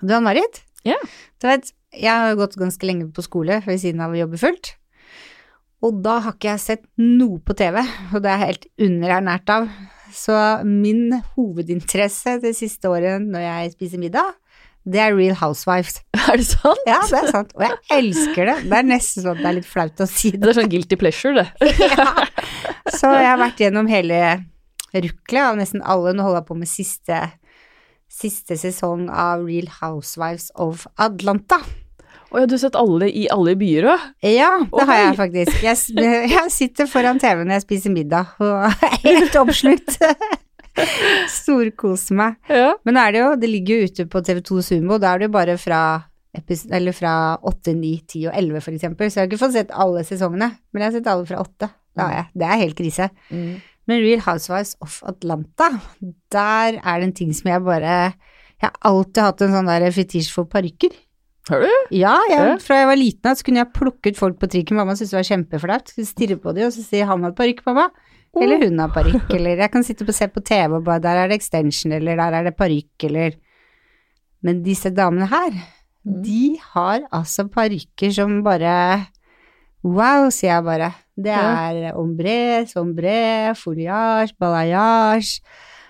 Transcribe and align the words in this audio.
Du 0.00 0.14
Ann-Marit? 0.14 0.60
Ja. 0.86 0.98
Du 1.42 1.48
vet, 1.48 1.72
jeg 1.96 2.12
har 2.12 2.30
jo 2.32 2.38
gått 2.42 2.58
ganske 2.58 2.86
lenge 2.86 3.08
på 3.14 3.24
skole 3.24 3.60
ved 3.66 3.80
siden 3.82 4.02
av 4.04 4.14
å 4.14 4.20
jobbe 4.20 4.38
fullt. 4.40 4.74
Og 5.82 6.00
da 6.02 6.18
har 6.24 6.34
ikke 6.34 6.52
jeg 6.52 6.62
sett 6.62 6.84
noe 6.98 7.38
på 7.42 7.54
TV, 7.58 7.80
og 8.12 8.22
det 8.22 8.30
er 8.30 8.40
jeg 8.40 8.44
helt 8.46 8.66
underernært 8.88 9.52
av. 9.54 9.68
Så 10.14 10.34
min 10.66 11.18
hovedinteresse 11.36 12.38
det 12.42 12.54
siste 12.58 12.90
året 12.90 13.22
når 13.22 13.44
jeg 13.44 13.72
spiser 13.76 14.02
middag, 14.02 14.36
det 14.88 15.02
er 15.02 15.16
Real 15.16 15.36
Housewives. 15.36 15.98
Er 16.28 16.38
det 16.40 16.46
sant? 16.48 16.80
Ja, 16.88 16.98
det 17.08 17.18
er 17.18 17.30
sant. 17.32 17.50
Og 17.56 17.62
jeg 17.64 17.76
elsker 17.92 18.48
det. 18.48 18.54
Det 18.70 18.76
er 18.78 18.86
nesten 18.88 19.24
sånn 19.24 19.34
at 19.36 19.42
det 19.42 19.48
er 19.50 19.56
litt 19.58 19.68
flaut 19.68 20.00
å 20.00 20.06
si 20.08 20.30
det. 20.32 20.40
Det 20.42 20.50
er 20.52 20.56
sånn 20.62 20.70
guilty 20.72 20.98
pleasure, 21.00 21.42
det. 21.42 21.74
Ja. 21.92 22.06
Så 22.88 23.10
jeg 23.12 23.28
har 23.28 23.40
vært 23.40 23.60
gjennom 23.60 23.88
hele 23.90 24.20
ruklet 24.94 25.42
av 25.44 25.58
nesten 25.60 25.84
alle. 25.84 26.14
Nå 26.16 26.24
holder 26.24 26.40
jeg 26.40 26.48
på 26.48 26.56
med 26.62 26.70
siste, 26.70 27.20
siste 28.08 28.56
sesong 28.58 29.08
av 29.12 29.44
Real 29.46 29.68
Housewives 29.80 30.50
of 30.56 30.86
Atlanta. 30.96 31.60
Å 32.28 32.42
ja, 32.42 32.48
du 32.48 32.58
har 32.58 32.60
sett 32.60 32.76
alle 32.76 33.08
i 33.08 33.24
alle 33.32 33.54
byer 33.56 33.86
òg? 33.88 34.02
Ja, 34.26 34.50
det 34.68 34.84
har 34.90 34.98
jeg 35.00 35.14
faktisk. 35.16 35.62
Jeg, 35.64 35.78
jeg 36.28 36.52
sitter 36.52 36.88
foran 36.90 37.20
TV 37.20 37.40
når 37.40 37.56
jeg 37.56 37.64
spiser 37.64 37.94
middag 37.94 38.34
og 38.44 38.66
er 38.68 38.98
helt 39.06 39.38
oppslukt. 39.40 39.96
Storkoser 41.38 42.18
meg. 42.18 42.36
Ja. 42.52 42.74
Men 42.86 43.00
er 43.00 43.14
det 43.14 43.22
jo, 43.22 43.30
det 43.40 43.50
ligger 43.50 43.80
jo 43.80 43.88
ute 43.88 44.06
på 44.12 44.22
TV2 44.26 44.60
Sumo, 44.66 45.00
da 45.00 45.14
er 45.14 45.22
det 45.22 45.30
jo 45.30 45.36
bare 45.38 45.56
fra, 45.60 45.80
eller 46.36 46.96
fra 46.96 47.14
8, 47.48 47.74
9, 47.80 47.94
10 48.04 48.28
og 48.28 48.36
11 48.44 48.66
for 48.66 48.76
eksempel, 48.76 49.08
så 49.08 49.20
jeg 49.20 49.24
har 49.24 49.32
ikke 49.32 49.42
fått 49.46 49.56
sett 49.56 49.74
alle 49.86 50.04
sesongene, 50.06 50.52
men 50.68 50.84
jeg 50.84 50.90
har 50.90 50.96
sett 50.98 51.10
alle 51.14 51.28
fra 51.28 51.40
8. 51.46 51.72
Det. 51.98 52.24
Det 52.38 52.46
er 52.46 52.60
helt 52.60 52.78
krise. 52.78 53.08
Mm. 53.32 53.56
Men 53.88 54.02
Real 54.04 54.20
Housewives 54.20 54.74
of 54.84 54.98
Atlanta, 55.08 55.70
der 56.34 56.78
er 56.78 57.00
det 57.00 57.06
en 57.08 57.14
ting 57.16 57.30
som 57.36 57.48
jeg 57.50 57.64
bare 57.64 58.12
Jeg 58.58 58.66
har 58.66 58.74
alltid 58.90 59.22
hatt 59.22 59.44
en 59.46 59.54
sånn 59.54 59.70
der 59.70 59.86
fetisj 59.94 60.32
for 60.34 60.48
parykker. 60.50 60.92
Har 61.48 61.62
du? 61.62 61.70
Ja, 61.96 62.16
jeg, 62.28 62.58
fra 62.60 62.82
jeg 62.82 62.88
var 62.90 62.98
liten 62.98 63.30
av 63.30 63.38
så 63.38 63.46
kunne 63.46 63.62
jeg 63.62 63.72
plukke 63.72 64.10
ut 64.12 64.18
folk 64.18 64.36
på 64.42 64.48
trikken. 64.50 64.76
Mamma 64.76 64.96
syntes 64.98 65.14
det 65.14 65.20
var 65.20 65.28
kjempeflaut. 65.30 65.92
Stirre 66.04 66.36
på 66.42 66.52
dem 66.56 66.66
og 66.66 66.74
så 66.74 66.82
sier 66.84 67.06
'han 67.06 67.22
har 67.24 67.32
parykk, 67.32 67.62
mamma'. 67.64 67.88
Eller 68.36 68.58
'hun 68.66 68.78
har 68.78 68.90
parykk', 68.92 69.30
eller 69.36 69.56
jeg 69.56 69.70
kan 69.72 69.84
sitte 69.84 70.04
og 70.04 70.14
se 70.14 70.26
på 70.28 70.44
TV 70.44 70.74
og 70.74 70.84
bare 70.84 71.00
'der 71.00 71.16
er 71.24 71.28
det 71.28 71.40
extension', 71.40 71.94
eller 71.94 72.16
'der 72.16 72.34
er 72.34 72.44
det 72.44 72.56
parykk', 72.56 73.04
eller 73.04 73.32
Men 74.42 74.62
disse 74.62 74.90
damene 74.90 75.26
her, 75.26 75.50
Mm. 76.06 76.22
de 76.22 76.58
har 76.74 77.00
altså 77.12 77.48
parykker 77.50 78.12
som 78.14 78.42
bare 78.44 79.06
Wow, 79.86 80.28
sier 80.34 80.56
jeg 80.56 80.66
bare. 80.66 80.90
Det 81.18 81.34
er 81.34 81.96
ombre, 81.98 82.66
sombre, 82.70 83.54
foliage, 83.58 84.34
balayage. 84.38 85.40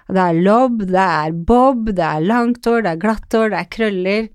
Det 0.08 0.22
er 0.22 0.39
lobb, 0.41 0.86
det 0.89 1.05
er 1.05 1.34
bob, 1.48 1.91
det 1.92 2.05
er 2.05 2.25
langt 2.25 2.64
hår, 2.64 2.84
det 2.86 2.95
er 2.95 3.00
glatt 3.03 3.34
hår, 3.36 3.50
det 3.53 3.58
er 3.61 3.69
krøller. 3.75 4.30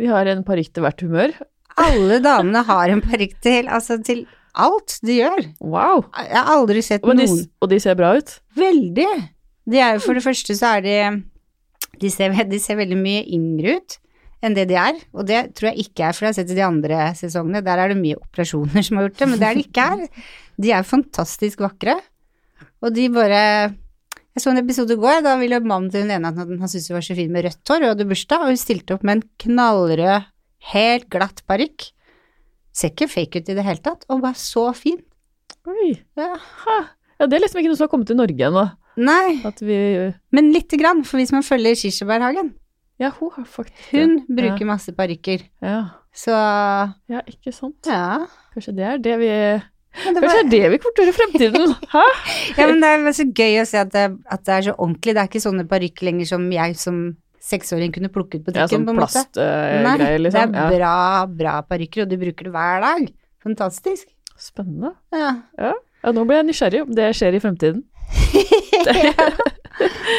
Vi 0.00 0.08
har 0.08 0.30
en 0.32 0.44
parykk 0.46 0.72
til 0.72 0.86
hvert 0.86 1.04
humør. 1.04 1.34
Alle 1.80 2.20
damene 2.24 2.64
har 2.64 2.92
en 2.92 3.04
parykk 3.04 3.36
til, 3.44 3.68
altså 3.68 3.98
til 4.04 4.24
alt 4.54 4.96
de 5.04 5.18
gjør. 5.18 5.44
Wow. 5.60 6.06
Jeg 6.16 6.38
har 6.38 6.52
aldri 6.54 6.84
sett 6.86 7.04
Og 7.04 7.18
de, 7.18 7.26
noen 7.28 7.44
og 7.60 7.72
de 7.72 7.80
ser 7.82 7.98
bra 7.98 8.14
ut. 8.16 8.36
Veldig. 8.56 9.10
De 9.68 9.80
er 9.80 10.00
for 10.04 10.16
det 10.16 10.24
første 10.24 10.56
så 10.56 10.76
er 10.78 10.84
de 10.84 10.96
de 12.00 12.10
ser, 12.10 12.32
de 12.48 12.58
ser 12.58 12.78
veldig 12.78 12.96
mye 12.98 13.22
yngre 13.36 13.76
ut 13.78 13.98
enn 14.44 14.56
det 14.56 14.66
de 14.70 14.76
er, 14.78 14.98
og 15.16 15.26
det 15.28 15.40
tror 15.56 15.70
jeg 15.70 15.86
ikke 15.86 16.08
er, 16.08 16.16
for 16.16 16.26
jeg 16.26 16.34
har 16.34 16.36
sett 16.38 16.52
i 16.52 16.58
de 16.58 16.66
andre 16.66 17.06
sesongene, 17.18 17.62
der 17.64 17.80
er 17.80 17.92
det 17.92 18.00
mye 18.00 18.18
operasjoner 18.20 18.84
som 18.84 19.00
har 19.00 19.08
gjort 19.08 19.22
det, 19.22 19.28
men 19.30 19.40
det 19.40 19.48
er 19.48 19.56
det 19.56 19.64
ikke 19.66 19.86
her. 19.88 20.26
De 20.64 20.74
er 20.76 20.86
fantastisk 20.88 21.64
vakre, 21.64 21.96
og 22.84 22.92
de 22.94 23.08
bare 23.12 23.40
Jeg 24.34 24.42
så 24.42 24.50
en 24.50 24.58
episode 24.58 24.90
i 24.90 24.98
går, 24.98 25.20
da 25.22 25.36
ville 25.38 25.60
mannen 25.62 25.92
til 25.94 26.02
hun 26.02 26.10
ene 26.10 26.30
at 26.32 26.38
han 26.42 26.66
syntes 26.66 26.88
hun 26.90 26.96
var 26.96 27.04
så 27.06 27.14
fin 27.14 27.30
med 27.30 27.44
rødt 27.46 27.70
hår, 27.70 27.84
og 27.84 27.92
hadde 27.92 28.06
bursdag, 28.10 28.42
og 28.42 28.50
hun 28.50 28.58
stilte 28.58 28.96
opp 28.96 29.04
med 29.06 29.20
en 29.20 29.28
knallrød, 29.44 30.24
helt 30.74 31.06
glatt 31.14 31.44
parykk. 31.46 31.84
Ser 32.74 32.90
ikke 32.90 33.06
fake 33.12 33.38
ut 33.38 33.52
i 33.52 33.54
det 33.54 33.62
hele 33.62 33.78
tatt, 33.84 34.02
og 34.10 34.24
var 34.24 34.34
så 34.34 34.72
fin. 34.74 34.98
Oi. 35.70 35.92
Ja. 36.18 36.32
Ja, 37.20 37.28
det 37.30 37.38
er 37.38 37.44
liksom 37.44 37.62
ikke 37.62 37.70
noe 37.70 37.78
som 37.78 37.86
har 37.86 37.92
kommet 37.94 38.10
til 38.10 38.18
Norge 38.18 38.48
ennå. 38.50 38.66
Nei, 39.06 39.38
vi 39.62 39.78
men 40.34 40.50
lite 40.54 40.82
grann, 40.82 41.06
for 41.06 41.22
hvis 41.22 41.30
man 41.34 41.46
følger 41.46 41.78
Kirsebærhagen 41.78 42.50
Ja, 43.02 43.10
hun 43.18 43.30
har 43.34 43.44
faktisk 43.50 43.90
Hun 43.92 44.18
bruker 44.30 44.68
masse 44.68 44.92
parykker. 44.94 45.42
Ja. 45.64 45.80
Så 46.14 46.30
ja, 47.10 47.22
ikke 47.26 47.50
sant. 47.52 47.80
ja. 47.90 48.26
Kanskje 48.54 48.74
det 48.76 48.84
er 48.86 49.00
det 49.02 49.16
vi 49.18 49.30
det, 49.30 50.20
Kanskje 50.20 50.20
det 50.20 50.38
er 50.44 50.50
det 50.52 50.70
vi 50.72 50.78
kommer 50.82 50.94
til 50.94 51.02
å 51.02 51.06
gjøre 51.06 51.14
i 51.14 51.18
fremtiden. 51.18 51.74
Hæ? 51.94 52.04
ja, 52.58 52.66
men 52.70 52.80
det 52.82 52.92
er 52.94 53.16
så 53.18 53.26
gøy 53.30 53.58
å 53.62 53.66
se 53.70 53.82
at 53.82 53.92
det, 53.94 54.04
at 54.36 54.46
det 54.46 54.54
er 54.56 54.66
så 54.68 54.74
ordentlig. 54.78 55.14
Det 55.14 55.22
er 55.22 55.30
ikke 55.30 55.42
sånne 55.44 55.66
parykker 55.70 56.08
lenger 56.10 56.30
som 56.30 56.46
jeg 56.54 56.78
som 56.78 57.00
seksåring 57.44 57.92
kunne 57.94 58.08
plukket 58.14 58.44
på 58.46 58.54
Ja, 58.54 58.64
trikken, 58.64 58.82
sånn 58.82 58.86
på 58.88 58.94
en 58.94 59.00
måte. 59.02 59.24
Nei, 59.38 59.82
plastgreier, 59.84 60.22
liksom. 60.24 60.54
det 60.54 60.62
er 60.64 60.76
bra, 60.78 60.94
bra 61.42 61.54
parykker, 61.68 62.06
og 62.06 62.10
du 62.14 62.16
bruker 62.22 62.48
det 62.48 62.54
hver 62.54 62.86
dag. 62.86 63.10
Fantastisk. 63.44 64.06
Spennende. 64.40 64.94
Ja. 65.14 65.34
Ja, 65.60 65.74
nå 66.14 66.24
ble 66.26 66.40
jeg 66.40 66.48
nysgjerrig 66.48 66.80
om 66.86 66.94
det 66.96 67.10
skjer 67.18 67.38
i 67.38 67.42
fremtiden. 67.42 67.82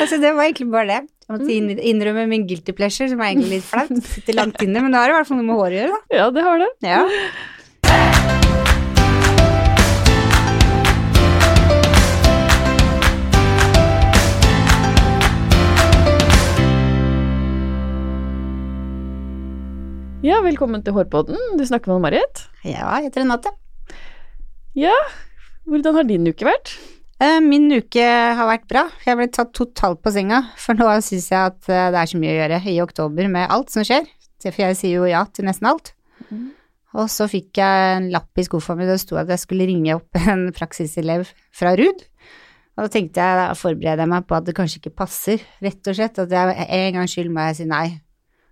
Altså, 0.02 0.18
det 0.20 0.34
var 0.36 0.44
egentlig 0.50 0.66
bare 0.68 0.88
det. 0.90 0.98
Jeg 1.26 1.40
måtte 1.40 1.86
innrømme 1.90 2.28
min 2.30 2.44
guilty 2.46 2.74
pleasure, 2.78 3.08
som 3.10 3.22
er 3.26 3.32
egentlig 3.32 3.58
litt 3.58 3.66
flaut. 3.66 3.96
Sitter 4.14 4.38
langt 4.38 4.62
inne, 4.62 4.84
men 4.86 4.94
da 4.94 5.02
har 5.02 5.10
det 5.10 5.16
i 5.16 5.18
hvert 5.18 5.32
fall 5.32 5.42
noe 5.42 5.50
med 5.50 5.58
håret 5.58 5.74
å 5.74 5.82
gjøre, 5.82 5.98
da. 5.98 6.20
Ja, 6.20 6.30
det 6.36 6.46
har 6.46 6.62
det. 6.62 6.72
Ja. 6.86 7.02
Ja, 20.26 20.40
velkommen 20.42 20.82
til 20.82 20.96
Hårpodden. 20.96 21.38
Du 21.60 21.64
snakker 21.70 21.94
med 21.94 22.02
Marit. 22.08 22.46
ja, 22.66 22.88
jeg 22.98 23.10
heter 23.10 23.22
Renate. 23.22 23.52
Ja, 24.76 24.96
hvordan 25.70 25.96
har 25.96 26.08
din 26.10 26.26
uke 26.28 26.48
vært? 26.48 26.74
Eh, 27.24 27.40
Min 27.40 27.70
uke 27.72 28.04
har 28.04 28.48
vært 28.50 28.66
bra. 28.68 28.84
Jeg 29.06 29.16
ble 29.16 29.28
tatt 29.32 29.54
totalt 29.56 30.02
på 30.04 30.12
senga, 30.12 30.42
for 30.60 30.76
nå 30.76 30.90
syns 31.06 31.30
jeg 31.32 31.40
at 31.54 31.70
eh, 31.72 31.88
det 31.94 32.02
er 32.02 32.12
så 32.12 32.20
mye 32.20 32.34
å 32.34 32.40
gjøre 32.42 32.60
i 32.74 32.76
oktober 32.84 33.30
med 33.32 33.52
alt 33.56 33.72
som 33.72 33.86
skjer. 33.88 34.10
For 34.44 34.62
jeg 34.62 34.78
sier 34.78 35.00
jo 35.00 35.08
ja 35.10 35.24
til 35.34 35.48
nesten 35.48 35.70
alt. 35.72 35.94
Mm. 36.28 36.50
Og 37.00 37.08
så 37.12 37.26
fikk 37.32 37.58
jeg 37.60 37.96
en 37.96 38.10
lapp 38.14 38.40
i 38.40 38.44
skuffa 38.46 38.76
mi, 38.78 38.86
det 38.88 39.00
sto 39.02 39.18
at 39.20 39.32
jeg 39.32 39.42
skulle 39.42 39.68
ringe 39.68 39.96
opp 39.96 40.20
en 40.32 40.50
praksiselev 40.56 41.26
fra 41.56 41.74
Ruud. 41.80 42.04
Og 42.76 42.84
da 42.84 42.92
tenkte 42.92 43.24
jeg, 43.24 43.40
da 43.40 43.56
forbereder 43.56 44.04
jeg 44.04 44.12
meg 44.12 44.28
på 44.28 44.36
at 44.36 44.48
det 44.50 44.56
kanskje 44.58 44.82
ikke 44.82 44.98
passer, 45.00 45.44
rett 45.64 45.88
og 45.88 45.96
slett. 45.96 46.20
At 46.20 46.36
jeg 46.36 46.68
en 46.68 46.98
gangs 47.00 47.16
skyld 47.16 47.32
må 47.32 47.48
jeg 47.48 47.62
si 47.62 47.70
nei. 47.72 47.86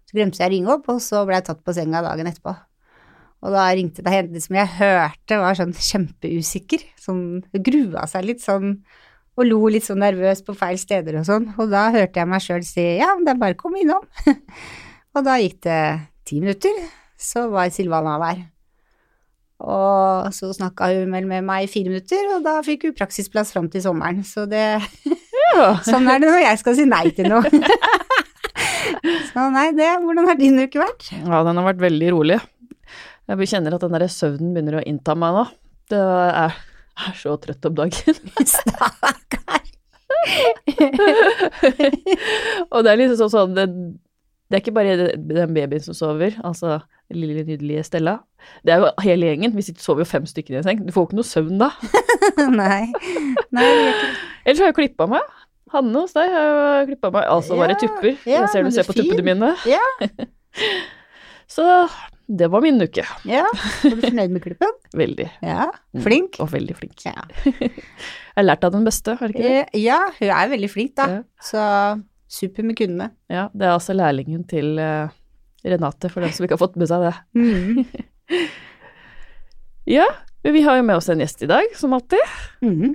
Så 0.08 0.16
glemte 0.16 0.40
jeg 0.40 0.48
å 0.48 0.54
ringe 0.56 0.78
opp, 0.78 0.88
og 0.94 1.04
så 1.04 1.26
ble 1.28 1.42
jeg 1.42 1.50
tatt 1.50 1.60
på 1.68 1.76
senga 1.76 2.00
dagen 2.06 2.32
etterpå. 2.32 2.56
Og 3.44 3.52
da 3.52 3.66
ringte 3.76 4.04
det 4.06 4.14
henne 4.14 4.40
som 4.40 4.56
jeg 4.56 4.72
hørte 4.78 5.40
var 5.42 5.58
sånn 5.60 5.74
kjempeusikker, 5.76 6.86
sånn 7.00 7.24
grua 7.66 8.06
seg 8.08 8.30
litt 8.30 8.44
sånn 8.44 8.78
og 9.34 9.48
lo 9.50 9.60
litt 9.72 9.86
sånn 9.86 10.04
nervøs 10.04 10.44
på 10.46 10.54
feil 10.58 10.78
steder 10.78 11.18
og 11.20 11.28
sånn. 11.28 11.50
Og 11.58 11.72
da 11.72 11.88
hørte 11.94 12.22
jeg 12.22 12.30
meg 12.30 12.44
sjøl 12.46 12.66
si 12.68 12.86
ja, 13.00 13.10
men 13.16 13.26
det 13.26 13.34
er 13.34 13.42
bare 13.42 13.58
å 13.58 13.62
komme 13.64 13.82
innom. 13.82 14.06
og 15.18 15.26
da 15.26 15.40
gikk 15.42 15.64
det 15.66 15.84
ti 16.30 16.40
minutter, 16.40 16.78
så 17.18 17.48
var 17.52 17.74
Silvana 17.74 18.20
der. 18.22 18.44
Og 19.64 20.30
så 20.36 20.52
snakka 20.54 20.90
hun 20.92 21.14
vel 21.16 21.28
med 21.30 21.46
meg 21.48 21.66
i 21.66 21.72
fire 21.72 21.92
minutter, 21.92 22.30
og 22.36 22.46
da 22.46 22.58
fikk 22.66 22.90
hun 22.90 22.96
praksisplass 22.98 23.54
fram 23.56 23.70
til 23.74 23.84
sommeren. 23.86 24.22
Så 24.28 24.46
det 24.50 24.66
Sånn 25.88 26.08
er 26.10 26.22
det 26.22 26.30
når 26.30 26.42
jeg 26.46 26.60
skal 26.62 26.78
si 26.78 26.86
nei 26.90 27.06
til 27.16 27.30
noe. 27.32 27.46
så 29.32 29.50
nei, 29.54 29.70
det 29.78 29.92
Hvordan 30.02 30.30
har 30.30 30.40
din 30.40 30.62
uke 30.62 30.82
vært? 30.82 31.10
ja, 31.14 31.44
den 31.48 31.62
har 31.62 31.68
vært 31.72 31.84
veldig 31.84 32.14
rolig. 32.16 32.40
Jeg 33.32 33.50
kjenner 33.54 33.76
at 33.78 33.84
den 33.86 33.96
der 33.96 34.08
søvnen 34.12 34.54
begynner 34.56 34.80
å 34.82 34.86
innta 34.88 35.16
meg 35.16 35.36
nå. 35.38 35.44
Det 35.92 36.00
er, 36.00 36.56
er 37.08 37.18
så 37.20 37.36
trøtt 37.42 37.68
om 37.70 37.78
dagen. 37.78 38.20
Stakkar. 38.54 39.62
og 42.72 42.84
det 42.84 42.92
er 42.92 43.00
liksom 43.00 43.18
sånn 43.20 43.34
sånn 43.34 43.56
det, 43.58 43.66
det 44.48 44.58
er 44.58 44.62
ikke 44.64 44.76
bare 44.76 44.96
den 45.16 45.56
babyen 45.56 45.84
som 45.84 45.96
sover, 45.98 46.36
altså 46.46 46.82
lille 47.14 47.44
nydelige 47.46 47.84
Stella. 47.86 48.18
Det 48.66 48.74
er 48.74 48.82
jo 48.82 48.90
hele 49.04 49.28
gjengen. 49.30 49.54
Vi 49.56 49.66
sitter, 49.66 49.84
sover 49.84 50.04
jo 50.04 50.10
fem 50.10 50.26
stykker 50.30 50.56
i 50.56 50.60
en 50.60 50.66
seng. 50.66 50.84
Du 50.86 50.92
får 50.94 51.04
jo 51.04 51.10
ikke 51.10 51.20
noe 51.20 51.28
søvn 51.30 51.60
da. 51.62 51.70
nei. 52.62 52.88
Nei. 53.54 53.68
Ellers 54.44 54.64
har 54.64 54.72
jeg 54.72 54.78
klippa 54.80 55.08
meg. 55.12 55.28
Hanne 55.74 56.04
hos 56.04 56.14
deg 56.16 56.32
har 56.34 56.48
jo 56.82 56.88
klippa 56.92 57.12
meg. 57.14 57.28
Altså 57.34 57.58
bare 57.60 57.76
Ja, 57.76 57.82
tupper. 57.84 58.16
ja, 58.30 58.44
jeg 58.44 58.52
ser 58.54 58.66
du 58.66 58.74
ser 58.74 58.88
på 58.88 58.96
tuppene 58.98 59.26
mine. 59.26 59.54
Ja. 59.70 59.84
Så 61.54 61.66
det 62.40 62.48
var 62.50 62.64
min 62.66 62.80
uke. 62.82 63.04
Ja, 63.30 63.44
Var 63.84 63.94
du 63.94 64.02
fornøyd 64.08 64.32
med 64.34 64.42
klippen? 64.46 64.72
Veldig. 65.04 65.28
Ja, 65.46 65.68
flink? 66.06 66.40
Og 66.42 66.50
veldig 66.54 66.76
flink. 66.80 67.04
Ja. 67.06 67.26
Jeg 67.46 68.40
har 68.40 68.48
lært 68.48 68.64
av 68.66 68.74
den 68.74 68.86
beste, 68.88 69.14
har 69.20 69.30
du 69.30 69.36
ikke 69.36 69.44
det? 69.46 69.60
Eh, 69.68 69.80
ja, 69.84 70.00
hun 70.18 70.32
er 70.34 70.50
veldig 70.50 70.70
flink 70.74 70.96
da, 70.98 71.06
Ja. 71.12 71.20
så 71.46 71.64
super 72.34 72.66
med 72.66 72.78
kundene. 72.80 73.12
Ja, 73.30 73.44
det 73.54 73.68
er 73.68 73.76
altså 73.76 73.94
lærlingen 73.94 74.42
til 74.50 74.80
eh, 74.82 75.12
Renate, 75.70 76.10
for 76.10 76.26
dem 76.26 76.34
som 76.34 76.48
ikke 76.48 76.58
har 76.58 76.64
fått 76.64 76.80
med 76.82 76.90
seg 76.90 77.06
det. 77.06 77.14
Mm. 77.38 77.84
Ja, 79.86 80.06
vi 80.48 80.62
har 80.64 80.78
jo 80.80 80.84
med 80.88 80.96
oss 80.96 81.10
en 81.12 81.20
gjest 81.20 81.42
i 81.44 81.50
dag, 81.50 81.66
som 81.76 81.92
alltid. 81.96 82.22
Mm. 82.64 82.94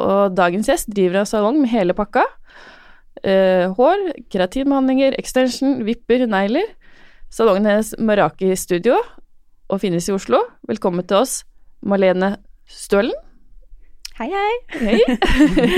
Og 0.00 0.32
dagens 0.34 0.70
gjest 0.70 0.88
driver 0.96 1.20
en 1.20 1.28
salong 1.28 1.58
med 1.60 1.68
hele 1.68 1.92
pakka. 1.96 2.22
hår, 3.76 4.06
keratinbehandlinger, 4.32 5.14
extension, 5.20 5.82
vipper, 5.86 6.24
negler. 6.26 6.70
Salongen 7.32 7.64
hennes 7.66 7.94
Maraki 7.98 8.50
Studio 8.60 8.98
og 9.72 9.80
finnes 9.80 10.08
i 10.10 10.14
Oslo. 10.14 10.42
Velkommen 10.68 11.06
til 11.08 11.22
oss, 11.22 11.38
Malene 11.88 12.34
Stølen. 12.68 13.14
Hei, 14.18 14.28
hei. 14.28 14.56
Hei. 14.76 14.98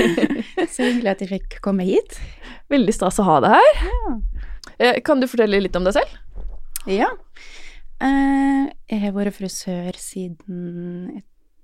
Så 0.73 0.83
hyggelig 0.89 1.13
at 1.13 1.21
jeg 1.23 1.29
fikk 1.31 1.55
komme 1.63 1.85
hit. 1.87 2.17
Veldig 2.71 2.93
stas 2.97 3.21
å 3.23 3.27
ha 3.29 3.37
deg 3.45 3.55
her. 3.55 3.77
Ja. 4.81 4.91
Kan 5.07 5.21
du 5.23 5.29
fortelle 5.31 5.61
litt 5.63 5.77
om 5.79 5.85
deg 5.87 5.95
selv? 5.95 6.17
Ja. 6.91 7.07
Eh, 8.03 8.65
jeg 8.91 8.99
har 9.05 9.15
vært 9.15 9.37
frisør 9.37 9.95
siden 9.95 11.21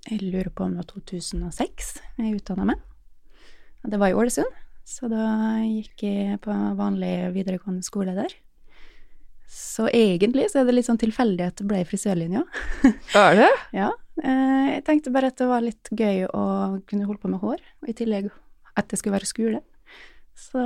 jeg- 0.08 0.22
lurer 0.24 0.50
på 0.56 0.64
om 0.66 0.72
det 0.78 0.86
var 0.86 0.88
2006 1.04 1.92
jeg 2.18 2.40
utdanna 2.40 2.66
meg. 2.72 2.80
Det 3.86 4.00
var 4.00 4.10
i 4.10 4.16
Ålesund, 4.18 4.48
så 4.88 5.10
da 5.12 5.28
gikk 5.66 6.02
jeg 6.08 6.40
på 6.42 6.56
vanlig 6.80 7.12
videregående 7.36 7.84
skole 7.86 8.16
der. 8.18 8.32
Så 9.52 9.88
egentlig 9.92 10.48
så 10.52 10.62
er 10.62 10.68
det 10.68 10.78
litt 10.78 10.88
sånn 10.88 11.00
tilfeldig 11.02 11.44
at 11.50 11.60
det 11.60 11.68
ble 11.68 11.82
frisørlinja. 11.88 12.46
Er 13.20 13.36
det? 13.36 13.50
Ja. 13.76 13.90
Eh, 14.24 14.68
jeg 14.78 14.86
tenkte 14.88 15.12
bare 15.12 15.32
at 15.32 15.40
det 15.42 15.48
var 15.50 15.64
litt 15.66 15.92
gøy 15.92 16.24
å 16.28 16.44
kunne 16.88 17.08
holde 17.08 17.20
på 17.20 17.32
med 17.32 17.44
hår, 17.44 17.60
og 17.84 17.92
i 17.92 17.96
tillegg 17.98 18.30
at 18.80 18.88
det 18.92 19.00
skulle 19.02 19.18
være 19.18 19.28
skole. 19.28 19.60
Så, 20.40 20.62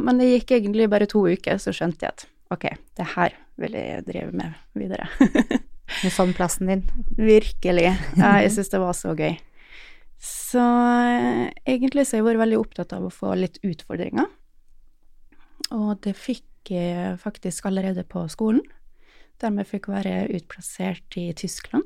men 0.00 0.20
det 0.20 0.30
gikk 0.30 0.54
egentlig 0.56 0.88
bare 0.90 1.08
to 1.10 1.26
uker, 1.28 1.60
så 1.60 1.74
skjønte 1.76 2.08
jeg 2.08 2.14
at 2.14 2.24
ok, 2.52 2.64
det 2.98 3.08
her 3.14 3.36
vil 3.60 3.76
jeg 3.76 4.06
drive 4.08 4.32
med 4.32 4.80
videre. 4.80 5.10
Du 6.00 6.08
fant 6.08 6.32
plassen 6.32 6.70
din. 6.70 6.82
Virkelig. 7.18 7.90
Ja, 8.16 8.38
jeg 8.40 8.52
syns 8.54 8.70
det 8.72 8.78
var 8.80 8.94
så 8.96 9.12
gøy. 9.18 9.34
Så 10.22 10.62
eh, 10.62 11.50
egentlig 11.68 12.06
så 12.06 12.16
har 12.16 12.22
jeg 12.22 12.28
vært 12.30 12.40
veldig 12.46 12.60
opptatt 12.62 12.94
av 12.96 13.04
å 13.04 13.12
få 13.12 13.34
litt 13.36 13.58
utfordringer. 13.66 14.30
Og 15.74 15.90
det 16.06 16.14
fikk 16.16 16.46
faktisk 17.18 17.66
allerede 17.66 18.04
på 18.04 18.28
skolen, 18.30 18.62
Dermed 19.42 19.66
fikk 19.66 19.88
være 19.90 20.28
utplassert 20.36 21.16
i 21.18 21.32
Tyskland, 21.34 21.82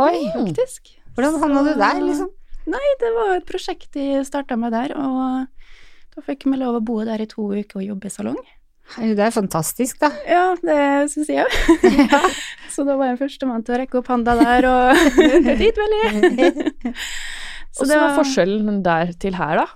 Oi! 0.00 0.30
faktisk. 0.32 0.94
Hvordan 1.16 1.36
havna 1.42 1.62
du 1.66 1.74
der, 1.76 2.00
liksom? 2.00 2.30
Nei, 2.66 2.86
det 3.00 3.10
var 3.12 3.34
et 3.36 3.46
prosjekt 3.48 3.92
de 3.94 4.22
starta 4.24 4.56
med 4.56 4.72
der, 4.72 4.94
og 4.96 5.46
da 6.16 6.24
fikk 6.24 6.46
vi 6.48 6.56
lov 6.56 6.78
å 6.78 6.84
bo 6.84 7.02
der 7.04 7.20
i 7.20 7.28
to 7.28 7.50
uker 7.52 7.82
og 7.82 7.84
jobbe 7.84 8.08
i 8.08 8.14
salong. 8.14 8.40
Det 8.96 9.20
er 9.20 9.34
fantastisk, 9.34 9.98
da. 10.00 10.12
Ja, 10.24 10.42
det 10.62 11.10
syns 11.12 11.28
jeg 11.28 11.44
òg. 11.44 12.26
Så 12.74 12.84
da 12.86 12.96
var 12.96 13.10
jeg 13.10 13.20
førstemann 13.20 13.64
til 13.66 13.76
å 13.76 13.80
rekke 13.82 13.98
opp 14.00 14.10
handa 14.12 14.36
der, 14.38 14.68
og 14.70 15.16
dit 15.60 15.80
vil 15.80 15.96
jeg. 16.00 16.94
Så 17.76 17.84
Hvordan 17.84 17.92
det 17.92 18.00
var 18.00 18.14
forskjellen 18.16 18.78
der 18.86 19.12
til 19.20 19.36
her, 19.36 19.60
da? 19.60 19.66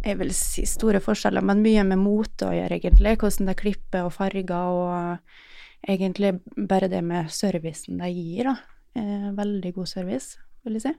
Jeg 0.00 0.16
vil 0.20 0.32
si 0.32 0.64
store 0.68 1.00
forskjeller, 1.04 1.44
men 1.44 1.60
mye 1.64 1.84
med 1.84 2.00
mote 2.00 2.48
å 2.48 2.54
gjøre, 2.56 2.78
egentlig. 2.78 3.18
Hvordan 3.20 3.50
de 3.50 3.54
klipper 3.58 4.06
og 4.06 4.14
farger, 4.14 4.50
og 4.56 5.88
egentlig 5.88 6.34
bare 6.56 6.88
det 6.92 7.02
med 7.04 7.30
servicen 7.34 8.00
de 8.00 8.08
gir, 8.12 8.48
da. 8.48 8.56
Eh, 8.96 9.28
veldig 9.36 9.74
god 9.76 9.88
service, 9.90 10.38
vil 10.64 10.78
jeg 10.78 10.82
si. 10.88 10.94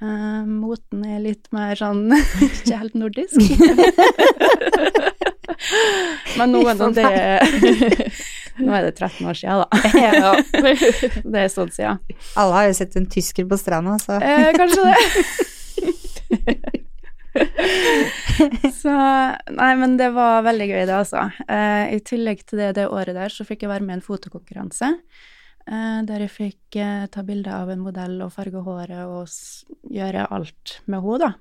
Eh, 0.00 0.42
moten 0.48 1.04
er 1.06 1.20
litt 1.22 1.50
mer 1.54 1.76
sånn 1.78 2.08
ikke 2.48 2.80
helt 2.80 2.96
nordisk. 2.98 3.38
men 6.38 6.50
nå 6.50 6.64
er 6.70 6.74
det 6.96 7.12
Nå 8.64 8.70
er 8.70 8.84
det 8.86 8.92
13 8.94 9.26
år 9.26 9.34
siden, 9.34 9.62
da. 9.64 9.66
Det 11.26 11.40
er 11.40 11.50
sånn 11.50 11.72
siden. 11.74 11.98
Alle 12.38 12.54
har 12.54 12.68
jo 12.70 12.76
sett 12.78 12.94
en 12.98 13.08
tysker 13.10 13.48
på 13.50 13.58
stranda, 13.58 13.98
så 14.02 14.20
Eh, 14.22 14.50
kanskje 14.54 14.82
det. 14.88 14.96
så 18.82 18.94
Nei, 19.54 19.70
men 19.80 19.96
det 20.00 20.10
var 20.14 20.44
veldig 20.46 20.68
gøy, 20.70 20.82
det, 20.86 20.96
altså. 20.96 21.28
Eh, 21.48 21.94
I 21.96 22.02
tillegg 22.06 22.44
til 22.46 22.62
det 22.62 22.74
det 22.78 22.88
året 22.90 23.16
der, 23.16 23.32
så 23.32 23.46
fikk 23.46 23.64
jeg 23.64 23.72
være 23.72 23.86
med 23.86 23.96
i 23.96 23.98
en 23.98 24.04
fotokonkurranse. 24.04 24.92
Eh, 25.64 26.00
der 26.08 26.26
jeg 26.26 26.34
fikk 26.34 26.78
eh, 26.80 27.06
ta 27.12 27.24
bilde 27.24 27.52
av 27.52 27.72
en 27.72 27.82
modell 27.84 28.18
og 28.24 28.34
farge 28.34 28.60
håret 28.66 29.04
og 29.08 29.24
s 29.30 29.64
gjøre 29.88 30.26
alt 30.34 30.78
med 30.84 31.04
henne, 31.04 31.28
da. 31.30 31.32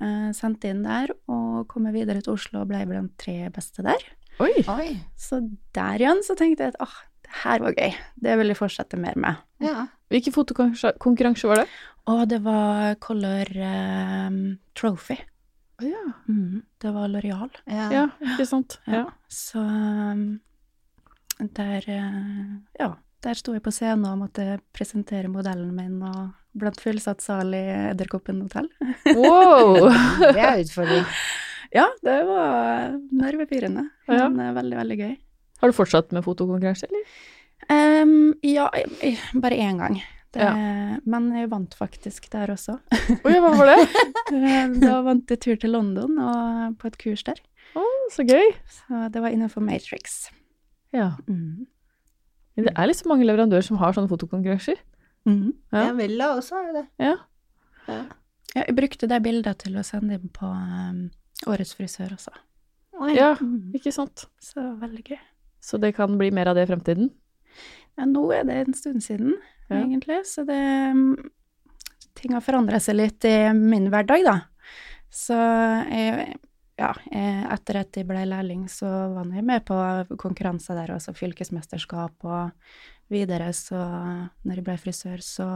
Eh, 0.00 0.30
sendte 0.36 0.72
inn 0.72 0.82
der 0.84 1.12
og 1.28 1.66
kom 1.68 1.88
videre 1.92 2.22
til 2.24 2.36
Oslo 2.36 2.62
og 2.62 2.70
ble 2.70 2.82
blant 2.88 3.14
tre 3.20 3.50
beste 3.52 3.84
der. 3.84 4.04
Oi. 4.40 4.52
Oi. 4.72 4.90
Så 5.20 5.42
der 5.76 6.00
igjen 6.00 6.22
så 6.24 6.36
tenkte 6.38 6.66
jeg 6.66 6.74
at 6.74 6.82
åh, 6.84 6.98
det 7.26 7.32
her 7.42 7.64
var 7.64 7.76
gøy. 7.76 7.96
Det 8.24 8.36
vil 8.40 8.52
jeg 8.52 8.60
fortsette 8.60 9.00
mer 9.00 9.18
med. 9.20 9.40
Ja. 9.60 9.86
Hvilken 10.12 10.34
fotokonkurranse 10.34 11.50
var 11.50 11.62
det? 11.62 11.66
Og 12.08 12.28
det 12.28 12.40
var 12.42 12.94
Color 13.02 13.50
um, 14.28 14.58
Trophy. 14.74 15.16
Ja. 15.80 16.12
Mm, 16.28 16.62
det 16.80 16.90
var 16.92 17.08
Loreal. 17.08 17.50
Ja. 17.66 17.86
ja, 17.92 18.06
ikke 18.34 18.46
sant. 18.48 18.78
Ja. 18.86 18.92
Ja. 18.92 19.04
Så 19.32 19.60
um, 19.60 20.40
der 21.56 21.84
eh, 21.88 22.50
Ja, 22.80 22.90
der 23.24 23.34
sto 23.38 23.52
jeg 23.56 23.62
på 23.64 23.72
scenen 23.72 24.04
og 24.10 24.18
måtte 24.26 24.58
presentere 24.76 25.28
modellen 25.32 25.72
min 25.76 26.02
og 26.04 26.30
blant 26.56 26.80
fullsatt 26.82 27.22
sal 27.22 27.54
i 27.54 27.62
Edderkoppen 27.92 28.42
hotell. 28.42 28.68
Wow! 29.14 29.88
Det 30.34 30.40
er 30.40 30.60
utfordring. 30.64 31.04
Ja, 31.70 31.84
det 32.02 32.16
var 32.26 32.96
nervepirrende, 33.14 33.84
Ja. 34.10 34.24
men 34.28 34.40
eh, 34.48 34.54
veldig, 34.56 34.76
veldig 34.80 34.96
gøy. 34.98 35.12
Har 35.60 35.70
du 35.70 35.76
fortsatt 35.76 36.10
med 36.16 36.24
fotokonkurranse, 36.26 36.88
eller? 36.88 37.04
Um, 37.70 38.32
ja, 38.42 38.66
bare 39.38 39.54
én 39.60 39.78
gang. 39.78 40.00
Det, 40.32 40.40
Ja. 40.44 40.98
Men 41.10 41.30
jeg 41.34 41.48
vant 41.50 41.72
faktisk 41.74 42.28
der 42.30 42.52
også. 42.54 42.76
Oi, 43.26 43.32
hva 43.42 43.50
var 43.58 43.66
det? 43.72 44.04
Da 44.84 45.00
vant 45.02 45.30
jeg 45.32 45.40
tur 45.42 45.56
til 45.58 45.72
London 45.74 46.18
og 46.22 46.76
på 46.78 46.86
et 46.90 46.98
kurs 47.02 47.24
der. 47.26 47.40
Å, 47.74 47.82
så 48.14 48.22
gøy. 48.26 48.52
Så 48.70 49.08
det 49.10 49.22
var 49.24 49.34
innenfor 49.34 49.62
Matrix. 49.64 50.28
Ja. 50.94 51.12
Mm. 51.26 51.66
Men 52.56 52.66
Det 52.68 52.74
er 52.76 52.86
liksom 52.90 53.10
mange 53.10 53.26
leverandører 53.26 53.62
som 53.66 53.78
har 53.82 53.94
sånne 53.96 54.10
fotokonkurranser. 54.10 54.78
Mm. 55.26 55.52
Ja. 55.74 55.84
Ja, 55.88 55.92
Vella 55.98 56.30
også 56.38 56.60
har 56.60 56.72
det. 56.78 56.84
Ja. 57.02 57.16
Ja, 57.90 58.64
jeg 58.66 58.74
brukte 58.78 59.06
de 59.10 59.18
bildene 59.22 59.54
til 59.58 59.76
å 59.78 59.84
sende 59.86 60.16
inn 60.18 60.30
på 60.34 60.46
um, 60.46 61.04
Årets 61.50 61.74
frisør 61.78 62.14
også. 62.16 62.32
Oi. 63.00 63.14
ja, 63.16 63.32
Mm. 63.40 63.70
ikke 63.78 63.92
sant. 63.94 64.26
Så 64.42 64.62
veldig 64.80 65.04
gøy. 65.10 65.18
Så 65.62 65.78
det 65.80 65.94
kan 65.96 66.18
bli 66.18 66.30
mer 66.34 66.50
av 66.50 66.56
det 66.58 66.66
i 66.66 66.70
fremtiden? 66.70 67.10
Ja, 67.98 68.06
nå 68.08 68.26
er 68.34 68.44
det 68.48 68.56
en 68.66 68.74
stund 68.76 69.02
siden, 69.04 69.34
Ja. 69.70 69.82
egentlig, 69.84 70.22
så 70.28 70.46
det 70.48 70.60
um, 70.94 71.12
Ting 72.20 72.34
har 72.34 72.42
forandret 72.44 72.82
seg 72.84 72.98
litt 72.98 73.24
i 73.24 73.52
min 73.56 73.86
hverdag, 73.88 74.24
da. 74.26 74.34
Så 75.14 75.36
jeg 75.88 76.34
ja, 76.80 76.90
etter 77.52 77.80
at 77.82 77.96
jeg 77.96 78.08
ble 78.08 78.22
lærling, 78.28 78.64
så 78.72 78.88
var 79.14 79.28
jeg 79.34 79.44
med 79.46 79.64
på 79.68 79.76
konkurranser 80.20 80.78
der, 80.78 80.94
også 80.94 81.14
fylkesmesterskap 81.16 82.24
og 82.24 82.50
videre, 83.12 83.50
så 83.56 83.80
når 84.46 84.60
jeg 84.60 84.66
ble 84.66 84.76
frisør, 84.80 85.24
så 85.24 85.48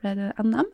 ble 0.00 0.14
det 0.18 0.30
NM. 0.42 0.70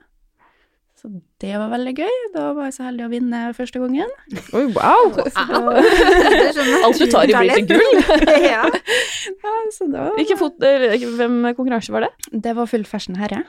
Så 0.99 1.09
det 1.39 1.53
var 1.55 1.71
veldig 1.71 1.93
gøy. 1.95 2.15
Da 2.35 2.49
var 2.57 2.67
jeg 2.67 2.75
så 2.75 2.89
heldig 2.89 3.05
å 3.07 3.11
vinne 3.13 3.41
første 3.55 3.79
gangen. 3.79 4.11
Oi, 4.57 4.65
wow! 4.75 5.13
Er 5.23 6.57
sånn 6.57 6.71
Alt 6.89 6.99
du 6.99 7.07
tar 7.13 7.31
i 7.31 7.37
blir 7.37 7.55
til 7.55 7.69
gull. 7.71 8.01
ja. 8.53 8.65
Ja, 8.67 9.53
så 9.75 9.87
da 9.93 10.09
Hvilken 10.17 10.41
fot... 10.41 10.59
Hvem 10.59 11.37
konkurranse 11.53 11.95
var 11.95 12.09
det? 12.09 12.11
Det 12.35 12.55
var 12.59 12.71
full 12.71 12.87
fashion 12.89 13.19
herre. 13.21 13.45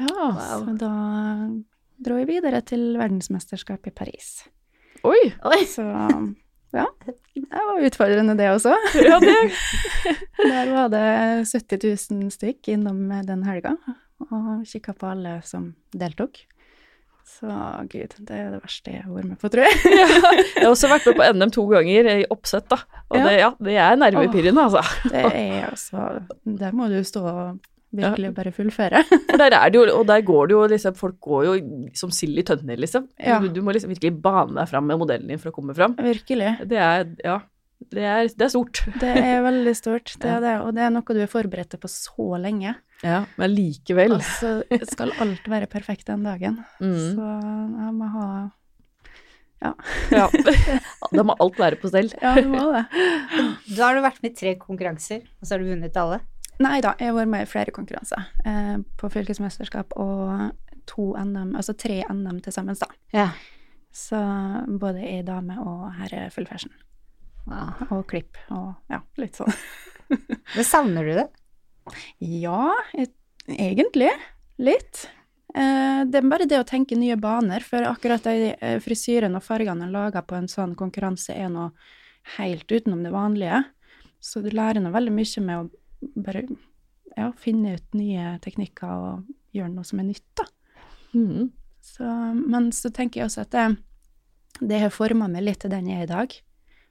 Ja. 0.00 0.30
Så 0.40 0.76
da 0.80 0.92
dro 2.00 2.16
jeg 2.16 2.30
videre 2.30 2.62
til 2.64 2.94
verdensmesterskap 2.96 3.90
i 3.90 3.92
Paris. 3.92 4.38
Oi! 5.04 5.18
Oi. 5.50 5.58
Så 5.68 5.84
ja, 6.72 6.86
det 7.34 7.64
var 7.66 7.82
utfordrende 7.82 8.36
det 8.38 8.46
også. 8.54 8.72
Ja, 9.02 9.18
det 9.20 9.34
Der 10.38 10.70
var 10.72 10.88
det 10.92 11.04
70 11.50 11.82
000 12.14 12.30
stykk 12.32 12.70
innom 12.72 13.10
den 13.26 13.42
helga, 13.44 13.74
og 14.30 14.62
kikka 14.70 14.94
på 14.96 15.10
alle 15.10 15.40
som 15.44 15.74
deltok. 15.92 16.44
Så 17.30 17.48
gud, 17.88 18.14
det 18.26 18.36
er 18.36 18.50
det 18.52 18.58
verste 18.64 18.90
jeg 18.92 19.04
har 19.06 19.12
vært 19.14 19.28
med 19.30 19.38
på, 19.40 19.48
tror 19.52 19.64
jeg. 19.64 19.76
Jeg 19.94 20.64
har 20.64 20.70
også 20.72 20.88
vært 20.90 21.06
med 21.08 21.16
på 21.20 21.26
NM 21.38 21.52
to 21.54 21.64
ganger 21.70 22.08
i 22.12 22.24
oppsett, 22.34 22.66
da. 22.72 22.80
Og 23.10 23.16
Ja. 23.20 23.24
det, 23.28 23.34
ja, 23.38 23.50
det 23.68 23.76
er 23.86 23.98
nervepirrende, 24.00 24.64
altså. 24.66 24.82
Det 25.10 25.22
er 25.30 25.68
altså 25.70 26.06
Der 26.44 26.72
må 26.76 26.88
du 26.90 26.98
stå 27.06 27.22
og 27.24 27.60
virkelig 27.92 28.32
bare 28.34 28.52
fullføre. 28.54 29.04
Der 29.40 29.54
er 29.56 29.70
det 29.70 29.78
jo, 29.80 29.86
og 29.98 30.04
der 30.10 30.20
går 30.26 30.46
det 30.50 30.54
jo 30.54 30.66
liksom 30.70 30.94
Folk 30.98 31.16
går 31.26 31.46
jo 31.48 31.54
som 31.98 32.10
sild 32.14 32.38
i 32.38 32.44
tønner, 32.46 32.76
liksom. 32.78 33.08
Ja. 33.18 33.38
Du, 33.42 33.48
du 33.48 33.62
må 33.66 33.72
liksom 33.74 33.90
virkelig 33.94 34.12
bane 34.22 34.54
deg 34.60 34.68
fram 34.70 34.86
med 34.90 34.98
modellen 35.00 35.30
din 35.32 35.38
for 35.42 35.50
å 35.50 35.56
komme 35.56 35.74
fram. 35.78 35.96
Virkelig. 35.98 36.52
Det 36.70 36.78
er 36.78 37.08
Ja. 37.24 37.40
Det 37.90 38.02
er, 38.04 38.26
det 38.36 38.44
er 38.44 38.50
stort. 38.52 38.82
Det 39.00 39.08
er 39.16 39.38
veldig 39.40 39.72
stort, 39.78 40.12
det 40.20 40.28
Ja. 40.28 40.36
er 40.36 40.40
det. 40.44 40.54
Og 40.66 40.74
det 40.76 40.82
er 40.84 40.90
noe 40.92 41.14
du 41.16 41.20
er 41.24 41.30
forberedt 41.32 41.78
på 41.80 41.88
så 41.88 42.36
lenge. 42.38 42.74
Ja, 43.04 43.24
men 43.40 43.54
likevel. 43.54 44.16
Altså, 44.18 44.60
skal 44.90 45.12
alt 45.22 45.46
være 45.48 45.68
perfekt 45.72 46.08
den 46.10 46.24
dagen. 46.26 46.58
Mm. 46.80 46.96
Så 47.14 47.28
jeg 47.84 47.94
må 47.96 48.08
ha 48.16 48.26
Ja. 49.60 49.72
Da 51.16 51.24
må 51.26 51.34
alt 51.40 51.58
være 51.60 51.78
på 51.80 51.90
stell. 51.92 52.10
Ja, 52.20 52.34
det 52.36 52.46
må 52.48 52.66
det. 52.74 52.84
Da 53.76 53.86
har 53.88 53.96
du 53.96 54.02
vært 54.04 54.20
med 54.22 54.32
i 54.32 54.36
tre 54.36 54.54
konkurranser, 54.60 55.24
og 55.40 55.46
så 55.48 55.56
har 55.56 55.64
du 55.64 55.70
vunnet 55.72 55.96
alle. 56.00 56.20
Nei 56.60 56.78
da, 56.84 56.92
jeg 57.00 57.08
har 57.08 57.16
vært 57.16 57.32
med 57.32 57.46
i 57.46 57.48
flere 57.48 57.72
konkurranser. 57.72 58.26
Eh, 58.44 58.76
på 59.00 59.08
fylkesmesterskap 59.12 59.96
og 60.00 60.50
to 60.90 61.10
NM, 61.16 61.54
altså 61.56 61.72
tre 61.78 62.02
NM 62.12 62.40
til 62.44 62.52
sammen, 62.52 62.76
da. 62.76 62.88
Ja. 63.16 63.30
Så 63.96 64.20
både 64.80 65.02
i 65.08 65.20
dame 65.26 65.56
og 65.64 65.88
herre 65.98 66.28
full 66.34 66.46
fashion. 66.46 66.72
Wow. 67.48 67.72
Og 67.96 68.04
klipp 68.12 68.36
og 68.52 68.74
ja, 68.92 69.00
litt 69.18 69.38
sånn. 69.40 69.50
Men 70.10 70.66
savner 70.66 71.06
du 71.08 71.14
det? 71.16 71.26
Ja, 72.18 72.74
et, 72.94 73.14
egentlig. 73.46 74.10
Litt. 74.60 75.06
Eh, 75.54 76.02
det 76.06 76.20
er 76.20 76.28
bare 76.30 76.46
det 76.46 76.60
å 76.60 76.68
tenke 76.68 76.98
nye 76.98 77.16
baner, 77.20 77.64
for 77.66 77.86
akkurat 77.88 78.26
de 78.28 78.52
eh, 78.54 78.78
frisyrene 78.82 79.40
og 79.40 79.46
fargene 79.46 79.88
en 79.88 79.94
lager 79.94 80.22
på 80.26 80.36
en 80.38 80.48
sånn 80.50 80.76
konkurranse, 80.78 81.34
er 81.34 81.50
noe 81.50 81.72
helt 82.36 82.70
utenom 82.70 83.02
det 83.04 83.14
vanlige. 83.14 83.64
Så 84.20 84.44
du 84.44 84.50
lærer 84.52 84.82
nå 84.84 84.92
veldig 84.94 85.14
mye 85.16 85.44
med 85.46 85.62
å 85.62 86.10
bare 86.20 86.44
ja, 87.16 87.30
finne 87.40 87.76
ut 87.78 87.96
nye 87.96 88.36
teknikker 88.44 88.90
og 88.90 89.56
gjøre 89.56 89.72
noe 89.72 89.88
som 89.88 90.02
er 90.02 90.10
nytt, 90.12 90.28
da. 90.38 90.46
Mm. 91.16 91.50
Så, 91.82 92.06
men 92.36 92.70
så 92.76 92.92
tenker 92.94 93.20
jeg 93.20 93.30
også 93.30 93.46
at 93.46 93.54
det, 93.56 93.66
det 94.60 94.82
har 94.84 94.94
forma 94.94 95.26
meg 95.32 95.46
litt 95.48 95.64
til 95.64 95.72
den 95.72 95.88
jeg 95.90 96.04
er 96.04 96.06
i 96.06 96.12
dag. 96.12 96.36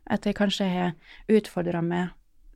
At 0.10 0.26
jeg 0.26 0.36
kanskje 0.36 0.68
har 0.68 0.96
utfordra 1.30 1.84
meg 1.86 2.10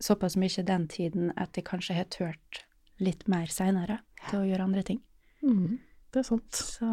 såpass 0.04 0.36
mye 0.40 0.64
den 0.68 0.88
tiden 0.92 1.32
at 1.40 1.56
jeg 1.58 1.66
kanskje 1.70 1.96
har 1.98 2.10
turt 2.12 2.64
litt 3.04 3.26
mer 3.32 3.48
seinere 3.52 4.02
til 4.30 4.42
å 4.42 4.48
gjøre 4.48 4.68
andre 4.68 4.84
ting. 4.88 5.00
Mm, 5.44 5.80
Det 6.14 6.22
er 6.22 6.28
sant. 6.28 6.52
Så 6.54 6.88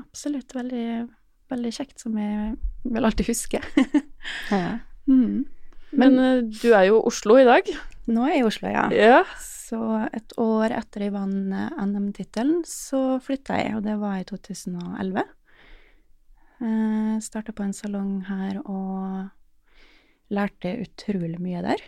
absolutt 0.00 0.54
veldig, 0.56 0.86
veldig 1.52 1.72
kjekt, 1.76 2.00
som 2.00 2.16
jeg 2.18 2.56
vil 2.86 3.04
alltid 3.10 3.28
huske. 3.32 3.60
Ja. 4.50 4.78
mm. 5.06 5.44
Men 5.96 6.16
eh, 6.18 6.40
du 6.50 6.72
er 6.74 6.88
jo 6.88 6.96
i 6.98 7.04
Oslo 7.12 7.36
i 7.38 7.44
dag. 7.46 7.68
Nå 8.10 8.24
er 8.26 8.32
jeg 8.36 8.40
i 8.42 8.46
Oslo, 8.48 8.70
ja. 8.72 8.86
Ja. 8.94 9.20
Så 9.38 9.78
et 10.14 10.34
år 10.42 10.74
etter 10.74 11.04
jeg 11.06 11.14
vant 11.14 11.54
eh, 11.54 11.78
NM-tittelen, 11.86 12.64
så 12.66 13.18
flytta 13.22 13.58
jeg, 13.60 13.76
og 13.78 13.84
det 13.86 13.94
var 14.00 14.18
i 14.18 14.26
2011. 14.28 15.22
Eh, 16.60 17.14
Starta 17.22 17.52
på 17.54 17.66
en 17.66 17.74
salong 17.76 18.16
her 18.30 18.60
og 18.64 19.28
lærte 20.34 20.74
utrolig 20.82 21.38
mye 21.42 21.62
der. 21.66 21.82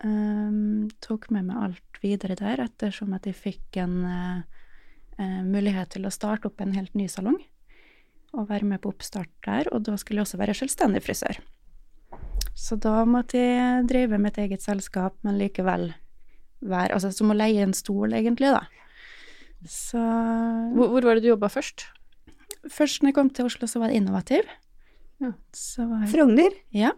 Um, 0.00 0.88
tok 1.04 1.28
med 1.28 1.50
meg 1.50 1.60
alt 1.60 1.98
videre 2.00 2.36
der, 2.38 2.62
ettersom 2.64 3.12
at 3.12 3.26
jeg 3.28 3.36
fikk 3.36 3.76
en 3.82 3.98
uh, 4.08 5.40
mulighet 5.44 5.92
til 5.92 6.08
å 6.08 6.12
starte 6.14 6.48
opp 6.48 6.62
en 6.64 6.72
helt 6.72 6.94
ny 6.96 7.04
salong. 7.10 7.36
Og 8.32 8.48
være 8.48 8.68
med 8.70 8.80
på 8.80 8.92
oppstart 8.94 9.32
der, 9.44 9.68
og 9.74 9.84
da 9.88 9.96
skulle 10.00 10.22
jeg 10.22 10.28
også 10.28 10.40
være 10.40 10.56
selvstendig 10.56 11.02
frisør. 11.04 11.40
Så 12.56 12.78
da 12.80 13.02
måtte 13.08 13.40
jeg 13.40 13.84
drive 13.90 14.20
med 14.20 14.32
et 14.32 14.46
eget 14.46 14.64
selskap, 14.64 15.16
men 15.26 15.38
likevel 15.40 15.90
være 16.60 16.92
Altså 16.96 17.08
som 17.16 17.32
å 17.32 17.36
leie 17.36 17.62
en 17.64 17.72
stol, 17.76 18.12
egentlig, 18.16 18.52
da. 18.52 18.64
Så 19.68 20.00
Hvor, 20.00 20.92
hvor 20.92 21.04
var 21.04 21.16
det 21.16 21.24
du 21.24 21.30
jobba 21.32 21.48
først? 21.52 21.86
Først 22.68 23.02
når 23.02 23.10
jeg 23.10 23.16
kom 23.16 23.30
til 23.32 23.48
Oslo, 23.48 23.68
så 23.68 23.80
var 23.80 23.88
det 23.88 24.00
innovativ. 24.00 24.48
Ja. 25.20 25.32
Så 25.56 25.84
var 25.88 26.04
jeg 26.04 26.12
Frogner? 26.12 26.56
Ja, 26.76 26.92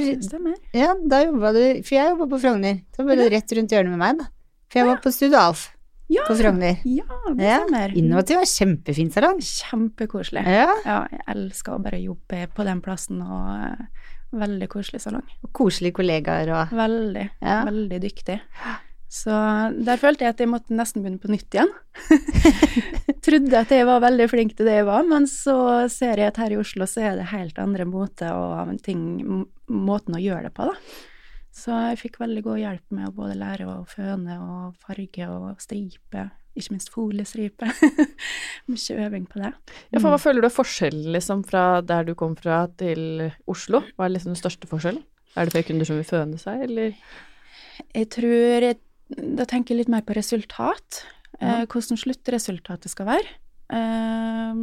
Så, 0.00 0.28
stemmer. 0.30 0.54
ja, 0.72 0.94
da 1.08 1.20
jobba 1.24 1.52
du 1.52 1.60
For 1.82 1.94
jeg 1.96 2.10
jobba 2.14 2.26
på 2.32 2.40
Frogner. 2.40 2.80
Da 2.96 3.04
var 3.04 3.16
du 3.20 3.28
rett 3.28 3.52
rundt 3.58 3.70
hjørnet 3.74 3.90
med 3.92 3.98
meg, 3.98 4.18
da. 4.18 4.24
For 4.72 4.78
jeg 4.80 4.86
var 4.88 5.00
på 5.04 5.12
Studio 5.12 5.38
Alf 5.38 5.66
Ja, 6.12 6.22
på 6.28 6.34
Frogner. 6.36 6.78
ja 6.84 7.04
det 7.34 7.44
Ja, 7.44 7.58
stemmer. 7.66 7.94
Innovativ 7.96 8.36
er 8.40 8.48
kjempefin 8.48 9.10
salong. 9.12 9.38
Kjempekoselig. 9.40 10.44
Ja, 10.46 10.70
Ja, 10.84 10.98
jeg 11.10 11.20
elsker 11.34 11.76
å 11.76 11.82
bare 11.82 12.00
jobbe 12.02 12.46
på 12.54 12.64
den 12.64 12.80
plassen, 12.84 13.20
og 13.22 13.50
eh, 13.66 13.86
veldig 14.32 14.68
koselig 14.68 15.00
salong. 15.04 15.22
og 15.44 15.52
koselige 15.52 15.92
kollegaer 16.00 16.48
og 16.52 16.70
Veldig, 16.76 17.30
Ja. 17.42 17.64
veldig 17.64 18.00
dyktig. 18.00 18.40
Så 19.12 19.32
der 19.84 20.00
følte 20.00 20.24
jeg 20.24 20.32
at 20.32 20.40
jeg 20.40 20.48
måtte 20.48 20.72
nesten 20.72 21.02
begynne 21.04 21.20
på 21.20 21.28
nytt 21.28 21.52
igjen. 21.52 21.72
Trodde 23.26 23.58
at 23.60 23.72
jeg 23.74 23.84
var 23.84 24.00
veldig 24.00 24.26
flink 24.32 24.54
til 24.56 24.68
det 24.70 24.78
jeg 24.78 24.86
var, 24.88 25.04
men 25.04 25.26
så 25.28 25.56
ser 25.92 26.22
jeg 26.22 26.32
at 26.32 26.38
her 26.40 26.54
i 26.54 26.60
Oslo 26.60 26.88
så 26.88 27.02
er 27.10 27.18
det 27.20 27.28
helt 27.28 27.60
andre 27.60 27.84
måter 27.84 28.32
og 28.32 28.72
ting, 28.86 29.02
måten 29.68 30.16
å 30.16 30.22
gjøre 30.22 30.48
det 30.48 30.54
på, 30.56 30.70
da. 30.70 31.00
Så 31.52 31.76
jeg 31.90 31.98
fikk 32.00 32.14
veldig 32.22 32.40
god 32.46 32.60
hjelp 32.62 32.94
med 32.96 33.10
å 33.10 33.16
både 33.18 33.36
lære 33.36 33.66
å 33.68 33.82
føne 33.84 34.38
og 34.40 34.78
farge 34.80 35.26
og 35.28 35.60
stripe, 35.60 36.22
ikke 36.56 36.72
minst 36.72 36.92
foliestripe. 36.94 37.68
Mye 38.72 38.96
øving 39.04 39.26
på 39.28 39.42
det. 39.42 39.50
Ja, 39.92 39.98
for 39.98 40.08
hva 40.08 40.20
føler 40.20 40.40
du 40.40 40.48
er 40.48 40.54
forskjellen 40.54 41.12
liksom, 41.12 41.42
fra 41.48 41.82
der 41.84 42.08
du 42.08 42.14
kom 42.16 42.32
fra 42.40 42.62
til 42.80 43.26
Oslo? 43.44 43.82
Hva 43.92 44.08
er 44.08 44.14
liksom 44.16 44.32
den 44.32 44.40
største 44.40 44.72
forskjellen? 44.72 45.04
Er 45.36 45.44
det 45.44 45.52
flere 45.52 45.68
kunder 45.68 45.88
som 45.88 46.00
vil 46.00 46.08
føne 46.08 46.40
seg, 46.40 46.64
eller? 46.64 46.96
Jeg 47.92 48.08
tror 48.16 48.64
jeg, 48.64 48.80
Da 49.16 49.46
tenker 49.48 49.74
jeg 49.74 49.82
litt 49.82 49.92
mer 49.92 50.04
på 50.06 50.16
resultat. 50.16 51.02
Ja. 51.40 51.62
Eh, 51.62 51.66
hvordan 51.66 52.00
sluttresultatet 52.00 52.92
skal 52.92 53.08
være. 53.08 53.38
Eh, 53.72 54.60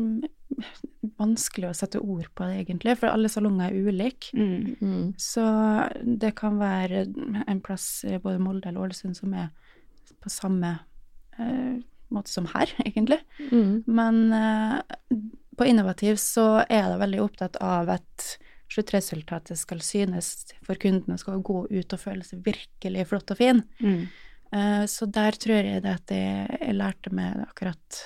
vanskelig 1.20 1.70
å 1.70 1.75
sette 1.77 2.01
ord 2.01 2.27
på 2.36 2.48
det, 2.48 2.63
egentlig, 2.63 2.98
for 3.00 3.12
alle 3.12 3.32
salonger 3.32 3.70
er 3.70 3.89
ulike. 3.89 4.34
mm. 4.34 4.75
Mm. 4.82 5.06
Så 5.18 5.46
det 6.03 6.36
kan 6.39 6.60
være 6.60 7.06
en 7.48 7.62
plass 7.62 8.06
i 8.08 8.18
både 8.18 8.41
Molde 8.44 8.70
eller 8.70 8.88
Ålesund 8.88 9.18
som 9.18 9.34
er 9.34 9.50
på 10.20 10.32
samme 10.32 10.77
eh, 11.39 11.79
måte 12.13 12.32
som 12.32 12.50
her, 12.53 12.72
egentlig. 12.88 13.20
Mm. 13.51 13.84
Men 13.88 14.22
eh, 14.34 14.79
på 15.58 15.68
innovativ 15.68 16.20
så 16.22 16.63
er 16.68 16.88
det 16.91 17.01
veldig 17.01 17.22
opptatt 17.24 17.60
av 17.63 17.91
at 18.00 18.29
sluttresultatet 18.70 19.58
skal 19.58 19.82
synes 19.82 20.51
for 20.65 20.77
kundene, 20.79 21.18
skal 21.18 21.41
gå 21.41 21.63
ut 21.72 21.94
og 21.96 22.01
føle 22.01 22.25
seg 22.25 22.44
virkelig 22.46 23.08
flott 23.10 23.34
og 23.34 23.39
fin. 23.39 23.63
Mm. 23.82 24.03
Eh, 24.53 24.86
Så 24.89 25.06
der 25.12 25.32
tror 25.38 25.63
jeg 25.63 25.82
det 25.84 25.91
at 25.94 26.08
jeg, 26.13 26.60
jeg 26.62 26.75
lærte 26.75 27.12
meg 27.13 27.36
akkurat 27.48 28.00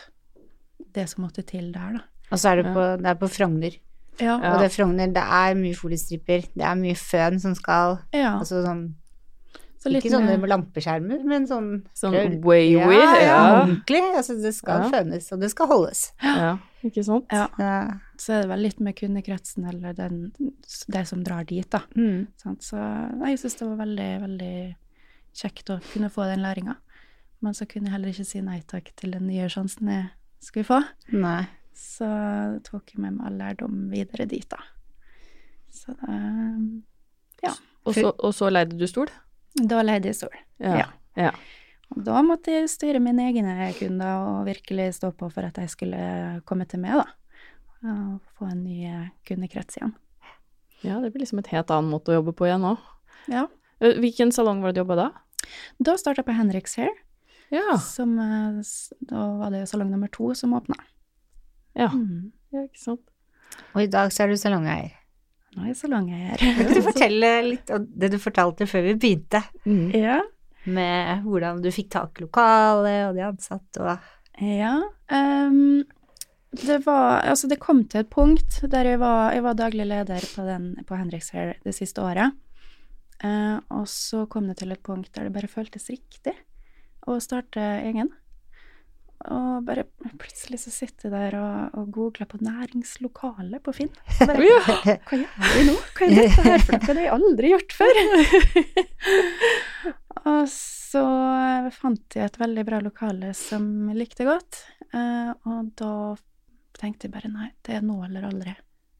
det 0.94 1.08
som 1.10 1.24
måtte 1.26 1.44
til 1.46 1.72
der, 1.74 1.94
da. 2.00 2.04
Og 2.32 2.40
så 2.40 2.50
er 2.52 2.62
det 2.64 2.74
på, 2.74 2.84
det 3.02 3.06
er 3.06 3.16
på 3.22 3.30
Frogner. 3.30 3.78
Ja. 4.20 4.36
Og 4.38 4.60
det 4.62 4.68
er 4.68 4.74
Frogner, 4.76 5.08
det 5.14 5.24
er 5.24 5.56
mye 5.58 5.74
foliestriper, 5.78 6.44
det 6.54 6.66
er 6.66 6.76
mye 6.78 6.96
føn 6.98 7.40
som 7.42 7.56
skal 7.58 7.98
ja. 8.14 8.36
Altså 8.40 8.60
sånn 8.66 8.94
Så 9.84 9.90
litt 9.92 10.04
Ikke 10.06 10.14
sånne 10.14 10.30
med- 10.38 10.40
med 10.40 10.50
lampeskjermer, 10.50 11.24
men 11.26 11.46
sånn 11.46 11.84
Sånn 11.94 12.14
way-way? 12.42 12.72
Ja, 12.72 12.90
ja, 12.90 13.24
Ja. 13.26 13.66
ordentlig. 13.66 14.02
Altså 14.16 14.42
det 14.42 14.54
skal 14.56 14.84
Ja. 14.84 14.90
fønes, 14.92 15.32
og 15.34 15.40
det 15.42 15.50
skal 15.52 15.68
holdes. 15.68 16.12
ja. 16.24 16.58
Ikke 16.84 17.04
sant? 17.04 17.26
Ja. 17.32 17.48
Ja. 17.58 17.92
Så 18.18 18.34
er 18.34 18.42
det 18.42 18.50
vel 18.50 18.60
litt 18.60 18.80
med 18.80 18.96
kundekretsen 18.96 19.68
eller 19.68 19.94
den, 19.94 20.32
det 20.90 21.08
som 21.08 21.24
drar 21.24 21.46
dit, 21.46 21.70
da. 21.70 21.80
Mm. 21.96 22.28
Så 22.60 22.78
nei, 23.18 23.30
jeg 23.32 23.40
syns 23.40 23.58
det 23.60 23.68
var 23.68 23.78
veldig, 23.86 24.22
veldig 24.22 24.76
kjekt 25.38 25.72
å 25.74 25.80
kunne 25.92 26.12
få 26.14 26.28
den 26.30 26.44
læringa. 26.46 26.78
Men 27.44 27.58
så 27.58 27.68
kunne 27.68 27.90
jeg 27.90 27.98
heller 27.98 28.14
ikke 28.14 28.28
si 28.28 28.42
nei 28.44 28.62
takk 28.70 28.94
til 29.00 29.16
den 29.18 29.28
nye 29.28 29.50
sjansen 29.52 29.90
jeg 29.92 30.06
skulle 30.44 30.68
få. 30.70 30.80
Nei. 31.12 31.42
Så 31.76 32.08
tok 32.68 32.94
jeg 32.94 33.02
med 33.04 33.18
meg 33.18 33.28
all 33.28 33.40
lærdom 33.42 33.88
videre 33.92 34.28
dit, 34.30 34.46
da. 34.50 34.62
Så 35.74 35.96
det 35.98 37.52
Og 37.84 37.96
så, 37.98 38.14
og 38.14 38.32
så 38.32 38.48
leide 38.54 38.78
du 38.80 38.86
stol? 38.88 39.10
Da 39.60 39.82
leide 39.84 40.12
jeg 40.12 40.22
stol. 40.22 40.38
Ja. 40.62 40.86
ja. 41.20 41.34
Og 41.94 42.06
da 42.06 42.22
måtte 42.26 42.54
jeg 42.54 42.70
styre 42.72 43.02
mine 43.04 43.26
egne 43.28 43.68
kunder 43.78 44.22
og 44.22 44.48
virkelig 44.48 44.94
stå 45.02 45.12
på 45.18 45.28
for 45.34 45.50
at 45.50 45.60
jeg 45.60 45.74
skulle 45.74 46.06
komme 46.48 46.66
til 46.70 46.80
meg, 46.86 47.02
da. 47.02 47.50
Og 47.84 48.38
få 48.38 48.48
en 48.54 48.64
ny 48.64 48.88
kundekrets 49.28 49.82
igjen. 49.82 49.92
Ja, 50.84 51.02
det 51.04 51.12
blir 51.12 51.24
liksom 51.24 51.42
et 51.44 51.52
helt 51.52 51.72
annen 51.72 51.92
måte 51.92 52.14
å 52.14 52.18
jobbe 52.22 52.34
på 52.36 52.48
igjen 52.48 52.66
òg. 52.68 52.80
Ja. 53.32 53.46
Eh, 53.84 53.98
Hvilken 54.00 54.32
salong 54.32 54.62
var 54.64 54.72
det 54.72 54.80
du 54.80 54.84
jobba 54.86 54.96
da? 54.96 55.08
Da 55.84 55.96
starta 56.00 56.22
jeg 56.24 56.28
på 56.30 56.36
Henriks 56.38 56.76
Hair, 56.80 56.94
Ja. 57.54 57.76
som 57.78 58.16
eh, 58.20 58.62
Da 59.10 59.28
var 59.42 59.52
det 59.52 59.66
salong 59.70 59.92
nummer 59.92 60.08
to 60.12 60.34
som 60.34 60.54
åpna. 60.58 60.76
Ja, 61.76 61.90
Mm. 61.90 62.32
ja 62.54 62.64
ikke 62.68 62.80
sant. 62.80 63.02
Og 63.76 63.82
i 63.84 63.88
dag 63.88 64.10
så 64.14 64.24
er 64.24 64.28
du 64.34 64.38
salongeier. 64.38 64.94
Nå 65.56 65.64
er 65.64 65.68
jeg 65.74 65.78
salongeier. 65.78 66.38
Kan 66.42 66.74
du 66.74 66.82
fortelle 66.82 67.30
litt 67.46 67.70
om 67.70 67.86
det 67.86 68.10
du 68.12 68.18
fortalte 68.18 68.66
før 68.66 68.82
vi 68.88 68.94
begynte, 68.96 69.44
ja. 69.94 70.22
med 70.66 71.24
hvordan 71.26 71.62
du 71.62 71.70
fikk 71.70 71.90
tak 71.94 72.18
i 72.18 72.24
lokalet 72.26 73.10
og 73.10 73.16
de 73.16 73.22
ansatte 73.28 73.82
og 73.84 74.00
Ja. 74.42 74.80
Um, 75.12 75.84
det 76.56 76.80
var 76.86 77.22
Altså, 77.22 77.48
det 77.50 77.60
kom 77.60 77.84
til 77.86 78.00
et 78.02 78.10
punkt 78.10 78.62
der 78.72 78.84
jeg 78.84 79.00
var, 79.00 79.32
jeg 79.34 79.44
var 79.44 79.54
daglig 79.54 79.86
leder 79.86 80.22
på, 80.36 80.42
den, 80.46 80.76
på 80.88 80.96
Henriks 80.98 81.30
Hair 81.34 81.54
det 81.64 81.76
siste 81.76 82.02
året. 82.02 82.34
Eh, 83.24 83.60
og 83.72 83.86
så 83.88 84.26
kom 84.32 84.50
det 84.50 84.58
til 84.60 84.74
et 84.76 84.84
punkt 84.84 85.14
der 85.16 85.30
det 85.30 85.36
bare 85.36 85.48
føltes 85.52 85.88
riktig 85.94 86.34
å 87.08 87.16
starte 87.24 87.62
egen. 87.88 88.10
Og 89.32 89.62
bare 89.64 89.86
plutselig 90.20 90.58
så 90.66 90.72
sitter 90.74 91.08
jeg 91.08 91.14
der 91.14 91.38
og, 91.40 91.76
og 91.80 91.92
googler 91.96 92.28
på 92.28 92.42
næringslokale 92.44 93.62
på 93.64 93.72
Finn. 93.78 93.92
Og 94.20 94.28
Bare, 94.28 94.44
Ja. 94.44 94.98
Hva 95.08 95.20
gjør 95.22 95.54
vi 95.54 95.64
nå? 95.70 95.76
Hva 95.96 96.08
er 96.10 96.16
dette 96.18 96.44
her 96.50 96.66
for 96.66 96.76
noe? 96.76 96.84
Det 96.84 96.98
har 96.98 97.06
jeg 97.06 97.14
aldri 97.16 97.52
gjort 97.54 97.76
før. 97.78 98.02
og 100.34 100.44
så 100.52 101.04
fant 101.78 102.18
jeg 102.20 102.28
et 102.28 102.40
veldig 102.44 102.66
bra 102.68 102.82
lokale 102.84 103.32
som 103.38 103.70
likte 103.96 104.28
godt. 104.28 104.60
eh, 104.92 105.32
og 105.48 105.72
da 105.80 105.94
tenkte 106.80 107.08
jeg 107.08 107.16
bare 107.16 107.32
nei, 107.32 107.48
det 107.64 107.78
er 107.80 107.86
nå 107.88 108.02
eller 108.04 108.28
aldri. 108.28 108.58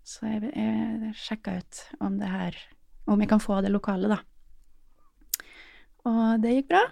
Så 0.08 0.28
jeg, 0.32 0.54
jeg 0.56 1.12
sjekka 1.20 1.58
ut 1.60 1.84
om 2.04 2.16
det 2.20 2.32
her 2.32 2.58
Om 3.06 3.24
jeg 3.24 3.30
kan 3.30 3.42
få 3.44 3.60
det 3.62 3.72
lokalet, 3.74 4.14
da. 4.14 4.20
Og 6.08 6.44
det 6.44 6.58
gikk 6.58 6.70
bra. 6.72 6.84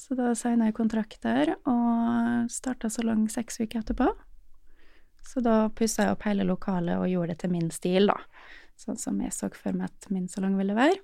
Så 0.00 0.16
da 0.16 0.32
signa 0.38 0.70
jeg 0.70 0.76
kontrakt 0.78 1.20
der, 1.24 1.54
og 1.68 2.48
starta 2.52 2.88
salong 2.92 3.26
seks 3.32 3.60
uker 3.60 3.82
etterpå. 3.82 4.08
Så 5.28 5.42
da 5.44 5.68
pussa 5.76 6.06
jeg 6.06 6.16
opp 6.16 6.24
hele 6.24 6.46
lokalet 6.48 6.96
og 6.96 7.10
gjorde 7.10 7.34
det 7.34 7.42
til 7.42 7.52
min 7.52 7.68
stil, 7.74 8.08
da. 8.08 8.16
Sånn 8.80 8.96
som 8.96 9.18
jeg 9.20 9.34
så 9.36 9.50
for 9.52 9.76
meg 9.76 9.92
at 9.92 10.08
min 10.12 10.28
salong 10.32 10.56
ville 10.56 10.76
være. 10.76 10.96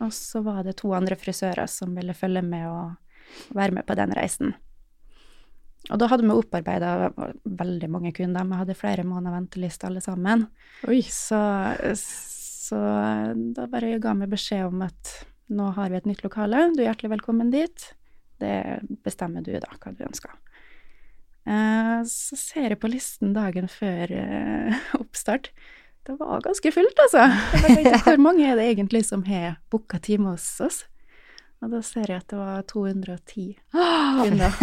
Og 0.00 0.12
så 0.14 0.42
var 0.46 0.62
det 0.64 0.78
to 0.78 0.92
andre 0.94 1.18
frisører 1.18 1.66
som 1.70 1.94
ville 1.96 2.14
følge 2.16 2.42
med 2.46 2.68
og 2.70 3.50
være 3.56 3.74
med 3.74 3.86
på 3.86 3.96
den 3.98 4.14
reisen. 4.14 4.54
Og 5.92 6.00
da 6.00 6.08
hadde 6.08 6.24
vi 6.24 6.32
opparbeida 6.32 7.10
veldig 7.44 7.90
mange 7.92 8.14
kunder. 8.16 8.46
Vi 8.48 8.60
hadde 8.62 8.78
flere 8.78 9.04
måneder 9.04 9.36
venteliste 9.36 9.90
alle 9.90 10.00
sammen. 10.00 10.46
Oi. 10.88 11.02
Så, 11.04 11.40
så 12.64 12.78
da 13.56 13.66
bare 13.68 13.98
ga 14.00 14.14
vi 14.22 14.30
beskjed 14.30 14.70
om 14.70 14.84
at 14.86 15.12
nå 15.52 15.68
har 15.76 15.92
vi 15.92 15.98
et 15.98 16.08
nytt 16.08 16.24
lokale, 16.24 16.70
du 16.72 16.80
er 16.80 16.88
hjertelig 16.88 17.18
velkommen 17.18 17.52
dit. 17.52 17.90
Det 18.40 18.80
bestemmer 19.04 19.44
du 19.44 19.52
da, 19.60 19.68
hva 19.76 19.92
du 19.92 20.02
ønsker. 20.06 20.32
Eh, 21.44 22.00
så 22.08 22.38
ser 22.40 22.72
jeg 22.72 22.80
på 22.80 22.88
listen 22.88 23.34
dagen 23.36 23.68
før 23.68 24.12
eh, 24.16 24.84
oppstart. 25.02 25.50
Det 26.04 26.16
var 26.20 26.42
ganske 26.44 26.72
fullt, 26.72 26.98
altså. 27.06 27.28
Jeg 27.52 27.76
tenkte, 27.78 28.00
Hvor 28.08 28.24
mange 28.30 28.48
er 28.48 28.58
det 28.60 28.66
egentlig 28.72 29.04
som 29.08 29.24
har 29.28 29.58
booka 29.72 30.00
time 30.04 30.34
hos 30.34 30.48
oss? 30.64 30.82
Og 31.64 31.70
da 31.72 31.80
ser 31.84 32.10
jeg 32.10 32.20
at 32.20 32.28
det 32.28 32.36
var 32.36 32.64
210 32.68 33.44
kunder 33.72 34.56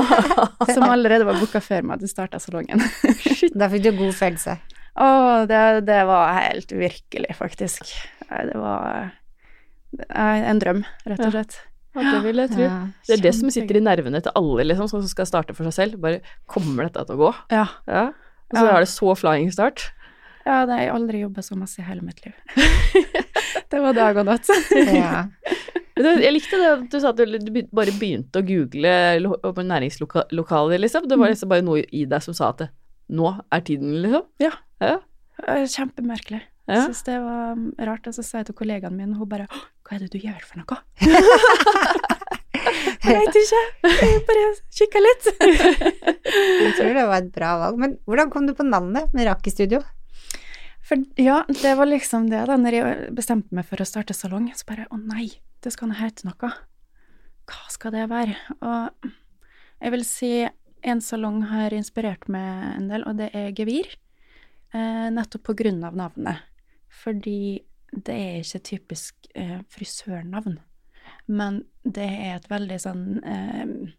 som 0.74 0.84
allerede 0.84 1.24
var 1.24 1.38
booka 1.40 1.62
før 1.64 1.86
vi 1.86 1.92
hadde 1.94 2.10
starta 2.10 2.40
salongen. 2.42 2.84
Da 3.56 3.70
fikk 3.72 3.86
du 3.86 3.94
god 3.96 4.12
følelse. 4.18 4.58
Å, 4.94 5.06
det, 5.50 5.60
det 5.88 6.00
var 6.06 6.34
helt 6.38 6.70
virkelig, 6.72 7.34
faktisk. 7.38 7.88
Det 8.30 8.58
var 8.58 9.10
eh, 10.08 10.44
en 10.50 10.60
drøm, 10.62 10.84
rett 11.08 11.24
og 11.26 11.32
slett. 11.34 11.56
Ja, 11.94 12.02
det 12.16 12.20
vil 12.24 12.40
jeg 12.42 12.50
tro. 12.50 12.62
Ja. 12.66 12.76
Det 13.06 13.16
er 13.16 13.22
det 13.22 13.32
som 13.36 13.50
sitter 13.54 13.78
i 13.78 13.82
nervene 13.86 14.18
til 14.22 14.32
alle, 14.38 14.64
liksom, 14.66 14.88
som 14.90 15.02
skal 15.06 15.28
starte 15.30 15.54
for 15.54 15.66
seg 15.70 15.74
selv. 15.76 15.98
Bare 16.02 16.22
kommer 16.50 16.88
dette 16.88 17.04
til 17.06 17.14
å 17.18 17.20
gå? 17.28 17.32
Ja. 17.54 17.66
Ja. 17.90 18.06
Og 18.50 18.58
så 18.58 18.64
Ja. 18.66 18.72
er 18.76 18.80
det 18.86 18.90
så 18.90 19.14
flying 19.18 19.50
start. 19.54 19.84
ja 20.46 20.66
det 20.66 20.74
har 20.74 20.80
jeg 20.82 20.92
aldri 20.94 21.20
jobba 21.22 21.42
så 21.42 21.56
masse 21.56 21.78
i 21.80 21.86
hele 21.86 22.02
mitt 22.02 22.18
liv. 22.24 22.34
det 23.70 23.80
var 23.80 23.94
dag 23.96 24.16
og 24.22 24.26
natt. 24.26 24.50
Ja. 24.94 25.26
Jeg 25.94 26.32
likte 26.34 26.58
det 26.58 26.70
du 26.90 26.96
sa 26.98 27.12
at 27.12 27.20
du 27.22 27.52
bare 27.70 27.92
begynte 27.94 28.40
å 28.40 28.46
google 28.46 28.90
lo- 29.22 29.38
næringslokaler, 29.62 30.80
liksom. 30.82 31.06
Det 31.06 31.16
var 31.20 31.30
liksom 31.30 31.48
bare 31.52 31.62
noe 31.62 31.84
i 31.94 32.02
deg 32.10 32.20
som 32.24 32.34
sa 32.34 32.48
at 32.50 32.64
det, 32.64 32.68
nå 33.14 33.28
er 33.54 33.62
tiden, 33.62 33.92
liksom. 34.02 34.24
Ja. 34.42 34.50
Ja. 34.84 34.98
Eh, 35.48 35.64
Kjempemerkelig. 35.66 36.42
Jeg 36.64 36.76
Ja. 36.78 36.84
syns 36.86 37.02
det 37.04 37.18
var 37.20 37.54
mm, 37.58 37.64
rart. 37.88 38.06
Og 38.08 38.14
så 38.16 38.22
sa 38.24 38.38
jeg 38.40 38.46
til 38.50 38.56
kollegaen 38.60 38.96
min, 38.96 39.12
og 39.12 39.24
hun 39.24 39.28
bare 39.28 39.48
Hva 39.84 39.96
er 39.96 40.04
det 40.04 40.12
du 40.14 40.18
gjør 40.22 40.40
for 40.48 40.62
noe? 40.62 40.78
jeg 43.04 43.18
vet 43.18 43.36
ikke. 43.40 43.62
Jeg 43.84 44.22
bare 44.28 44.44
kikka 44.78 45.02
litt. 45.04 45.26
Jeg 45.44 46.72
tror 46.78 46.94
det 46.96 47.04
var 47.10 47.18
et 47.20 47.32
bra 47.34 47.50
valg. 47.60 47.80
Men 47.82 47.98
hvordan 48.08 48.30
kom 48.32 48.46
du 48.48 48.54
på 48.56 48.64
navnet 48.66 49.12
Meraki 49.16 49.52
Studio? 49.52 49.82
For 50.84 51.00
ja, 51.20 51.42
det 51.48 51.74
var 51.78 51.88
liksom 51.88 52.26
det 52.32 52.42
da 52.48 52.56
når 52.60 52.76
jeg 52.78 53.10
bestemte 53.16 53.56
meg 53.56 53.64
for 53.68 53.80
å 53.80 53.88
starte 53.88 54.16
salong. 54.16 54.50
Så 54.56 54.66
bare 54.68 54.86
å 54.92 54.98
nei, 55.00 55.30
det 55.64 55.72
skal 55.72 55.88
nå 55.90 55.98
hete 56.00 56.26
noe. 56.28 56.50
Hva 57.48 57.62
skal 57.72 57.92
det 57.96 58.06
være? 58.12 58.36
Og 58.64 59.10
jeg 59.84 59.92
vil 59.94 60.04
si 60.08 60.32
en 60.84 61.00
salong 61.04 61.42
har 61.48 61.72
inspirert 61.76 62.28
meg 62.32 62.74
en 62.78 62.88
del, 62.92 63.04
og 63.08 63.16
det 63.20 63.30
er 63.36 63.52
Gevir. 63.56 63.88
Eh, 64.74 65.08
nettopp 65.14 65.42
på 65.50 65.54
grunn 65.54 65.84
av 65.86 65.96
navnet. 65.96 66.42
Fordi 67.02 67.62
det 67.94 68.14
er 68.14 68.40
ikke 68.42 68.62
typisk 68.70 69.28
eh, 69.34 69.60
frisørnavn. 69.70 70.58
Men 71.30 71.62
det 71.84 72.06
er 72.08 72.34
et 72.34 72.48
veldig 72.50 72.78
sånn 72.80 73.04
eh, 73.22 73.92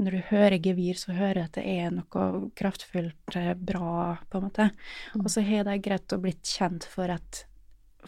Når 0.00 0.14
du 0.16 0.20
hører 0.30 0.62
gevir, 0.64 0.96
så 0.96 1.12
hører 1.12 1.42
jeg 1.42 1.48
at 1.50 1.56
det 1.58 1.64
er 1.68 1.90
noe 1.92 2.50
kraftfullt, 2.56 3.36
eh, 3.36 3.52
bra, 3.54 4.16
på 4.30 4.40
en 4.40 4.46
måte. 4.46 4.70
Og 5.18 5.28
så 5.28 5.44
har 5.44 5.66
det 5.68 5.82
greit 5.84 6.14
å 6.16 6.20
blitt 6.22 6.46
kjent 6.48 6.86
for 6.88 7.12
at 7.12 7.44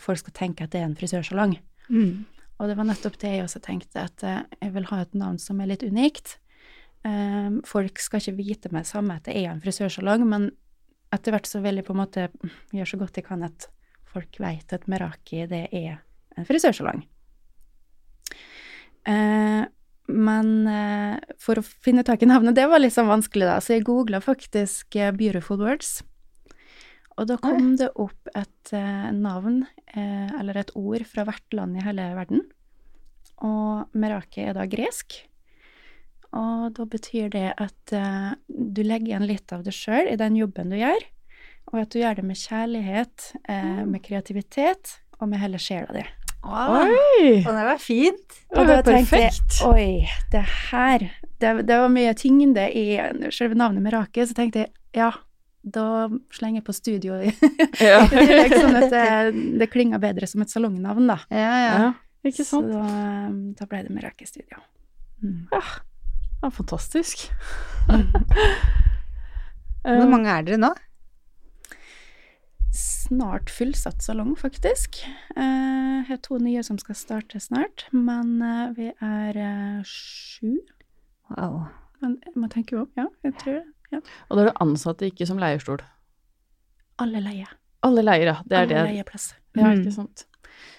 folk 0.00 0.22
skal 0.22 0.38
tenke 0.38 0.64
at 0.64 0.72
det 0.72 0.80
er 0.80 0.88
en 0.88 0.96
frisørsalong. 0.96 1.58
Og 2.62 2.70
det 2.70 2.78
var 2.78 2.86
nettopp 2.88 3.18
det 3.20 3.34
jeg 3.34 3.44
også 3.44 3.60
tenkte, 3.64 4.06
at 4.06 4.24
eh, 4.24 4.40
jeg 4.62 4.72
vil 4.78 4.88
ha 4.88 5.02
et 5.02 5.18
navn 5.18 5.36
som 5.42 5.60
er 5.60 5.74
litt 5.74 5.84
unikt. 5.84 6.38
Eh, 7.04 7.60
folk 7.68 8.00
skal 8.00 8.22
ikke 8.22 8.38
vite 8.38 8.72
med 8.72 8.86
det 8.86 8.92
samme 8.94 9.18
at 9.18 9.26
det 9.28 9.36
er 9.36 9.50
en 9.50 9.60
frisørsalong, 9.60 10.24
men 10.30 10.52
etter 11.12 11.34
hvert 11.34 11.48
så 11.48 11.60
vil 11.64 11.80
jeg 11.80 11.86
på 11.86 11.94
en 11.94 12.02
måte 12.02 12.28
gjøre 12.72 12.88
så 12.88 13.00
godt 13.00 13.20
jeg 13.20 13.26
kan 13.28 13.44
at 13.46 13.68
folk 14.12 14.40
vet 14.42 14.72
at 14.76 14.88
Meraki, 14.90 15.44
det 15.48 15.66
er 15.72 16.00
en 16.36 16.48
frisørsalong. 16.48 17.04
Eh, 19.08 19.64
men 20.12 20.50
eh, 20.68 21.18
for 21.40 21.60
å 21.60 21.64
finne 21.64 22.04
tak 22.06 22.24
i 22.24 22.28
navnet, 22.28 22.56
det 22.58 22.68
var 22.68 22.82
litt 22.82 22.94
sånn 22.94 23.10
vanskelig, 23.10 23.48
da. 23.48 23.58
Så 23.62 23.76
jeg 23.76 23.86
googla 23.88 24.20
faktisk 24.24 24.96
eh, 24.98 25.12
'Beautiful 25.14 25.60
Words'. 25.62 26.00
Og 27.20 27.28
da 27.28 27.36
kom 27.40 27.74
det 27.76 27.90
opp 28.00 28.30
et 28.34 28.72
eh, 28.72 29.10
navn, 29.12 29.62
eh, 29.92 30.30
eller 30.40 30.62
et 30.62 30.72
ord, 30.78 31.04
fra 31.08 31.26
hvert 31.28 31.56
land 31.56 31.76
i 31.76 31.84
hele 31.84 32.08
verden. 32.16 32.46
Og 33.44 33.92
Meraki 33.98 34.46
er 34.46 34.56
da 34.56 34.64
gresk. 34.70 35.18
Og 36.32 36.70
da 36.78 36.84
betyr 36.88 37.28
det 37.34 37.48
at 37.60 37.92
uh, 37.96 38.32
du 38.48 38.80
legger 38.86 39.10
igjen 39.12 39.26
litt 39.28 39.52
av 39.52 39.64
deg 39.66 39.74
sjøl 39.76 40.08
i 40.08 40.16
den 40.20 40.36
jobben 40.38 40.72
du 40.72 40.78
gjør, 40.80 41.02
og 41.72 41.80
at 41.82 41.92
du 41.92 41.98
gjør 42.00 42.18
det 42.20 42.24
med 42.24 42.38
kjærlighet, 42.40 43.26
uh, 43.50 43.82
med 43.88 44.02
kreativitet 44.04 44.94
og 45.20 45.28
med 45.28 45.42
hele 45.42 45.60
sjela 45.60 45.92
di. 45.98 46.04
Oi! 46.42 47.42
Og 47.44 47.50
det 47.54 47.66
var 47.68 47.78
fint. 47.78 48.38
Og 48.56 48.64
Det 48.64 48.64
da 48.66 48.78
var 48.80 48.86
tenkte 48.88 49.20
jeg 49.20 49.28
perfekt. 49.30 49.58
oi, 49.68 50.08
det 50.32 50.40
her 50.72 51.04
det, 51.42 51.52
det 51.68 51.76
var 51.78 51.92
mye 51.92 52.14
tyngde 52.18 52.64
i 52.78 52.86
selve 53.34 53.54
navnet 53.58 53.82
Mirakel, 53.84 54.26
så 54.26 54.34
tenkte 54.34 54.64
jeg 54.64 54.72
ja, 54.98 55.10
da 55.62 55.84
slenger 56.34 56.58
jeg 56.60 56.66
på 56.66 56.74
studio 56.74 57.20
i 57.22 57.30
Ja. 57.82 58.00
tillegg, 58.10 58.56
sånn 58.58 58.80
at 58.80 58.88
det, 58.90 59.06
det 59.62 59.70
klinger 59.70 60.02
bedre 60.02 60.26
som 60.30 60.42
et 60.42 60.50
salongnavn, 60.50 61.06
da. 61.12 61.20
Ja, 61.30 61.54
ja. 61.62 61.72
ja. 61.84 61.92
Ikke 62.26 62.44
sant? 62.46 62.72
Så 62.72 62.74
da, 62.74 63.30
da 63.60 63.66
ble 63.70 63.84
det 63.86 63.94
Mirakel 63.94 64.26
Studio. 64.30 64.58
Mm. 65.22 65.46
Ja, 65.54 65.62
fantastisk. 66.50 67.28
Hvor 69.82 70.08
mange 70.10 70.30
er 70.30 70.42
dere 70.46 70.58
nå? 70.62 70.70
Snart 72.72 73.50
fullsatt 73.52 74.00
salong, 74.02 74.34
faktisk. 74.38 75.02
Eh, 75.36 75.42
Jeg 76.02 76.06
har 76.08 76.16
to 76.24 76.38
nye 76.42 76.62
som 76.66 76.78
skal 76.80 76.96
starte 76.98 77.38
snart, 77.40 77.84
men 77.92 78.40
eh, 78.42 78.70
vi 78.76 78.88
er 79.04 79.36
eh, 79.38 79.82
sju. 79.86 80.56
Wow. 81.30 81.66
Men 82.02 82.16
jeg 82.24 82.32
må 82.40 82.48
tenke 82.50 82.78
om, 82.80 82.88
ja, 82.98 83.04
jeg 83.22 83.34
tror 83.38 83.58
det. 83.60 83.64
Ja. 83.92 84.00
Og 84.30 84.38
da 84.38 84.42
er 84.42 84.48
du 84.50 84.56
ansatte 84.64 85.06
ikke 85.06 85.26
som 85.28 85.38
leierstol. 85.38 85.82
Alle 87.02 87.20
leier. 87.22 87.50
Alle 87.84 88.02
leier, 88.06 88.30
ja. 88.32 88.36
Det 88.46 88.56
er 88.56 88.62
Alle 88.64 88.74
det. 88.74 88.84
leier 88.94 89.04
plass. 89.08 89.34
Ja, 89.54 89.66
Mm. 89.68 89.82
ikke 89.82 89.92
sant. 89.92 90.24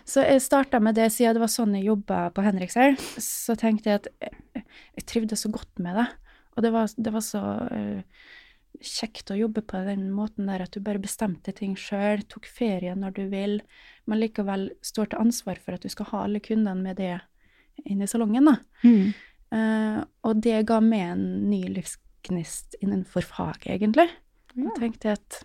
Så 0.06 0.24
jeg 0.26 0.44
starta 0.44 0.82
med 0.84 0.98
det 1.00 1.10
siden 1.16 1.38
det 1.38 1.44
var 1.44 1.52
sånn 1.52 1.76
jeg 1.78 1.88
jobba 1.88 2.28
på 2.36 2.46
Henriksel, 2.46 2.98
Så 3.00 3.56
tenkte 3.60 3.92
jeg 3.92 4.02
at 4.02 4.10
jeg, 4.22 4.64
jeg 5.00 5.06
trivdes 5.10 5.46
så 5.46 5.52
godt 5.54 5.84
med 5.84 5.98
det. 6.00 6.08
Og 6.54 6.66
det 6.66 6.72
var, 6.74 6.90
det 6.98 7.14
var 7.14 7.24
så 7.26 7.42
uh, 7.42 8.02
kjekt 8.84 9.32
å 9.32 9.38
jobbe 9.38 9.64
på 9.66 9.82
den 9.88 10.08
måten 10.14 10.50
der 10.50 10.66
at 10.66 10.74
du 10.76 10.82
bare 10.84 11.02
bestemte 11.02 11.54
ting 11.56 11.76
sjøl, 11.80 12.24
tok 12.30 12.48
ferie 12.50 12.94
når 12.98 13.16
du 13.18 13.24
vil, 13.32 13.60
men 14.10 14.22
likevel 14.22 14.70
står 14.86 15.12
til 15.12 15.24
ansvar 15.24 15.62
for 15.62 15.78
at 15.78 15.86
du 15.86 15.92
skal 15.94 16.10
ha 16.12 16.24
alle 16.26 16.44
kundene 16.44 16.82
med 16.82 17.00
det 17.02 17.16
inn 17.90 18.04
i 18.04 18.10
salongen. 18.10 18.52
da. 18.52 18.58
Mm. 18.86 19.14
Uh, 19.54 20.00
og 20.26 20.42
det 20.42 20.64
ga 20.70 20.80
meg 20.82 21.14
en 21.14 21.26
ny 21.50 21.64
livsgnist 21.76 22.78
innenfor 22.82 23.26
faget, 23.26 23.70
egentlig. 23.78 24.10
Ja. 24.54 24.68
Jeg 24.68 24.80
tenkte 24.80 25.18
at 25.18 25.42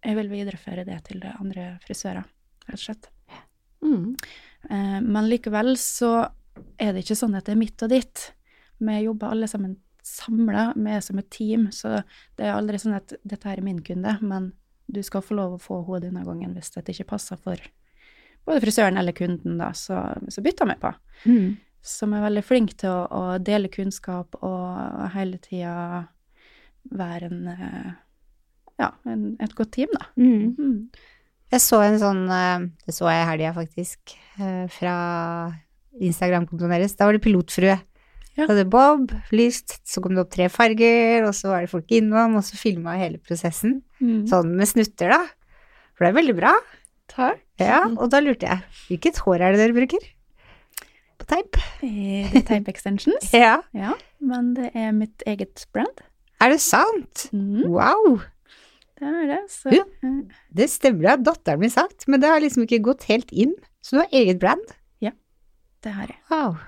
jeg 0.00 0.16
vil 0.16 0.30
videreføre 0.32 0.86
det 0.88 0.98
til 1.08 1.24
andre 1.30 1.74
frisører, 1.84 2.28
rett 2.68 2.78
og 2.78 2.84
slett. 2.84 3.10
Mm. 3.84 4.16
Eh, 4.70 4.98
men 5.00 5.28
likevel 5.30 5.74
så 5.80 6.12
er 6.80 6.92
det 6.92 7.04
ikke 7.04 7.18
sånn 7.18 7.36
at 7.38 7.46
det 7.48 7.54
er 7.54 7.60
mitt 7.60 7.84
og 7.84 7.92
ditt. 7.92 8.30
Vi 8.80 8.98
jobber 9.04 9.34
alle 9.34 9.48
sammen 9.50 9.78
samla, 10.04 10.70
vi 10.76 10.94
er 10.96 11.02
som 11.04 11.20
et 11.20 11.30
team, 11.32 11.68
så 11.74 12.00
det 12.38 12.46
er 12.46 12.56
aldri 12.56 12.80
sånn 12.80 12.96
at 12.96 13.12
dette 13.22 13.48
her 13.48 13.60
er 13.60 13.66
min 13.66 13.82
kunde, 13.84 14.16
men 14.24 14.52
du 14.90 15.02
skal 15.06 15.22
få 15.22 15.36
lov 15.38 15.54
å 15.54 15.62
få 15.62 15.82
hodet 15.86 16.08
denne 16.08 16.24
gangen 16.26 16.56
hvis 16.56 16.72
dette 16.74 16.94
ikke 16.94 17.12
passer 17.12 17.38
for 17.38 17.60
både 18.48 18.62
frisøren 18.64 18.98
eller 18.98 19.14
kunden, 19.14 19.58
da, 19.60 19.70
så, 19.76 20.00
så 20.32 20.42
bytter 20.42 20.70
vi 20.72 20.76
på. 20.80 20.92
Mm. 21.28 21.50
Som 21.84 22.14
er 22.16 22.24
veldig 22.24 22.42
flink 22.44 22.74
til 22.80 22.90
å, 22.90 23.04
å 23.06 23.22
dele 23.44 23.70
kunnskap 23.72 24.36
og 24.40 25.04
hele 25.14 25.38
tida 25.44 26.06
være 26.96 27.28
en 27.28 27.50
eh, 27.52 27.90
ja, 28.80 28.90
en, 29.04 29.34
et 29.44 29.54
godt 29.56 29.74
team, 29.76 29.90
da. 29.92 30.08
Mm. 30.16 30.54
Mm. 30.56 30.76
Jeg 31.50 31.62
så 31.64 31.80
en 31.82 31.98
sånn 31.98 32.24
eh, 32.30 32.66
Det 32.86 32.94
så 32.94 33.08
jeg 33.10 33.24
i 33.24 33.28
helga, 33.32 33.52
faktisk, 33.56 34.14
eh, 34.38 34.66
fra 34.70 34.94
Instagram-kontoen 36.00 36.70
deres. 36.70 36.94
Da 36.98 37.08
var 37.08 37.16
det 37.16 37.24
pilotfrue. 37.24 37.74
Ja. 38.38 38.44
Så 38.46 38.52
hadde 38.52 38.68
Bob 38.70 39.10
lyst, 39.34 39.80
så 39.84 40.00
kom 40.02 40.14
det 40.14 40.22
opp 40.22 40.30
tre 40.32 40.46
farger, 40.52 41.26
og 41.26 41.34
så 41.36 41.50
var 41.50 41.64
det 41.64 41.72
folk 41.72 41.90
innom, 41.92 42.38
og 42.38 42.46
så 42.46 42.56
filma 42.56 42.94
hele 43.00 43.18
prosessen. 43.18 43.80
Mm. 44.00 44.22
Sånn 44.30 44.54
med 44.56 44.70
snutter, 44.70 45.10
da. 45.12 45.24
For 45.98 46.06
det 46.06 46.12
er 46.12 46.18
veldig 46.20 46.36
bra. 46.38 46.54
Takk. 47.10 47.42
Ja, 47.60 47.82
og 47.90 48.06
da 48.14 48.22
lurte 48.22 48.46
jeg, 48.46 48.62
hvilket 48.86 49.18
hår 49.26 49.42
er 49.42 49.52
det 49.52 49.60
dere 49.64 49.76
bruker? 49.76 50.06
På 51.20 51.26
teip? 51.28 51.58
Eh, 51.84 52.38
Tape 52.48 52.70
Extensions. 52.72 53.32
Ja. 53.36 53.58
Ja, 53.76 53.96
men 54.24 54.54
det 54.56 54.70
er 54.78 54.94
mitt 54.96 55.26
eget 55.28 55.66
brand. 55.74 56.00
Er 56.40 56.54
det 56.54 56.62
sant? 56.64 57.26
Mm. 57.34 57.66
Wow! 57.68 58.22
Det 59.00 59.22
er 59.24 59.30
det. 59.32 59.38
Så 59.50 59.72
Ja. 59.74 59.84
eh, 60.04 60.20
Det 60.52 60.68
stemmer, 60.70 61.00
det 61.02 61.10
har 61.10 61.24
datteren 61.30 61.60
min 61.60 61.70
sagt, 61.72 62.06
men 62.08 62.20
det 62.20 62.28
har 62.28 62.40
liksom 62.40 62.66
ikke 62.66 62.82
gått 62.84 63.04
helt 63.08 63.32
inn. 63.32 63.54
Så 63.82 63.96
du 63.96 64.02
har 64.02 64.12
eget 64.12 64.38
brand? 64.40 64.64
Ja, 65.00 65.12
det 65.82 65.92
har 65.96 66.06
jeg. 66.12 66.18
Wow. 66.30 66.58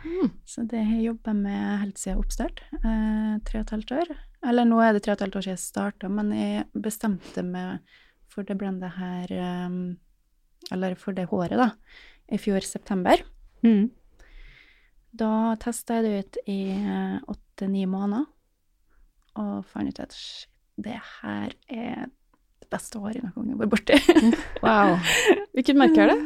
Så 0.49 0.67
det 0.67 0.81
har 0.85 0.95
jeg 0.97 1.05
jobba 1.11 1.35
med 1.37 1.79
helt 1.83 1.99
siden 1.99 2.19
oppstart. 2.23 2.63
Eh, 2.73 3.39
tre 3.45 3.61
og 3.61 3.67
et 3.67 3.75
halvt 3.77 3.93
år. 4.01 4.17
Eller 4.45 4.65
nå 4.67 4.81
er 4.83 4.93
det 4.97 5.03
tre 5.05 5.13
og 5.13 5.21
et 5.21 5.27
halvt 5.27 5.37
år 5.37 5.43
siden 5.47 5.57
jeg 5.59 5.67
starta, 5.67 6.09
men 6.11 6.33
jeg 6.33 6.65
bestemte 6.75 7.45
meg 7.45 7.81
for 8.33 8.43
det 8.49 8.57
brandet 8.59 8.91
her 8.97 9.67
um, 9.67 9.97
Eller 10.73 10.95
for 10.97 11.13
det 11.13 11.29
håret, 11.29 11.59
da, 11.59 11.73
i 12.33 12.39
fjor 12.39 12.61
september. 12.65 13.21
Mm. 13.63 13.91
Da 15.13 15.55
testa 15.61 15.99
jeg 16.01 16.05
det 16.07 16.13
ut 16.25 16.37
i 16.49 16.61
åtte-ni 17.29 17.85
måneder, 17.91 18.25
og 19.37 19.65
fant 19.69 19.89
ut 19.91 20.01
at 20.01 20.17
det 20.83 20.97
her 21.21 21.53
er 21.69 22.07
beste 22.73 23.01
håret 23.01 23.21
i 23.21 23.25
noen 23.25 23.35
gang 23.37 23.51
jeg 23.53 23.61
vært 23.63 23.73
borti. 23.77 23.99
Wow. 24.65 24.97
Hvilket 25.57 25.79
merke 25.81 26.05
er 26.07 26.13
det? 26.15 26.19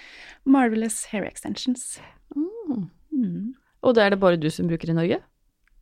Marvelous 0.56 1.02
hair 1.12 1.26
extensions. 1.28 1.98
Mm. 2.36 2.86
Mm. 3.12 3.48
Og 3.84 3.94
det 3.96 4.04
er 4.06 4.14
det 4.14 4.20
bare 4.22 4.38
du 4.40 4.48
som 4.52 4.68
bruker 4.70 4.92
i 4.92 4.96
Norge? 4.96 5.20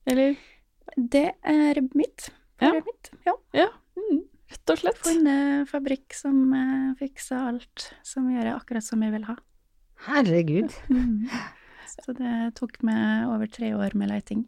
Eller? 0.09 0.35
Det 0.97 1.27
er 1.47 1.81
mitt. 1.99 2.31
Ja. 2.63 2.73
Mitt. 2.83 3.13
Ja. 3.27 3.37
Ja, 3.55 3.69
Mm. 3.99 4.21
rett 4.51 4.71
og 4.73 4.79
slett. 4.79 4.99
Funnet 5.03 5.67
fabrikk 5.69 6.15
som 6.15 6.37
uh, 6.55 6.93
fikser 7.01 7.49
alt, 7.51 7.89
som 8.07 8.29
gjør 8.31 8.47
det 8.47 8.53
akkurat 8.55 8.87
som 8.87 9.03
jeg 9.03 9.11
vil 9.17 9.27
ha. 9.31 9.35
Herregud. 10.09 10.75
Mm. 10.89 11.27
Så 11.89 12.13
det 12.15 12.55
tok 12.55 12.77
meg 12.87 13.27
over 13.27 13.49
tre 13.51 13.73
år 13.75 13.95
med 13.99 14.11
leiting. 14.13 14.45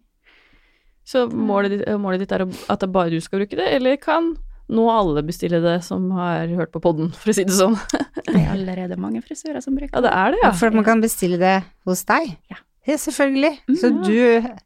Så 1.09 1.25
målet 1.33 1.73
ditt, 1.73 1.83
målet 1.99 2.23
ditt 2.23 2.33
er 2.37 2.45
at 2.47 2.83
det 2.85 2.89
bare 2.95 3.11
du 3.11 3.19
skal 3.25 3.41
bruke 3.43 3.59
det, 3.59 3.67
eller 3.75 3.97
kan 3.99 4.35
nå 4.71 4.85
alle 4.93 5.23
bestille 5.27 5.59
det 5.65 5.77
som 5.85 6.09
har 6.15 6.47
hørt 6.55 6.71
på 6.73 6.81
podden, 6.85 7.11
for 7.13 7.33
å 7.33 7.35
si 7.37 7.45
det 7.49 7.57
sånn? 7.57 7.77
Det 8.31 8.37
er 8.39 8.53
allerede 8.55 8.97
mange 9.01 9.23
frisører 9.25 9.63
som 9.65 9.75
bruker 9.75 9.91
det. 9.91 9.99
Ja, 9.99 10.03
det 10.07 10.13
er 10.15 10.35
det, 10.37 10.41
ja. 10.45 10.51
For 10.57 10.71
at 10.71 10.77
man 10.79 10.87
kan 10.87 11.01
bestille 11.03 11.39
det 11.41 11.57
hos 11.89 12.05
deg? 12.09 12.37
Ja. 12.53 12.59
Ja, 12.87 12.97
selvfølgelig. 12.97 13.53
Så 13.81 13.91
Mm. 13.91 14.03
du 14.07 14.61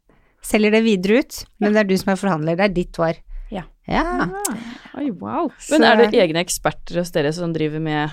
selger 0.45 0.71
det 0.71 0.83
videre 0.85 1.19
ut, 1.23 1.39
men 1.59 1.73
det 1.73 1.79
er 1.81 1.87
du 1.89 1.95
som 1.97 2.11
er 2.13 2.19
forhandler, 2.21 2.55
det 2.59 2.65
er 2.69 2.73
ditt 2.75 2.95
hår. 3.01 3.17
Ja. 3.51 3.63
Ja. 3.89 4.03
Oi, 4.97 5.09
wow. 5.11 5.49
Så- 5.59 5.75
Men 5.79 5.83
er 5.89 5.95
det 6.05 6.13
egne 6.21 6.39
eksperter 6.45 6.97
hos 7.01 7.11
dere 7.11 7.33
som 7.33 7.51
driver 7.53 7.79
med 7.81 8.11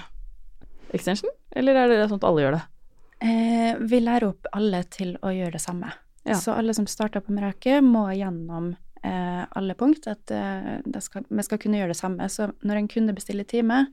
extension, 0.93 1.31
eller 1.55 1.77
er 1.77 1.89
det 1.89 2.09
sånn 2.11 2.21
at 2.21 2.25
alle 2.29 2.43
gjør 2.45 2.57
det? 2.59 2.63
Eh, 3.23 3.77
vi 3.79 4.01
lærer 4.01 4.29
opp 4.33 4.47
alle 4.53 4.83
til 4.91 5.15
å 5.23 5.31
gjøre 5.33 5.53
det 5.53 5.61
samme. 5.63 5.93
Ja. 6.27 6.35
Så 6.35 6.57
alle 6.57 6.75
som 6.75 6.87
starter 6.87 7.21
på 7.23 7.31
Merake, 7.35 7.81
må 7.83 8.09
gjennom 8.17 8.77
alle 9.09 9.75
punkt. 9.79 10.07
At 10.11 10.31
eh, 10.35 10.79
det 10.85 11.03
skal, 11.05 11.27
vi 11.29 11.47
skal 11.47 11.61
kunne 11.63 11.81
gjøre 11.81 11.93
det 11.95 12.01
samme. 12.01 12.29
Så 12.31 12.51
når 12.63 12.81
en 12.81 12.91
kunde 12.93 13.17
bestiller 13.17 13.49
time, 13.49 13.87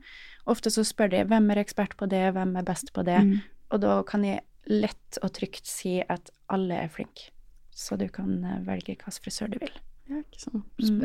ofte 0.50 0.72
så 0.72 0.84
spør 0.86 1.12
de 1.12 1.24
hvem 1.30 1.50
er 1.52 1.62
ekspert 1.64 1.96
på 2.00 2.08
det, 2.10 2.30
hvem 2.36 2.56
er 2.60 2.66
best 2.66 2.94
på 2.96 3.04
det. 3.06 3.18
Mm. 3.26 3.36
Og 3.70 3.82
da 3.82 4.00
kan 4.06 4.24
jeg 4.26 4.44
lett 4.70 5.20
og 5.24 5.32
trygt 5.34 5.66
si 5.66 5.98
at 6.02 6.32
alle 6.52 6.84
er 6.84 6.92
flinke. 6.92 7.30
Så 7.74 7.96
du 8.00 8.08
kan 8.12 8.42
eh, 8.44 8.60
velge 8.66 8.92
hvilken 8.92 9.20
frisør 9.24 9.50
du 9.52 9.60
vil. 9.62 9.72
Ja, 10.10 10.20
ikke 10.24 10.42
sånn. 10.42 10.64
Mm. 10.82 11.04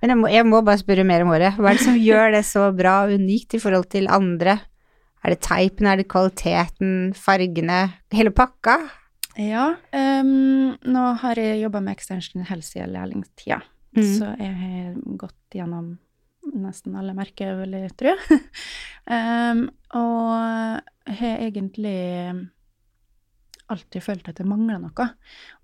Men 0.00 0.12
jeg 0.14 0.18
må, 0.18 0.30
jeg 0.32 0.48
må 0.48 0.62
bare 0.64 0.80
spørre 0.80 1.04
mer 1.04 1.26
om 1.26 1.32
håret. 1.34 1.58
Hva 1.60 1.72
er 1.72 1.80
det 1.80 1.86
som 1.86 1.98
gjør 2.08 2.34
det 2.36 2.44
så 2.48 2.70
bra 2.76 3.02
og 3.06 3.16
unikt 3.20 3.56
i 3.56 3.62
forhold 3.62 3.90
til 3.92 4.08
andre? 4.12 4.58
Er 5.20 5.34
det 5.34 5.42
teipen, 5.44 5.88
er 5.88 6.00
det 6.00 6.08
kvaliteten, 6.08 7.12
fargene, 7.16 7.82
hele 8.16 8.32
pakka? 8.32 8.78
Ja, 9.38 9.76
Um, 9.94 10.76
nå 10.82 11.02
har 11.22 11.38
jeg 11.38 11.60
jobba 11.62 11.80
med 11.80 11.94
extension 11.96 12.42
i 12.42 12.62
siden 12.62 12.92
lærlingtida, 12.94 13.62
Mm. 13.90 14.04
Så 14.06 14.26
jeg 14.38 14.54
har 14.54 14.94
gått 15.18 15.50
gjennom 15.50 15.98
nesten 16.54 16.94
alle 16.94 17.10
merker, 17.12 17.56
vil 17.58 17.72
jeg 17.74 17.90
tro. 17.98 18.12
um, 19.10 19.64
og 19.98 20.80
har 21.10 21.42
egentlig 21.42 21.96
alltid 23.70 24.02
følt 24.02 24.30
at 24.30 24.38
det 24.38 24.46
mangler 24.46 24.78
noe. 24.82 25.06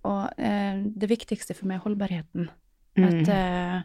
Og 0.07 0.39
eh, 0.39 0.83
det 0.95 1.11
viktigste 1.11 1.55
for 1.55 1.67
meg 1.71 1.81
er 1.81 1.87
holdbarheten. 1.87 2.51
At 2.97 3.29
eh, 3.29 3.81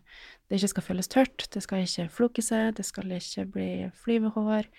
det 0.47 0.59
ikke 0.59 0.71
skal 0.71 0.85
føles 0.85 1.09
tørt, 1.11 1.47
det 1.51 1.63
skal 1.65 1.83
ikke 1.83 2.05
floke 2.13 2.43
seg, 2.45 2.75
det 2.77 2.85
skal 2.87 3.11
ikke 3.17 3.47
bli 3.57 3.71
flyvehår. 4.03 4.69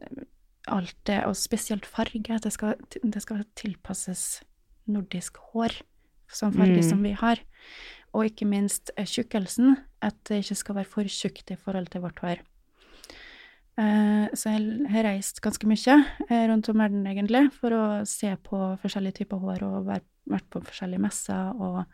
eh, 0.00 0.28
Alt 0.70 0.96
det, 1.08 1.22
og 1.24 1.32
spesielt 1.40 1.86
farge. 1.88 2.36
Det 2.44 2.52
skal, 2.52 2.76
det 3.00 3.22
skal 3.24 3.46
tilpasses 3.56 4.42
nordisk 4.88 5.36
hår, 5.52 5.72
som 6.30 6.52
farge 6.52 6.78
Mm. 6.80 6.88
som 6.88 7.02
vi 7.02 7.12
har. 7.12 7.40
Og 8.14 8.24
ikke 8.26 8.46
minst 8.46 8.90
eh, 8.96 9.04
tjukkelsen, 9.06 9.76
at 10.02 10.16
det 10.28 10.44
ikke 10.44 10.56
skal 10.56 10.74
være 10.80 10.84
for 10.90 11.02
tjukt 11.04 11.50
i 11.50 11.56
forhold 11.56 11.86
til 11.90 12.00
vårt 12.02 12.18
hår. 12.20 12.40
Eh, 13.78 14.26
så 14.34 14.50
jeg 14.50 14.88
har 14.90 15.04
reist 15.06 15.40
ganske 15.40 15.66
mye 15.66 15.94
eh, 16.28 16.48
rundt 16.50 16.68
om 16.68 16.78
verden, 16.82 17.06
egentlig, 17.06 17.50
for 17.52 17.70
å 17.70 17.84
se 18.06 18.34
på 18.36 18.76
forskjellige 18.82 19.20
typer 19.22 19.38
hår 19.40 19.62
og 19.62 19.86
vært, 19.86 20.08
vært 20.26 20.48
på 20.50 20.60
forskjellige 20.66 21.00
messer 21.00 21.54
og 21.56 21.84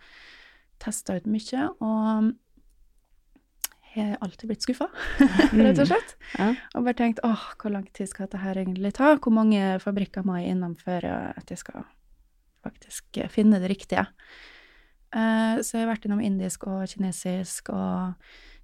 testa 0.82 1.16
ut 1.16 1.26
mye. 1.30 1.68
Og 1.80 2.32
jeg 3.96 4.10
har 4.10 4.18
alltid 4.20 4.48
blitt 4.50 4.64
skuffa, 4.66 4.88
rett 5.56 5.78
og 5.80 5.86
slett. 5.88 6.16
Ja. 6.36 6.50
Og 6.76 6.84
bare 6.84 6.98
tenkt 6.98 7.20
åh, 7.24 7.44
hvor 7.60 7.72
lang 7.72 7.86
tid 7.96 8.10
skal 8.10 8.26
dette 8.26 8.42
her 8.42 8.58
egentlig 8.60 8.92
ta? 8.98 9.14
Hvor 9.16 9.32
mange 9.32 9.78
fabrikker 9.80 10.24
må 10.26 10.36
jeg 10.40 10.52
innom 10.56 10.74
før 10.76 11.06
at 11.36 11.48
jeg 11.52 11.60
skal 11.62 11.84
faktisk 12.66 13.22
finne 13.32 13.62
det 13.62 13.70
riktige? 13.72 14.06
Eh, 15.14 15.62
så 15.62 15.78
jeg 15.78 15.86
har 15.86 15.92
vært 15.94 16.08
innom 16.08 16.22
indisk 16.24 16.66
og 16.68 16.84
kinesisk 16.90 17.70
og 17.74 18.16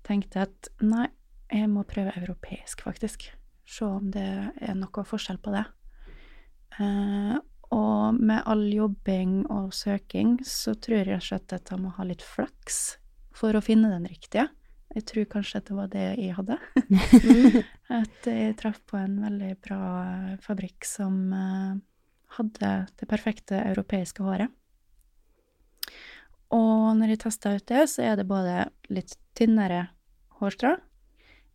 tenkte 0.07 0.45
at 0.47 0.73
nei, 0.83 1.07
jeg 1.53 1.69
må 1.71 1.85
prøve 1.89 2.15
europeisk, 2.19 2.85
faktisk. 2.85 3.29
Se 3.69 3.87
om 3.87 4.11
det 4.13 4.29
er 4.61 4.77
noe 4.77 5.07
forskjell 5.07 5.39
på 5.43 5.55
det. 5.55 5.65
Eh, 6.81 7.37
og 7.73 8.19
med 8.21 8.43
all 8.49 8.67
jobbing 8.69 9.47
og 9.53 9.71
søking, 9.77 10.37
så 10.45 10.75
tror 10.77 10.99
jeg 10.99 11.09
rett 11.09 11.23
og 11.23 11.29
slett 11.29 11.55
at 11.57 11.73
jeg 11.73 11.81
må 11.81 11.93
ha 11.97 12.05
litt 12.09 12.25
flaks 12.25 12.83
for 13.37 13.57
å 13.57 13.65
finne 13.65 13.93
den 13.93 14.09
riktige. 14.11 14.51
Jeg 14.93 15.07
tror 15.09 15.29
kanskje 15.39 15.63
at 15.63 15.71
det 15.71 15.77
var 15.79 15.89
det 15.93 16.05
jeg 16.21 16.35
hadde. 16.37 16.59
At 18.03 18.27
jeg 18.29 18.57
traff 18.61 18.83
på 18.89 18.99
en 19.01 19.15
veldig 19.25 19.55
bra 19.65 19.81
eh, 20.03 20.35
fabrikk 20.45 20.85
som 20.85 21.17
eh, 21.33 21.79
hadde 22.39 22.73
det 23.01 23.09
perfekte 23.11 23.61
europeiske 23.63 24.25
håret. 24.25 24.53
Og 26.53 26.93
når 26.99 27.15
jeg 27.15 27.23
testa 27.25 27.55
ut 27.57 27.67
det, 27.69 27.87
så 27.89 28.05
er 28.05 28.17
det 28.21 28.29
både 28.29 28.67
litt 28.93 29.17
tynnere 29.39 29.87
hårstrå. 30.41 30.77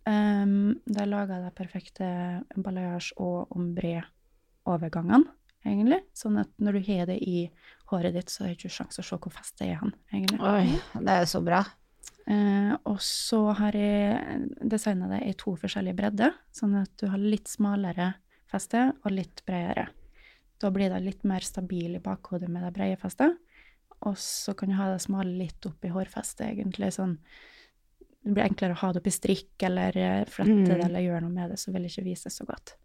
Um, 0.07 0.77
de 0.87 1.05
laga 1.05 1.41
det 1.43 1.53
perfekte 1.57 2.07
balayage 2.55 3.13
og 3.21 3.51
ombre-overgangene, 3.53 5.27
egentlig. 5.67 5.99
Sånn 6.17 6.39
at 6.41 6.49
når 6.63 6.79
du 6.79 6.85
har 6.87 7.09
det 7.11 7.17
i 7.21 7.49
håret 7.91 8.15
ditt, 8.15 8.31
så 8.31 8.45
er 8.45 8.53
det 8.53 8.61
ikke 8.61 8.77
sjanse 8.77 9.03
å 9.03 9.05
se 9.05 9.19
hvor 9.19 9.35
festet 9.35 9.67
er 9.67 9.81
hen, 9.81 9.93
egentlig. 10.13 10.39
Oi, 10.47 11.03
det 11.03 11.19
er 11.19 11.29
så 11.29 11.43
bra. 11.45 11.61
Uh, 12.27 12.73
og 12.89 12.97
så 13.03 13.41
har 13.59 13.75
jeg 13.77 14.47
designa 14.67 15.11
det 15.11 15.21
i 15.27 15.35
to 15.39 15.53
forskjellige 15.59 15.99
bredder, 15.99 16.33
sånn 16.55 16.75
at 16.81 16.91
du 16.99 17.07
har 17.11 17.21
litt 17.21 17.51
smalere 17.51 18.15
feste 18.51 18.89
og 19.03 19.13
litt 19.13 19.43
bredere. 19.47 19.89
Da 20.62 20.72
blir 20.74 20.89
det 20.89 21.04
litt 21.06 21.28
mer 21.28 21.46
stabil 21.46 21.98
i 21.98 22.04
bakhodet 22.04 22.50
med 22.50 22.65
det 22.65 22.74
brede 22.78 22.98
festet. 23.02 23.38
Og 24.06 24.17
så 24.22 24.54
kan 24.58 24.70
du 24.70 24.78
ha 24.78 24.91
det 24.91 25.02
smale 25.04 25.34
litt 25.39 25.65
opp 25.65 25.86
i 25.86 25.91
hårfestet, 25.93 26.48
egentlig. 26.52 26.91
sånn 26.93 27.17
Det 28.28 28.34
blir 28.34 28.43
enklere 28.43 28.76
å 28.76 28.82
ha 28.82 28.91
det 28.91 29.00
oppi 29.02 29.13
strikk 29.13 29.63
eller 29.63 29.98
eh, 29.98 30.26
flette 30.26 30.65
det 30.67 30.78
Mm. 30.78 30.86
eller 30.86 31.06
gjøre 31.06 31.22
noe 31.22 31.32
med 31.32 31.52
det, 31.52 31.60
så 31.60 31.72
vil 31.72 31.84
det 31.86 31.91
ikke 31.93 32.10
vise 32.10 32.30
så 32.30 32.46
godt. 32.46 32.76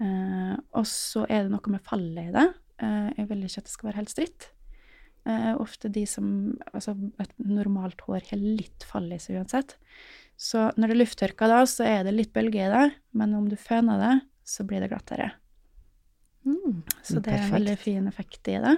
Uh, 0.00 0.56
og 0.72 0.86
så 0.88 1.26
er 1.28 1.44
det 1.44 1.52
noe 1.52 1.72
med 1.72 1.84
fallet 1.84 2.28
i 2.28 2.32
det. 2.32 2.48
Uh, 2.82 3.12
jeg 3.16 3.28
vil 3.28 3.44
ikke 3.44 3.62
at 3.62 3.68
det 3.68 3.72
skal 3.72 3.88
være 3.88 4.00
helt 4.00 4.12
stritt. 4.12 4.48
Uh, 5.28 5.54
ofte 5.62 5.88
de 5.88 6.02
som 6.06 6.58
Altså, 6.74 6.96
et 7.22 7.32
normalt 7.38 8.00
hår 8.00 8.24
har 8.30 8.40
litt 8.40 8.82
fall 8.88 9.10
i 9.12 9.20
seg 9.22 9.38
uansett. 9.38 9.76
Så 10.36 10.70
når 10.76 10.88
det 10.88 10.96
er 10.96 11.02
lufttørka 11.02 11.48
da, 11.48 11.62
så 11.68 11.86
er 11.86 12.04
det 12.04 12.16
litt 12.16 12.32
bølge 12.34 12.64
i 12.64 12.72
det, 12.72 12.86
men 13.12 13.34
om 13.38 13.48
du 13.48 13.56
føner 13.56 14.00
det, 14.00 14.14
så 14.48 14.64
blir 14.66 14.82
det 14.82 14.90
glattere. 14.90 15.30
Mm. 16.44 16.82
Så 17.02 17.20
det 17.22 17.34
er 17.34 17.44
en 17.46 17.54
veldig 17.54 17.76
fin 17.80 18.08
effekt 18.10 18.50
i 18.50 18.58
det. 18.62 18.74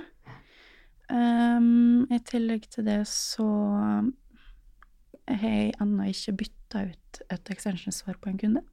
Um, 1.13 2.05
I 2.13 2.21
tillegg 2.25 2.67
til 2.73 2.87
det 2.89 3.03
så 3.09 3.47
har 5.29 5.51
jeg 5.51 5.75
ennå 5.81 6.09
ikke 6.11 6.39
bytta 6.45 6.87
ut 6.91 7.21
et 7.33 7.53
extensionsår 7.53 8.19
på 8.21 8.33
en 8.33 8.41
kunde. 8.41 8.65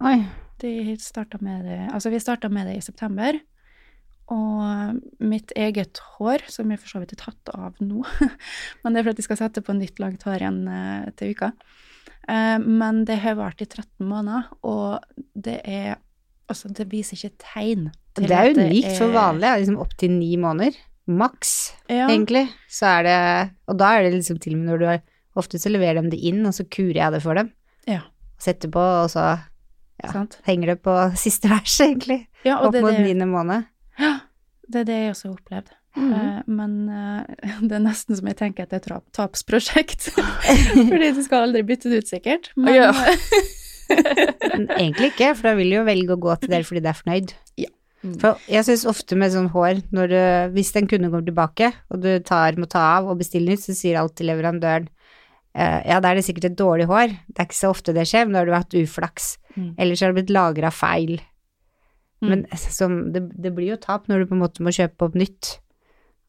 Oi. 0.00 0.18
De 0.60 0.96
startet 1.00 1.42
med 1.44 1.64
det, 1.68 1.80
altså 1.92 2.12
vi 2.12 2.20
starta 2.20 2.50
med 2.52 2.68
det 2.68 2.78
i 2.78 2.84
september. 2.84 3.38
Og 4.30 4.98
mitt 5.18 5.50
eget 5.58 5.98
hår, 6.14 6.44
som 6.52 6.70
jeg 6.70 6.78
for 6.78 6.92
så 6.92 7.00
vidt 7.02 7.16
er 7.16 7.22
tatt 7.24 7.50
av 7.50 7.80
nå 7.82 8.04
Men 8.82 8.94
det 8.94 9.00
er 9.00 9.06
for 9.06 9.10
at 9.10 9.18
jeg 9.18 9.26
skal 9.26 9.40
sette 9.40 9.62
på 9.66 9.74
nytt 9.74 9.98
langt 9.98 10.22
hår 10.22 10.44
igjen 10.44 10.60
eh, 10.70 11.08
til 11.18 11.34
uka. 11.34 11.50
Eh, 12.30 12.58
men 12.62 13.02
det 13.08 13.18
har 13.24 13.40
vart 13.40 13.64
i 13.64 13.66
13 13.66 14.06
måneder, 14.06 14.52
og 14.62 15.24
det 15.34 15.58
er 15.66 15.98
Altså, 16.50 16.70
det 16.74 16.88
viser 16.90 17.16
ikke 17.16 17.36
tegn 17.44 17.88
til 18.16 18.26
Det 18.26 18.36
er 18.36 18.50
unikt 18.56 18.96
for 18.98 19.12
vanlig, 19.14 19.46
ja, 19.46 19.58
liksom 19.62 19.78
opp 19.82 19.92
til 20.00 20.10
ni 20.16 20.32
måneder. 20.40 20.76
Maks, 21.10 21.72
Ja, 21.90 22.06
egentlig. 22.10 22.44
Så 22.70 22.86
er 22.86 23.02
det 23.06 23.16
Og 23.70 23.78
da 23.80 23.94
er 23.96 24.04
det 24.04 24.12
liksom 24.18 24.38
til 24.42 24.54
og 24.54 24.60
med 24.60 24.68
når 24.70 24.78
du 24.82 24.86
har 24.90 25.00
Ofte 25.38 25.58
så 25.62 25.70
leverer 25.70 26.02
de 26.02 26.10
det 26.10 26.18
inn, 26.26 26.42
og 26.46 26.52
så 26.56 26.64
kurer 26.66 26.96
jeg 26.98 27.12
det 27.14 27.20
for 27.22 27.38
dem. 27.38 27.52
Ja. 27.86 28.00
Setter 28.42 28.68
på, 28.68 28.82
og 28.82 29.10
så 29.12 29.38
Ja. 30.02 30.24
Henger 30.46 30.74
det 30.74 30.82
på 30.82 30.94
siste 31.24 31.48
vers, 31.48 31.76
egentlig. 31.80 32.26
Ja, 32.44 32.58
og 32.58 32.66
Opp 32.70 32.72
det, 32.74 32.82
mot 32.82 32.96
det, 32.96 33.04
niende 33.06 33.28
måned. 33.30 33.68
det 34.70 34.80
er 34.80 34.84
det 34.88 34.96
jeg 35.04 35.10
også 35.14 35.28
har 35.28 35.36
opplevd. 35.38 35.70
Mhm. 35.96 36.12
Eh, 36.14 36.42
men 36.46 36.74
eh, 36.88 37.60
det 37.68 37.72
er 37.78 37.84
nesten 37.84 38.16
som 38.18 38.26
jeg 38.30 38.36
tenker 38.38 38.66
at 38.66 38.70
det 38.70 38.82
er 38.86 38.96
et 38.96 39.12
tapsprosjekt. 39.16 40.10
Fordi 40.90 41.12
du 41.14 41.22
skal 41.22 41.46
aldri 41.48 41.62
bytte 41.62 41.90
det 41.90 42.02
ut, 42.04 42.08
sikkert. 42.10 42.50
Men, 42.56 42.74
Ja. 42.74 42.92
Men 43.90 44.68
egentlig 44.76 45.12
ikke, 45.12 45.34
for 45.38 45.50
da 45.50 45.56
vil 45.58 45.70
du 45.72 45.76
jo 45.80 45.84
velge 45.88 46.14
å 46.16 46.20
gå 46.20 46.36
til 46.42 46.52
dere 46.52 46.66
fordi 46.68 46.82
det 46.84 46.90
er 46.92 46.98
fornøyd. 47.00 47.34
Ja. 47.60 47.70
Mm. 48.00 48.14
For 48.22 48.40
jeg 48.48 48.64
syns 48.64 48.86
ofte 48.88 49.16
med 49.20 49.34
sånn 49.34 49.50
hår, 49.52 49.82
når 49.92 50.12
du, 50.12 50.20
hvis 50.54 50.70
en 50.80 50.88
kunde 50.88 51.10
går 51.12 51.26
tilbake, 51.26 51.68
og 51.92 52.00
du 52.00 52.08
tar, 52.24 52.56
må 52.56 52.68
ta 52.70 52.86
av 52.96 53.10
og 53.12 53.18
bestille 53.20 53.52
nytt, 53.52 53.66
så 53.66 53.76
sier 53.76 54.00
alltid 54.00 54.30
leverandøren 54.30 54.88
Uh, 55.50 55.80
ja, 55.82 55.96
da 55.98 56.12
er 56.12 56.14
det 56.14 56.22
sikkert 56.22 56.44
et 56.46 56.54
dårlig 56.54 56.84
hår, 56.86 57.10
det 57.26 57.40
er 57.42 57.46
ikke 57.48 57.56
så 57.58 57.72
ofte 57.72 57.90
det 57.90 58.04
skjer, 58.06 58.28
men 58.28 58.36
da 58.36 58.38
har 58.38 58.46
du 58.46 58.52
hatt 58.54 58.74
uflaks, 58.78 59.32
Mm. 59.56 59.72
eller 59.82 59.98
så 59.98 60.04
har 60.06 60.12
det 60.12 60.20
blitt 60.20 60.30
lagra 60.30 60.70
feil. 60.70 61.16
Mm. 62.22 62.28
Men 62.30 62.44
som, 62.54 62.92
det, 63.10 63.24
det 63.34 63.50
blir 63.56 63.72
jo 63.72 63.78
tap 63.82 64.06
når 64.06 64.22
du 64.22 64.28
på 64.30 64.36
en 64.36 64.42
måte 64.44 64.62
må 64.62 64.70
kjøpe 64.70 65.08
opp 65.08 65.16
nytt 65.18 65.56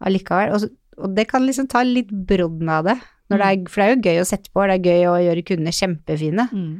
allikevel, 0.01 0.55
og, 0.55 0.65
og 0.97 1.13
det 1.13 1.27
kan 1.29 1.45
liksom 1.45 1.69
ta 1.69 1.83
litt 1.85 2.09
brodden 2.09 2.71
av 2.73 2.89
det, 2.89 2.95
når 3.29 3.43
det 3.43 3.49
er, 3.51 3.61
for 3.69 3.83
det 3.83 3.85
er 3.85 3.93
jo 3.93 4.01
gøy 4.09 4.23
å 4.23 4.27
sette 4.31 4.49
på, 4.49 4.65
det 4.65 4.79
er 4.79 4.89
gøy 4.89 5.05
å 5.11 5.13
gjøre 5.27 5.45
kundene 5.51 5.75
kjempefine. 5.77 6.47
Mm. 6.49 6.73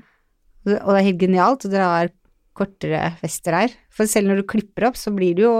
Og 0.66 0.74
og 0.78 0.90
det 0.94 0.98
er 1.00 1.08
helt 1.10 1.22
genialt, 1.22 1.66
og 1.66 1.74
dere 1.74 1.92
har 1.92 2.12
kortere 2.58 3.04
fester 3.22 3.56
her. 3.58 3.78
For 3.94 4.10
selv 4.10 4.30
når 4.30 4.42
du 4.42 4.50
klipper 4.54 4.90
opp, 4.90 5.00
så 5.00 5.14
blir 5.16 5.38
det 5.38 5.46
jo 5.48 5.56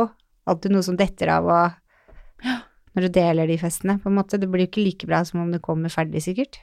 alltid 0.50 0.74
noe 0.74 0.86
som 0.86 0.98
detter 1.00 1.32
av, 1.34 1.48
og 1.48 2.52
når 2.96 3.08
du 3.08 3.14
deler 3.16 3.50
de 3.50 3.58
festene, 3.62 3.98
på 4.02 4.12
en 4.12 4.18
måte. 4.20 4.40
Det 4.42 4.50
blir 4.52 4.66
jo 4.66 4.72
ikke 4.72 4.86
like 4.86 5.10
bra 5.10 5.24
som 5.28 5.42
om 5.44 5.54
det 5.54 5.64
kommer 5.64 5.94
ferdig, 5.94 6.24
sikkert. 6.26 6.60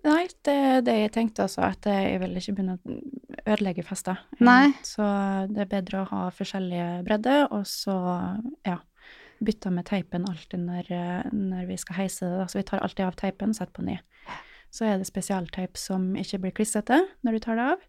Nei, 0.00 0.24
det 0.48 0.52
er 0.56 0.84
det 0.84 0.94
jeg 0.96 1.12
tenkte 1.12 1.44
også, 1.44 1.66
at 1.66 1.86
jeg 1.90 2.20
vil 2.22 2.38
ikke 2.40 2.54
begynne 2.56 2.78
å 2.78 2.94
ødelegge 3.52 3.84
fester. 3.84 4.22
Nei. 4.40 4.72
Så 4.86 5.04
det 5.50 5.66
er 5.66 5.74
bedre 5.74 6.04
å 6.04 6.08
ha 6.08 6.22
forskjellige 6.32 7.02
bredder, 7.04 7.50
og 7.52 7.66
så, 7.68 7.96
ja, 8.64 8.78
bytte 9.44 9.72
med 9.72 9.86
teipen 9.88 10.24
alltid 10.28 10.64
når, 10.64 10.88
når 11.36 11.68
vi 11.68 11.76
skal 11.80 11.98
heise 12.00 12.32
det. 12.32 12.48
Så 12.48 12.60
vi 12.60 12.64
tar 12.70 12.80
alltid 12.84 13.06
av 13.10 13.20
teipen, 13.20 13.52
setter 13.56 13.76
på 13.76 13.84
ny. 13.84 13.98
Så 14.70 14.84
er 14.86 14.98
det 14.98 15.06
spesialteip 15.08 15.76
som 15.76 16.12
ikke 16.16 16.38
blir 16.44 16.52
klissete 16.54 17.00
når 17.26 17.32
du 17.32 17.38
tar 17.46 17.56
det 17.58 17.64
av. 17.74 17.80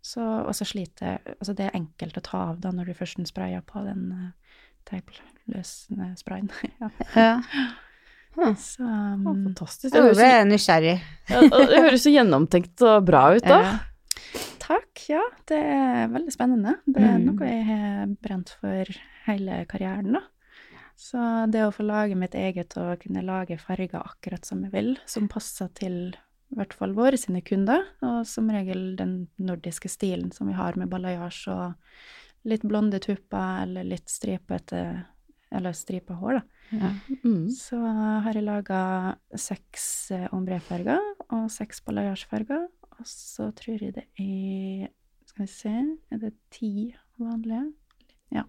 Så, 0.00 0.22
og 0.22 0.54
så 0.54 0.64
sliter 0.64 1.18
Altså, 1.40 1.52
det 1.58 1.64
er 1.66 1.74
enkelt 1.74 2.16
å 2.20 2.22
ta 2.22 2.38
av 2.52 2.60
da 2.62 2.70
når 2.70 2.86
du 2.92 2.94
først 2.94 3.18
sprayer 3.26 3.60
på 3.66 3.82
den 3.82 4.04
uh, 4.14 4.28
teipløsende 4.86 6.12
sprayen. 6.20 6.50
ja. 6.80 6.90
Ja. 7.16 8.52
Så 8.54 8.84
um, 8.86 9.26
um, 9.26 9.44
Fantastisk. 9.48 9.90
Det 9.94 10.02
høres, 10.04 10.20
ble 10.20 10.30
nysgjerrig. 10.52 10.96
ja, 11.32 11.40
det 11.50 11.80
høres 11.82 12.04
så 12.06 12.12
gjennomtenkt 12.14 12.84
og 12.86 13.06
bra 13.08 13.24
ut, 13.34 13.42
da. 13.42 13.58
Ja. 13.64 14.42
takk, 14.62 15.02
ja. 15.10 15.24
Det 15.48 15.58
er 15.58 16.12
veldig 16.14 16.34
spennende. 16.34 16.76
Det 16.86 17.02
er 17.02 17.16
Mm. 17.18 17.24
noe 17.32 17.48
jeg 17.50 17.64
har 17.66 18.14
brent 18.22 18.54
for 18.60 18.94
hele 19.26 19.64
karrieren, 19.70 20.12
da. 20.20 20.22
Så 20.98 21.18
det 21.50 21.62
å 21.66 21.74
få 21.74 21.84
lage 21.86 22.14
mitt 22.18 22.34
eget 22.34 22.74
og 22.78 23.00
kunne 23.02 23.22
lage 23.26 23.58
farger 23.58 24.00
akkurat 24.02 24.44
som 24.46 24.62
jeg 24.66 24.72
vil, 24.72 24.96
som 25.06 25.28
passer 25.30 25.68
til 25.78 26.14
i 26.48 26.56
hvert 26.56 26.72
fall 26.76 26.94
våre 26.96 27.18
sine 27.20 27.42
kunder, 27.44 27.84
og 28.04 28.22
som 28.28 28.48
regel 28.52 28.94
den 28.96 29.18
nordiske 29.36 29.90
stilen 29.92 30.32
som 30.32 30.48
vi 30.48 30.56
har 30.56 30.78
med 30.80 30.88
balayage 30.92 31.52
og 31.52 32.48
litt 32.48 32.64
blonde 32.64 33.00
tupper 33.04 33.64
eller 33.64 33.84
litt 33.84 34.08
stripete 34.08 34.82
eller 35.50 35.76
stripa 35.76 36.16
hår, 36.18 36.38
da. 36.38 36.42
Ja. 36.70 36.90
Mm. 37.24 37.48
Så 37.52 37.78
har 38.24 38.36
jeg 38.36 38.44
laga 38.44 38.80
seks 39.32 40.10
eh, 40.12 40.26
ombre-farger 40.36 41.00
og 41.32 41.46
seks 41.52 41.80
balayage-farger. 41.86 42.66
Og 42.98 43.08
så 43.08 43.48
tror 43.56 43.84
jeg 43.84 43.94
det 43.96 44.04
er 44.18 44.88
Skal 45.28 45.44
vi 45.44 45.50
se 45.52 45.72
Er 46.10 46.18
det 46.18 46.32
ti 46.50 46.94
vanlige? 47.20 47.72
Ja. 48.34 48.42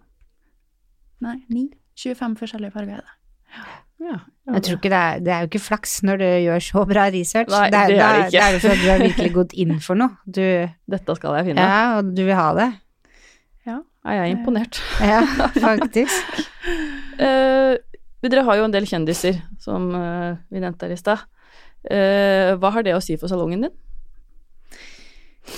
Nei, 1.20 1.38
ni. 1.48 1.68
25 1.96 2.36
forskjellige 2.40 2.74
farger 2.74 2.98
er 2.98 3.06
det. 3.06 3.19
Ja. 4.00 4.18
Jeg 4.50 4.62
tror 4.66 4.78
ikke 4.78 4.90
det 4.90 4.98
er, 4.98 5.18
det 5.22 5.32
er 5.32 5.42
jo 5.44 5.48
ikke 5.50 5.62
flaks 5.62 5.98
når 6.06 6.20
du 6.22 6.24
gjør 6.26 6.62
så 6.64 6.84
bra 6.88 7.06
research. 7.12 7.50
Nei, 7.52 7.66
det, 7.70 7.80
er, 7.80 7.90
det 7.92 7.98
er 8.00 8.14
det 8.16 8.22
ikke. 8.24 8.30
det 8.32 8.40
er 8.42 8.54
jo 8.54 8.60
for 8.62 8.72
at 8.72 8.80
du 8.80 8.88
har 8.88 9.02
virkelig 9.04 9.32
gått 9.34 9.52
inn 9.64 9.74
for 9.84 10.00
noe. 10.00 10.16
Du, 10.24 10.44
Dette 10.94 11.16
skal 11.18 11.36
jeg 11.38 11.50
finne. 11.50 11.66
ja, 11.66 11.82
og 11.98 12.14
du 12.16 12.22
vil 12.24 12.38
ha 12.38 12.48
det. 12.56 12.70
Ja. 13.68 13.76
Ja, 14.00 14.14
jeg 14.16 14.22
er 14.24 14.32
imponert. 14.32 14.80
Ja, 15.12 15.20
faktisk. 15.60 16.40
uh, 17.24 17.76
dere 18.24 18.46
har 18.48 18.58
jo 18.58 18.64
en 18.66 18.74
del 18.74 18.88
kjendiser, 18.88 19.42
som 19.60 19.90
uh, 19.92 20.40
vi 20.48 20.64
nevnte 20.64 20.88
her 20.88 20.96
i 20.96 21.00
stad. 21.00 21.28
Uh, 21.84 22.56
hva 22.60 22.72
har 22.74 22.84
det 22.84 22.96
å 22.96 23.04
si 23.04 23.16
for 23.20 23.32
salongen 23.32 23.68
din? 23.68 23.76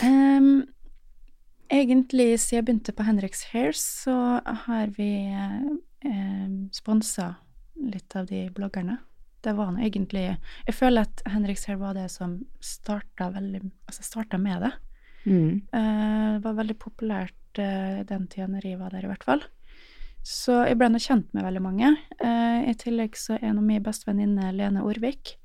Um, 0.03 0.65
egentlig, 1.71 2.35
siden 2.43 2.59
jeg 2.59 2.67
begynte 2.67 2.95
på 2.97 3.07
Henriks 3.07 3.47
Hairs, 3.53 3.83
så 4.03 4.17
har 4.67 4.93
vi 4.99 5.13
eh, 5.31 6.53
sponsa 6.75 7.33
litt 7.83 8.16
av 8.18 8.29
de 8.31 8.45
bloggerne. 8.55 8.99
Det 9.42 9.57
var 9.59 9.73
nå 9.75 9.83
egentlig 9.83 10.29
Jeg 10.29 10.75
føler 10.77 11.03
at 11.03 11.23
Henriks 11.27 11.64
Hair 11.66 11.81
var 11.81 11.97
det 11.99 12.05
som 12.14 12.37
starta 12.62 13.27
veldig 13.35 13.59
Altså 13.90 14.05
starta 14.07 14.38
med 14.38 14.62
det. 14.62 14.71
Mm. 15.25 15.62
Uh, 15.75 16.29
det 16.37 16.45
var 16.45 16.59
veldig 16.61 16.79
populært 16.79 17.59
uh, 17.59 18.03
den 18.07 18.29
tida 18.31 18.47
når 18.51 18.66
jeg 18.66 18.79
var 18.79 18.95
der, 18.95 19.07
i 19.07 19.11
hvert 19.11 19.27
fall. 19.27 19.42
Så 20.23 20.61
jeg 20.68 20.79
ble 20.79 20.88
nå 20.90 21.01
kjent 21.03 21.31
med 21.35 21.47
veldig 21.47 21.62
mange. 21.62 21.92
Uh, 22.23 22.62
I 22.71 22.75
tillegg 22.79 23.18
så 23.18 23.38
er 23.38 23.55
nå 23.55 23.62
min 23.66 23.83
bestevenninne 23.83 24.53
Lene 24.55 24.83
Orvik, 24.87 25.37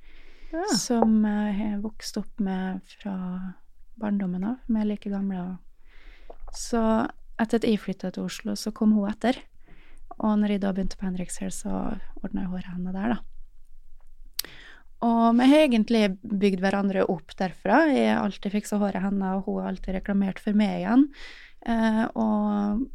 som 0.78 1.26
eh, 1.26 1.58
jeg 1.60 1.80
vokste 1.84 2.22
opp 2.22 2.40
med 2.44 2.80
fra 2.88 3.16
barndommen 4.00 4.46
av. 4.48 4.62
Vi 4.68 4.80
er 4.80 4.88
like 4.88 5.12
gamle. 5.12 5.44
Og... 5.44 6.38
Så 6.56 6.82
etter 7.38 7.60
at 7.60 7.68
jeg 7.68 7.82
flytta 7.82 8.14
til 8.16 8.30
Oslo, 8.30 8.56
så 8.56 8.72
kom 8.72 8.96
hun 8.96 9.10
etter. 9.10 9.42
Og 10.26 10.38
når 10.42 10.56
jeg 10.56 10.64
da 10.64 10.74
begynte 10.74 10.98
på 10.98 11.06
Henriks 11.06 11.38
Hair, 11.42 11.52
så 11.54 11.74
ordna 12.24 12.46
jeg 12.46 12.54
håret 12.54 12.72
henne 12.74 12.94
der, 12.96 13.18
da. 13.18 13.20
Og 15.06 15.36
vi 15.38 15.46
har 15.52 15.68
egentlig 15.68 16.04
bygd 16.26 16.64
hverandre 16.64 17.04
opp 17.06 17.36
derfra. 17.38 17.84
Jeg 17.92 18.16
har 18.16 18.24
alltid 18.26 18.56
fiksa 18.56 18.80
håret 18.82 19.04
hennes, 19.04 19.36
og 19.38 19.46
hun 19.46 19.60
har 19.62 19.74
alltid 19.74 20.00
reklamert 20.00 20.42
for 20.42 20.58
meg 20.58 20.80
igjen. 20.80 21.06
Eh, 21.70 22.04
og 22.18 22.88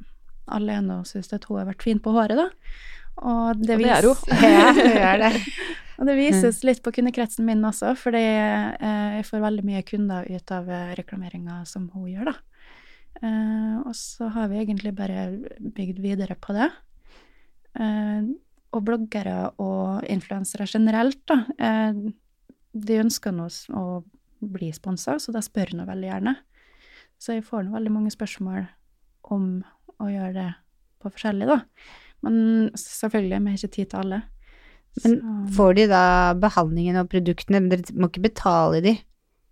alle 0.50 0.80
ennå 0.80 0.98
syns 1.06 1.30
at 1.37 1.46
hun 1.46 1.61
har 1.61 1.70
vært 1.70 1.87
fin 1.87 2.02
på 2.02 2.14
håret, 2.16 2.40
da. 2.40 2.48
Og 3.22 3.62
det, 3.62 3.76
Og 3.76 3.85
det 3.85 3.92
er 3.94 4.08
hun. 4.08 4.16
Ja, 5.04 5.14
det. 5.22 5.32
og 6.00 6.08
det 6.08 6.18
vises 6.18 6.62
litt 6.66 6.82
på 6.82 6.90
kundekretsen 6.96 7.46
min 7.46 7.62
også, 7.68 7.94
fordi 7.98 8.22
eh, 8.24 9.18
jeg 9.20 9.28
får 9.28 9.44
veldig 9.46 9.66
mye 9.68 9.87
kunder 9.87 10.26
ut 10.26 10.54
av 10.54 10.70
eh, 10.72 10.94
reklameringa 10.98 11.62
som 11.68 11.87
hun 11.94 12.11
gjør, 12.11 12.32
da. 12.32 12.38
Eh, 13.22 13.76
og 13.85 13.94
så 13.94 14.32
har 14.35 14.50
vi 14.50 14.62
egentlig 14.64 14.94
bare 14.98 15.28
bygd 15.61 16.02
videre 16.02 16.35
på 16.35 16.56
det. 16.56 16.72
Eh, 17.80 18.22
og 18.72 18.85
bloggere 18.87 19.50
og 19.61 20.04
influensere 20.08 20.66
generelt, 20.68 21.20
da. 21.28 21.42
Eh, 21.58 21.92
de 22.72 22.98
ønsker 23.02 23.35
nå 23.37 23.48
å 23.76 24.02
bli 24.42 24.70
sponsa, 24.72 25.18
så 25.20 25.32
da 25.35 25.42
spør 25.44 25.74
nå 25.76 25.85
veldig 25.87 26.08
gjerne. 26.08 26.37
Så 27.20 27.37
jeg 27.37 27.44
får 27.46 27.66
nå 27.66 27.74
veldig 27.76 27.92
mange 27.94 28.11
spørsmål 28.14 28.64
om 29.30 29.62
å 30.00 30.08
gjøre 30.11 30.32
det 30.35 30.48
på 31.02 31.12
forskjellig, 31.12 31.46
da. 31.46 31.61
Men 32.22 32.70
selvfølgelig, 32.78 33.38
vi 33.42 33.52
har 33.52 33.58
ikke 33.61 33.74
tid 33.76 33.90
til 33.90 34.00
alle. 34.00 34.22
Men 35.04 35.20
Så- 35.20 35.54
Får 35.56 35.74
de 35.76 35.87
da 35.88 36.35
behandlingen 36.35 36.96
og 37.00 37.08
produktene, 37.08 37.61
men 37.61 37.68
dere 37.68 37.94
må 37.94 38.08
ikke 38.11 38.22
betale 38.30 38.82
de 38.82 38.98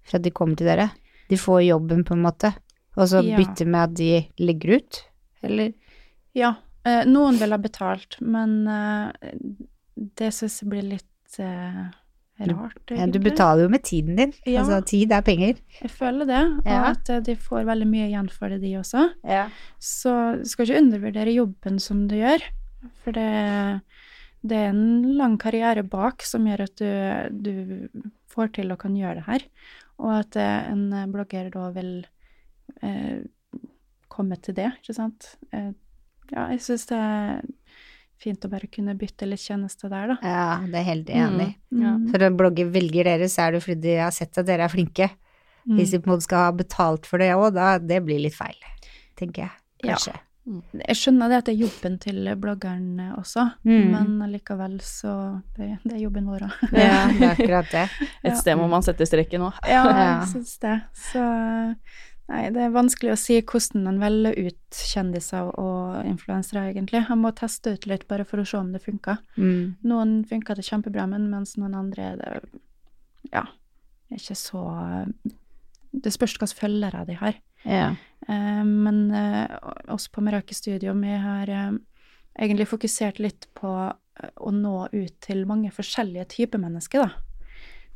for 0.02 0.16
at 0.16 0.22
de 0.22 0.30
kommer 0.30 0.56
til 0.56 0.66
dere? 0.66 0.90
De 1.28 1.36
får 1.36 1.66
jobben, 1.68 2.04
på 2.04 2.12
en 2.12 2.22
måte, 2.22 2.54
og 2.96 3.06
så 3.08 3.22
Ja. 3.24 3.36
bytter 3.36 3.66
med 3.66 3.80
at 3.90 3.94
de 3.94 4.28
legger 4.38 4.76
ut, 4.76 5.04
eller? 5.42 5.72
Ja, 6.34 6.56
eh, 6.84 7.04
noen 7.08 7.38
vil 7.40 7.50
ha 7.54 7.58
betalt, 7.60 8.16
men 8.20 8.66
eh, 8.68 9.32
det 10.20 10.30
syns 10.32 10.60
jeg 10.62 10.70
blir 10.72 10.86
litt 10.96 11.38
eh, 11.42 11.88
rart, 12.40 12.92
Ja, 12.96 13.04
du 13.06 13.18
betaler 13.20 13.66
jo 13.66 13.72
med 13.72 13.82
tiden 13.84 14.16
din. 14.16 14.30
Ja. 14.48 14.62
Altså, 14.62 14.78
tid 14.88 15.12
er 15.12 15.20
penger. 15.26 15.58
Jeg 15.82 15.90
føler 15.92 16.24
det, 16.30 16.44
og 16.62 16.70
Ja. 16.70 16.82
at 16.94 17.10
eh, 17.12 17.20
de 17.26 17.34
får 17.36 17.66
veldig 17.68 17.88
mye 17.90 18.06
igjen 18.08 18.30
for 18.32 18.48
det, 18.48 18.60
de 18.62 18.74
også. 18.80 19.10
Ja. 19.28 19.48
Så 19.78 20.14
du 20.40 20.48
skal 20.48 20.66
ikke 20.66 20.80
undervurdere 20.80 21.34
jobben 21.36 21.78
som 21.78 22.06
du 22.08 22.16
gjør, 22.16 22.40
for 23.04 23.12
det, 23.12 23.82
det 24.40 24.56
er 24.56 24.70
en 24.72 25.12
lang 25.18 25.36
karriere 25.38 25.82
bak 25.84 26.22
som 26.24 26.46
gjør 26.48 26.64
at 26.64 26.80
du, 26.80 26.88
du 27.44 28.08
får 28.32 28.54
til 28.56 28.72
og 28.72 28.78
kan 28.80 28.96
gjøre 28.96 29.20
det 29.20 29.26
her. 29.28 29.44
Og 30.00 30.14
at 30.22 30.36
eh, 30.40 30.72
en 30.72 30.88
blogger 31.12 31.50
da 31.52 31.66
vil 31.76 32.06
eh, 32.80 33.20
komme 34.08 34.40
til 34.40 34.56
det, 34.56 34.70
ikke 34.80 34.96
sant. 34.96 35.34
Ja, 36.32 36.48
jeg 36.52 36.60
syns 36.64 36.86
det 36.90 36.96
er 36.98 37.40
fint 38.20 38.44
å 38.44 38.50
bare 38.52 38.68
kunne 38.68 38.94
bytte 39.00 39.26
litt 39.26 39.40
tjeneste 39.40 39.88
der, 39.88 40.12
da. 40.12 40.16
Ja, 40.22 40.46
det 40.68 40.80
er 40.82 40.88
helt 40.90 41.08
enig 41.08 41.48
Mm. 41.72 41.82
Ja. 41.82 41.90
Mm. 41.96 42.08
For 42.10 42.18
når 42.18 42.36
blogger 42.36 42.70
velger 42.74 43.04
dere, 43.08 43.28
så 43.32 43.46
er 43.46 43.52
det 43.56 43.62
fordi 43.64 43.80
de 43.86 43.94
har 44.02 44.10
sett 44.12 44.36
at 44.38 44.46
dere 44.46 44.66
er 44.66 44.72
flinke. 44.72 45.06
Mm. 45.68 45.76
Hvis 45.78 45.90
de 45.94 46.00
på 46.00 46.10
en 46.10 46.16
måte 46.16 46.26
skal 46.26 46.44
ha 46.48 46.50
betalt 46.52 47.06
for 47.06 47.18
det 47.22 47.30
òg, 47.36 47.52
da 47.54 47.78
det 47.78 48.02
blir 48.04 48.18
litt 48.20 48.34
feil, 48.36 48.56
tenker 49.16 49.46
jeg. 49.46 49.50
Ja. 49.84 49.96
Jeg 50.74 50.96
skjønner 50.98 51.28
det 51.30 51.36
at 51.38 51.44
det 51.46 51.52
er 51.54 51.60
jobben 51.62 51.98
til 52.00 52.26
bloggeren 52.40 52.98
eh, 52.98 53.12
også, 53.20 53.44
Mm. 53.64 53.90
men 54.18 54.32
likevel 54.32 54.80
så 54.82 55.12
det, 55.56 55.78
det 55.84 55.92
er 55.94 56.00
jobben 56.02 56.26
vår 56.26 56.40
òg. 56.48 56.54
Ja, 56.72 57.06
det 57.12 57.22
er 57.22 57.34
akkurat 57.36 57.70
det. 57.70 57.84
Et 58.24 58.36
sted 58.40 58.56
må 58.58 58.66
man 58.68 58.82
sette 58.82 59.06
streken 59.06 59.40
òg. 59.46 59.60
Ja, 59.68 59.84
Ja. 59.84 60.20
jeg 60.20 60.28
syns 60.32 60.58
det. 60.60 60.80
Så 61.12 61.22
nei, 62.30 62.44
det 62.54 62.62
er 62.64 62.72
vanskelig 62.74 63.12
å 63.14 63.18
si 63.18 63.38
hvordan 63.42 63.88
en 63.90 64.00
velger 64.00 64.38
ut 64.48 64.80
kjendiser 64.90 65.50
og 65.60 66.06
influensere, 66.08 66.68
egentlig. 66.70 67.02
Jeg 67.02 67.18
må 67.20 67.32
teste 67.36 67.74
ut 67.76 67.86
litt 67.90 68.06
bare 68.10 68.26
for 68.28 68.42
å 68.42 68.46
se 68.48 68.58
om 68.60 68.72
det 68.74 68.82
funker. 68.84 69.20
Mm. 69.36 69.76
Noen 69.90 70.16
funker 70.30 70.58
det 70.58 70.66
kjempebra, 70.68 71.06
men 71.10 71.28
mens 71.32 71.56
noen 71.60 71.76
andre 71.78 72.12
er 72.12 72.20
det 72.20 72.32
ja, 73.30 73.44
ikke 74.08 74.34
så 74.38 74.62
Det 75.90 76.12
spørs 76.14 76.36
hvilke 76.38 76.54
følgere 76.54 77.02
de 77.08 77.16
har. 77.18 77.38
Ja. 77.66 77.90
Eh, 78.28 78.64
men 78.64 79.10
eh, 79.10 79.56
oss 79.90 80.06
på 80.08 80.22
Meraki 80.22 80.54
Studio, 80.54 80.94
vi 80.94 81.16
har 81.18 81.50
eh, 81.50 81.72
egentlig 82.38 82.68
fokusert 82.70 83.18
litt 83.18 83.48
på 83.58 83.72
eh, 83.90 84.30
å 84.38 84.52
nå 84.54 84.86
ut 84.92 85.16
til 85.24 85.42
mange 85.50 85.72
forskjellige 85.74 86.28
typer 86.36 86.62
mennesker, 86.62 87.04
da. 87.04 87.29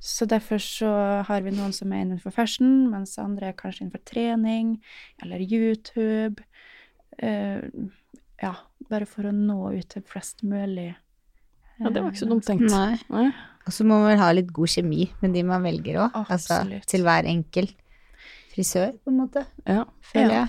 Så 0.04 0.26
derfor 0.28 0.60
så 0.60 0.90
har 1.24 1.44
vi 1.46 1.52
noen 1.54 1.72
som 1.72 1.92
er 1.94 2.02
innenfor 2.04 2.34
fashion, 2.34 2.90
mens 2.92 3.14
andre 3.22 3.48
er 3.50 3.56
kanskje 3.56 3.86
innenfor 3.86 4.02
trening 4.04 4.74
eller 5.24 5.40
YouTube. 5.40 6.44
Uh, 7.16 7.64
ja, 8.42 8.52
bare 8.90 9.08
for 9.08 9.30
å 9.30 9.32
nå 9.32 9.56
ut 9.72 9.88
til 9.94 10.04
flest 10.04 10.44
mulig. 10.44 10.90
Ja, 11.80 11.88
det 11.90 12.02
var 12.02 12.12
ikke 12.12 12.20
så 12.20 12.28
dumt 12.30 12.44
tenkt. 12.46 12.68
Nei. 12.70 12.98
Nei. 13.10 13.30
Og 13.64 13.72
så 13.72 13.86
må 13.88 13.96
man 13.96 14.12
vel 14.12 14.20
ha 14.20 14.28
litt 14.36 14.52
god 14.54 14.70
kjemi 14.74 15.08
med 15.22 15.32
de 15.34 15.42
man 15.48 15.64
velger 15.64 16.02
òg. 16.04 16.20
Altså 16.28 16.60
til 16.86 17.06
hver 17.06 17.26
enkel 17.30 17.70
frisør, 18.52 18.92
på 19.02 19.10
en 19.10 19.22
måte, 19.24 19.46
Ja. 19.66 19.86
føler 20.12 20.36
Ja. 20.36 20.44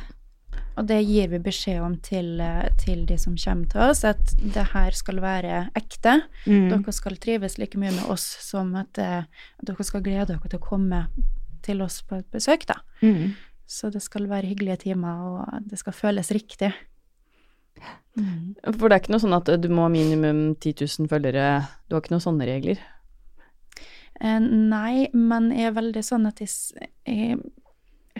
Og 0.75 0.88
det 0.89 0.97
gir 1.07 1.29
vi 1.31 1.39
beskjed 1.39 1.79
om 1.83 1.95
til, 2.03 2.39
eh, 2.43 2.67
til 2.81 3.05
de 3.07 3.17
som 3.17 3.38
kommer 3.39 3.69
til 3.71 3.81
oss, 3.85 4.03
at 4.03 4.35
det 4.39 4.67
her 4.73 4.91
skal 4.91 5.21
være 5.23 5.69
ekte. 5.75 6.17
Mm. 6.45 6.69
Dere 6.73 6.95
skal 6.95 7.15
trives 7.17 7.57
like 7.57 7.79
mye 7.79 7.93
med 7.95 8.09
oss 8.11 8.25
som 8.43 8.75
at, 8.75 8.97
eh, 8.99 9.23
at 9.23 9.65
dere 9.65 9.88
skal 9.88 10.03
glede 10.03 10.27
dere 10.33 10.49
til 10.49 10.59
å 10.59 10.67
komme 10.67 11.07
til 11.63 11.81
oss 11.81 12.01
på 12.01 12.19
et 12.19 12.27
besøk, 12.31 12.65
da. 12.67 12.81
Mm. 13.01 13.35
Så 13.65 13.89
det 13.91 14.03
skal 14.03 14.27
være 14.27 14.51
hyggelige 14.51 14.83
timer, 14.91 15.23
og 15.25 15.69
det 15.69 15.79
skal 15.79 15.93
føles 15.93 16.29
riktig. 16.31 16.73
Mm. 18.15 18.55
For 18.77 18.88
det 18.88 18.95
er 18.95 19.01
ikke 19.01 19.15
noe 19.15 19.23
sånn 19.23 19.35
at 19.35 19.49
du 19.61 19.69
må 19.69 19.88
ha 19.88 19.91
minimum 19.91 20.55
10 20.55 20.75
000 20.99 21.09
følgere, 21.11 21.67
du 21.88 21.95
har 21.95 22.03
ikke 22.03 22.13
noen 22.13 22.27
sånne 22.27 22.47
regler? 22.47 22.83
Eh, 24.21 24.39
nei, 24.39 25.09
men 25.13 25.51
jeg 25.51 25.71
er 25.71 25.79
veldig 25.79 26.03
sånn 26.05 26.27
at 26.29 26.39
jeg, 26.43 26.51
jeg 27.07 27.39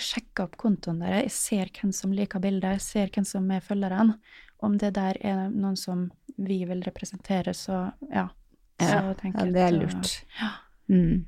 sjekker 0.02 0.48
opp 0.48 0.58
kontoen 0.60 1.00
der. 1.04 1.22
Jeg 1.24 1.32
ser 1.36 1.72
hvem 1.76 1.92
som 1.96 2.14
liker 2.16 2.42
bildet, 2.44 2.78
jeg 2.78 2.84
ser 2.86 3.14
hvem 3.14 3.28
som 3.28 3.48
er 3.52 3.64
følgerne. 3.64 4.18
Om 4.64 4.78
det 4.82 4.94
der 4.96 5.20
er 5.22 5.48
noen 5.52 5.78
som 5.80 6.10
vi 6.36 6.64
vil 6.68 6.84
representere, 6.84 7.54
så 7.54 7.92
ja. 8.12 8.28
Så 8.80 8.92
Ja, 8.92 9.14
Ja, 9.24 9.46
det 9.46 9.62
er 9.62 9.68
at, 9.68 9.74
lurt. 9.74 10.26
Ja. 10.40 10.50
Mm. 10.88 11.26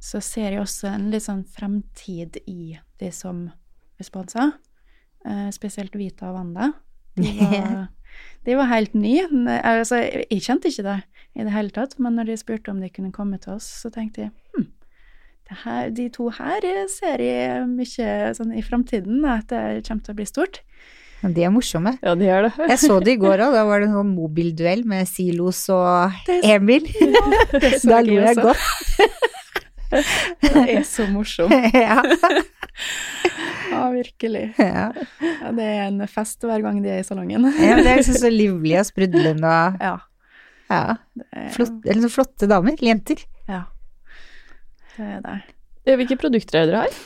så 0.00 0.20
ser 0.20 0.52
jeg 0.52 0.60
også 0.60 0.88
en 0.92 1.10
litt 1.10 1.24
sånn 1.24 1.44
fremtid 1.44 2.36
i 2.46 2.78
de 3.00 3.10
som 3.10 3.46
er 3.98 4.04
sponsa. 4.04 4.52
Eh, 5.24 5.48
spesielt 5.54 5.94
Vita 5.96 6.28
og 6.30 6.36
Wanda. 6.36 6.72
De 7.16 7.32
var, 7.40 7.88
de 8.44 8.56
var 8.58 8.70
helt 8.70 8.94
nye. 8.94 9.24
Altså, 9.62 10.02
jeg 10.02 10.42
kjente 10.42 10.68
ikke 10.68 10.84
det 10.86 10.98
i 11.34 11.46
det 11.46 11.54
hele 11.54 11.70
tatt, 11.70 11.96
men 11.98 12.18
når 12.18 12.32
de 12.32 12.38
spurte 12.40 12.70
om 12.70 12.80
de 12.82 12.90
kunne 12.92 13.12
komme 13.14 13.38
til 13.40 13.56
oss, 13.56 13.68
så 13.82 13.90
tenkte 13.94 14.26
jeg 14.26 14.34
her, 15.64 15.90
de 15.94 16.08
to 16.14 16.28
her 16.38 16.64
ser 16.90 17.22
jeg 17.22 17.66
mye 17.68 18.34
sånn 18.38 18.52
i 18.56 18.62
fremtiden, 18.66 19.24
at 19.28 19.48
det 19.52 19.82
kommer 19.86 20.02
til 20.06 20.14
å 20.14 20.18
bli 20.20 20.26
stort. 20.28 20.60
Ja, 21.22 21.28
de 21.30 21.44
er 21.46 21.52
morsomme. 21.54 21.92
Ja, 22.02 22.16
de 22.18 22.26
er 22.26 22.48
det. 22.48 22.52
Jeg 22.72 22.78
så 22.82 22.96
det 22.98 23.12
i 23.14 23.20
går 23.22 23.38
òg, 23.44 23.52
da 23.54 23.62
var 23.68 23.78
det 23.78 23.86
en 23.90 23.94
sånn 24.00 24.14
mobilduell 24.16 24.82
med 24.90 25.06
Silos 25.06 25.60
og 25.70 26.16
Emil. 26.42 26.88
Det 27.52 27.76
Da 27.92 28.00
lo 28.02 28.16
jeg 28.18 28.32
også. 28.32 28.48
godt. 28.48 29.28
Det 30.42 30.62
er 30.72 30.82
så 30.88 31.04
morsomt. 31.12 31.52
ja. 31.76 31.98
Ja, 33.72 33.82
virkelig. 33.92 34.46
Ja. 34.58 34.86
Ja, 35.20 35.50
det 35.52 35.64
er 35.68 35.82
en 35.90 36.00
fest 36.08 36.42
hver 36.44 36.62
gang 36.64 36.78
de 36.84 36.90
er 36.92 37.02
i 37.02 37.06
salongen. 37.06 37.44
ja, 37.60 37.74
men 37.76 37.84
det 37.84 37.92
er 37.92 38.00
liksom 38.00 38.18
så 38.22 38.30
livlig 38.32 38.74
og 38.80 38.88
sprudlende 38.88 39.52
og 39.52 39.84
Ja. 39.84 39.92
ja. 40.72 40.82
Flott, 41.54 41.78
eller 41.84 42.02
så 42.06 42.10
flotte 42.16 42.48
damer. 42.50 42.76
Jenter. 42.80 43.20
Ja. 43.48 43.62
Det 44.96 45.08
er 45.18 45.24
det. 45.24 45.40
Hvilke 45.98 46.18
produkter 46.20 46.60
er 46.60 46.68
det 46.68 46.74
dere 46.74 46.84
har? 46.86 47.02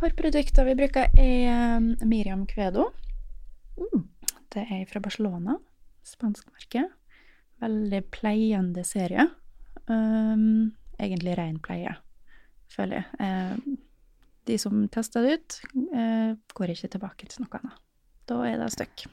Hårprodukter 0.00 0.66
vi 0.66 0.74
bruker 0.76 1.12
er 1.20 1.76
um, 1.78 1.92
Miriam 2.08 2.42
Kvedo. 2.50 2.88
Mm. 3.78 4.02
Det 4.52 4.64
er 4.70 4.82
fra 4.90 5.00
Barcelona, 5.02 5.56
spansk 6.06 6.50
merke. 6.52 6.86
Veldig 7.62 8.00
pleiende 8.12 8.84
serie. 8.86 9.28
Um, 9.86 10.74
egentlig 10.98 11.36
ren 11.38 11.56
pleie, 11.62 11.94
føler 12.72 13.00
jeg. 13.00 13.06
Um, 13.22 13.78
de 14.44 14.58
som 14.60 14.82
tester 14.92 15.24
det 15.24 15.38
ut, 15.38 15.58
uh, 15.94 16.34
går 16.58 16.74
ikke 16.74 16.92
tilbake 16.96 17.28
til 17.30 17.44
noe 17.44 17.60
annet. 17.60 17.80
Da 18.28 18.38
er 18.48 18.60
det 18.60 18.70
stuck. 18.72 19.04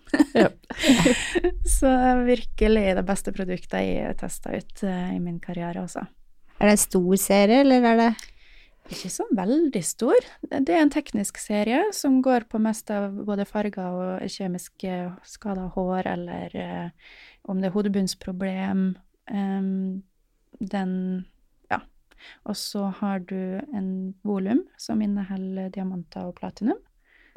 Så 1.79 1.91
virkelig 2.23 2.85
det 2.95 3.05
beste 3.07 3.33
produktet 3.35 3.83
jeg 3.83 4.07
har 4.07 4.17
testa 4.19 4.55
ut 4.55 4.83
uh, 4.87 5.11
i 5.15 5.19
min 5.23 5.39
karriere 5.43 5.83
også. 5.83 6.05
Er 6.61 6.69
det 6.69 6.75
en 6.75 6.83
stor 6.83 7.15
serie, 7.17 7.63
eller 7.63 7.85
er 7.89 7.95
det 7.97 8.11
Ikke 8.93 9.09
så 9.09 9.25
veldig 9.33 9.81
stor. 9.81 10.25
Det 10.45 10.69
er 10.69 10.83
en 10.83 10.91
teknisk 10.93 11.39
serie 11.41 11.87
som 11.95 12.19
går 12.21 12.45
på 12.51 12.59
mest 12.61 12.91
av 12.93 13.15
både 13.25 13.47
farger 13.49 13.95
og 13.97 14.29
kjemiske 14.29 14.97
skader 15.25 15.63
av 15.63 15.71
hår, 15.73 16.09
eller 16.11 16.53
uh, 16.53 17.15
om 17.49 17.61
det 17.61 17.71
er 17.71 17.73
hodebunnsproblem. 17.73 18.83
Um, 19.31 20.03
den 20.59 20.93
Ja. 21.71 21.79
Og 22.45 22.59
så 22.59 22.91
har 22.99 23.23
du 23.25 23.57
en 23.73 24.13
volum 24.21 24.61
som 24.77 25.01
inneholder 25.01 25.71
diamanter 25.73 26.27
og 26.29 26.35
platinum. 26.37 26.77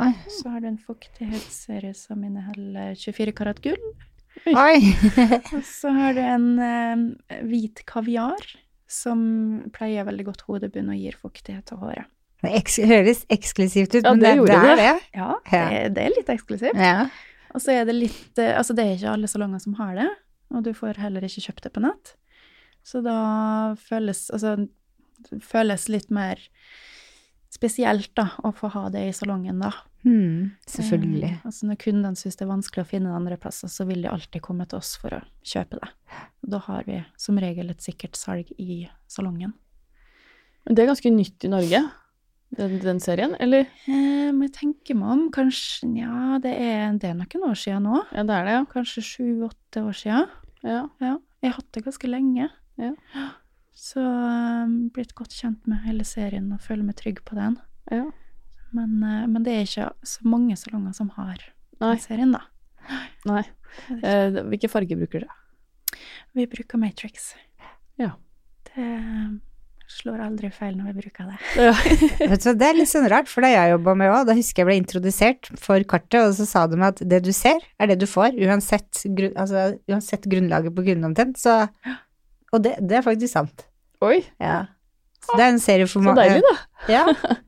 Oi. 0.05 0.11
Så 0.29 0.51
har 0.51 0.61
du 0.61 0.69
en 0.69 0.83
fuktighetsserie 0.83 1.95
som 1.97 2.27
inneholder 2.27 2.93
24 2.99 3.33
karat 3.33 3.63
gull. 3.65 3.81
Oi! 4.51 4.93
Og 5.55 5.63
så 5.65 5.95
har 5.95 6.13
du 6.13 6.21
en 6.21 6.49
eh, 6.59 7.41
hvit 7.47 7.85
kaviar 7.89 8.43
som 8.91 9.21
pleier 9.75 10.07
veldig 10.07 10.27
godt 10.29 10.45
hodebunn 10.49 10.91
og 10.93 10.99
gir 11.01 11.17
fuktighet 11.21 11.65
til 11.71 11.81
håret. 11.81 12.11
Det 12.45 12.51
eks 12.59 12.77
høres 12.85 13.23
eksklusivt 13.33 13.95
ut, 13.95 14.03
Ja, 14.05 14.11
men 14.13 14.21
det 14.21 14.35
det, 14.37 14.49
det 14.51 14.57
er 14.59 14.77
det. 14.77 15.07
Ja. 15.17 15.31
det, 15.49 15.95
det 15.97 16.03
er 16.05 16.13
litt 16.19 16.29
eksklusivt. 16.35 16.77
Ja. 16.77 17.07
Og 17.55 17.63
så 17.65 17.73
er 17.73 17.87
det 17.89 17.95
litt 17.97 18.41
eh, 18.43 18.53
Altså, 18.59 18.75
det 18.77 18.85
er 18.85 18.97
ikke 18.99 19.15
alle 19.15 19.31
salonger 19.31 19.63
som 19.63 19.77
har 19.79 19.95
det, 19.97 20.09
og 20.53 20.65
du 20.67 20.73
får 20.77 21.01
heller 21.01 21.25
ikke 21.25 21.47
kjøpt 21.47 21.65
det 21.65 21.73
på 21.73 21.85
nett. 21.87 22.15
Så 22.85 23.01
da 23.05 23.17
føles 23.81 24.27
Altså, 24.35 24.57
det 25.31 25.41
føles 25.47 25.89
litt 25.89 26.11
mer 26.13 26.43
spesielt, 27.55 28.11
da, 28.19 28.29
å 28.45 28.51
få 28.57 28.69
ha 28.75 28.89
det 28.93 29.05
i 29.09 29.15
salongen, 29.17 29.61
da. 29.63 29.71
Mm, 30.05 30.53
selvfølgelig. 30.69 31.31
Eh, 31.31 31.43
altså 31.49 31.69
når 31.71 31.79
kundene 31.81 32.19
syns 32.21 32.37
det 32.37 32.45
er 32.45 32.51
vanskelig 32.51 32.85
å 32.85 32.89
finne 32.91 33.09
det 33.13 33.17
andre 33.17 33.39
plasser, 33.41 33.71
så 33.73 33.87
vil 33.89 34.03
de 34.05 34.11
alltid 34.11 34.43
komme 34.45 34.67
til 34.69 34.81
oss 34.83 34.95
for 35.01 35.15
å 35.17 35.21
kjøpe 35.47 35.79
det. 35.81 35.91
Da 36.55 36.61
har 36.67 36.85
vi 36.89 36.99
som 37.21 37.39
regel 37.41 37.73
et 37.73 37.85
sikkert 37.85 38.19
salg 38.21 38.51
i 38.61 38.83
salongen. 39.09 39.55
Det 40.69 40.81
er 40.83 40.91
ganske 40.91 41.13
nytt 41.13 41.45
i 41.45 41.53
Norge, 41.53 41.81
den, 42.57 42.77
den 42.83 43.01
serien, 43.03 43.35
eller? 43.43 43.67
Eh, 43.91 44.29
må 44.35 44.47
jeg 44.49 44.55
tenke 44.59 44.97
meg 44.97 45.15
om, 45.15 45.25
kanskje 45.35 45.89
Ja, 45.99 46.39
det 46.43 46.53
er, 46.57 46.93
det 47.01 47.11
er 47.11 47.17
noen 47.19 47.49
år 47.51 47.59
siden 47.59 47.89
nå. 47.89 48.03
Ja, 48.15 48.27
det 48.29 48.37
er 48.37 48.49
det, 48.49 48.59
ja. 48.59 48.67
Kanskje 48.73 49.07
sju-åtte 49.09 49.85
år 49.85 49.97
siden. 50.03 50.29
ja. 50.67 50.85
Ja, 51.03 51.17
jeg 51.45 51.53
har 51.53 51.59
hatt 51.59 51.73
det 51.77 51.85
ganske 51.85 52.09
lenge. 52.09 52.47
Ja. 52.81 52.95
Så 53.75 54.01
um, 54.01 54.75
blitt 54.95 55.15
godt 55.19 55.35
kjent 55.35 55.65
med 55.71 55.83
hele 55.85 56.07
serien 56.07 56.47
og 56.55 56.63
føler 56.63 56.87
meg 56.87 56.99
trygg 57.01 57.25
på 57.27 57.39
den. 57.39 57.59
ja. 57.93 58.05
Men, 58.75 58.99
eh, 59.07 59.27
men 59.31 59.45
det 59.47 59.53
er 59.55 59.69
ikke 59.69 59.89
så 60.03 60.27
mange 60.27 60.57
salonger 60.59 60.95
som 60.97 61.13
har 61.15 61.39
Nei. 61.79 61.93
den 61.93 62.03
serien, 62.03 62.35
da. 62.35 62.41
Nei. 63.29 63.45
Eh, 64.03 64.41
hvilke 64.51 64.71
farger 64.73 64.99
bruker 64.99 65.25
dere? 65.25 66.01
Vi 66.35 66.47
bruker 66.51 66.81
Matrix. 66.83 67.33
Ja. 68.01 68.17
Det 68.67 68.89
slår 69.95 70.25
aldri 70.25 70.51
feil 70.51 70.75
når 70.79 70.91
vi 70.91 71.05
bruker 71.05 71.29
det. 71.31 71.39
Ja. 71.69 71.75
Vet 72.33 72.43
du, 72.43 72.49
hva, 72.49 72.55
det 72.59 72.67
er 72.67 72.79
litt 72.81 72.91
sånn 72.91 73.07
rart, 73.13 73.31
for 73.31 73.47
da 73.47 73.53
jeg 73.53 73.75
jobba 73.77 73.95
med 74.01 74.11
òg, 74.11 74.25
da 74.27 74.35
husker 74.35 74.65
jeg 74.65 74.71
ble 74.73 74.79
introdusert 74.81 75.51
for 75.61 75.87
kartet, 75.91 76.25
og 76.25 76.35
så 76.39 76.49
sa 76.49 76.65
de 76.71 76.81
at 76.83 77.03
det 77.15 77.21
du 77.27 77.31
ser, 77.37 77.63
er 77.79 77.93
det 77.93 78.01
du 78.03 78.09
får, 78.11 78.35
uansett, 78.49 79.05
altså, 79.37 79.69
uansett 79.87 80.27
grunnlaget 80.31 80.75
på 80.75 80.87
kunden 80.89 81.13
omtrent, 81.13 81.39
så 81.39 81.61
Og 82.55 82.63
det, 82.65 82.77
det 82.83 83.01
er 83.01 83.05
faktisk 83.07 83.33
sant. 83.35 83.67
Oi, 84.05 84.21
Ja. 84.43 84.63
Så 85.25 85.39
det 85.39 85.45
er 85.47 85.55
en 85.55 85.63
serie 85.63 85.87
for 85.89 86.05
mange. 86.05 86.21
så 86.21 86.29
deilig, 86.29 86.43
da. 86.45 86.93
Ja. 86.93 87.05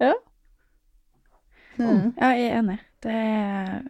Ja. 0.00 0.14
Mm. 1.76 2.14
Ja, 2.16 2.28
jeg 2.32 2.46
er 2.48 2.58
enig. 2.62 2.78
Det 3.04 3.12
er 3.12 3.82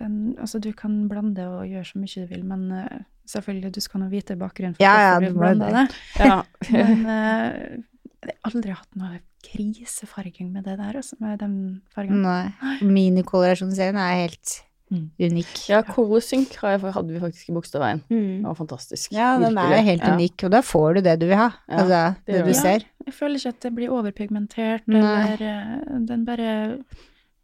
den, 0.00 0.14
altså, 0.40 0.58
du 0.58 0.70
kan 0.72 0.94
blande 1.10 1.44
og 1.46 1.66
gjøre 1.68 1.84
så 1.84 2.00
mye 2.00 2.22
du 2.24 2.30
vil, 2.30 2.44
men 2.48 2.64
uh, 2.72 3.02
selvfølgelig, 3.28 3.74
du 3.74 3.80
skal 3.84 4.00
nå 4.02 4.08
vite 4.12 4.36
bakgrunnen 4.40 4.78
for 4.78 4.82
Ja, 4.82 4.94
ja, 5.10 5.18
du 5.20 5.28
det. 5.28 5.60
det. 5.60 5.84
Ja. 6.18 6.38
Men 6.72 7.04
uh, 7.04 7.84
jeg 8.26 8.32
har 8.32 8.50
aldri 8.50 8.74
hatt 8.74 8.96
noe 8.98 9.20
krisefarging 9.46 10.50
med 10.52 10.64
det 10.66 10.78
der, 10.80 10.96
altså, 10.96 11.16
med 11.20 11.38
den 11.44 11.56
fargen. 11.94 12.24
Nei. 12.24 12.78
Minikolorasjonsserien 12.82 14.00
er 14.00 14.22
helt 14.24 14.56
Mm. 14.86 15.10
unik. 15.18 15.54
Ja, 15.68 15.80
Colosync 15.82 16.52
hadde 16.62 17.08
vi 17.10 17.18
faktisk 17.18 17.48
i 17.50 17.54
Bogstadveien. 17.56 18.04
Det 18.06 18.44
var 18.46 18.54
fantastisk. 18.54 19.12
Ja, 19.12 19.32
den 19.42 19.58
er 19.58 19.82
helt 19.82 20.02
Ja. 20.02 20.14
unik, 20.14 20.44
og 20.46 20.52
da 20.54 20.60
får 20.62 20.94
du 20.94 21.00
det 21.08 21.18
du 21.20 21.26
vil 21.26 21.36
ha. 21.40 21.50
Ja, 21.68 21.80
altså, 21.82 22.02
det 22.26 22.34
det, 22.34 22.44
du 22.44 22.52
det. 22.52 22.56
ser. 22.56 22.86
Jeg 23.06 23.14
føler 23.14 23.36
ikke 23.40 23.48
at 23.54 23.60
det 23.60 23.74
blir 23.74 23.90
overpigmentert, 23.90 24.86
Nei. 24.86 25.00
eller 25.00 25.42
eh, 25.42 25.98
den 26.06 26.24
bare 26.24 26.78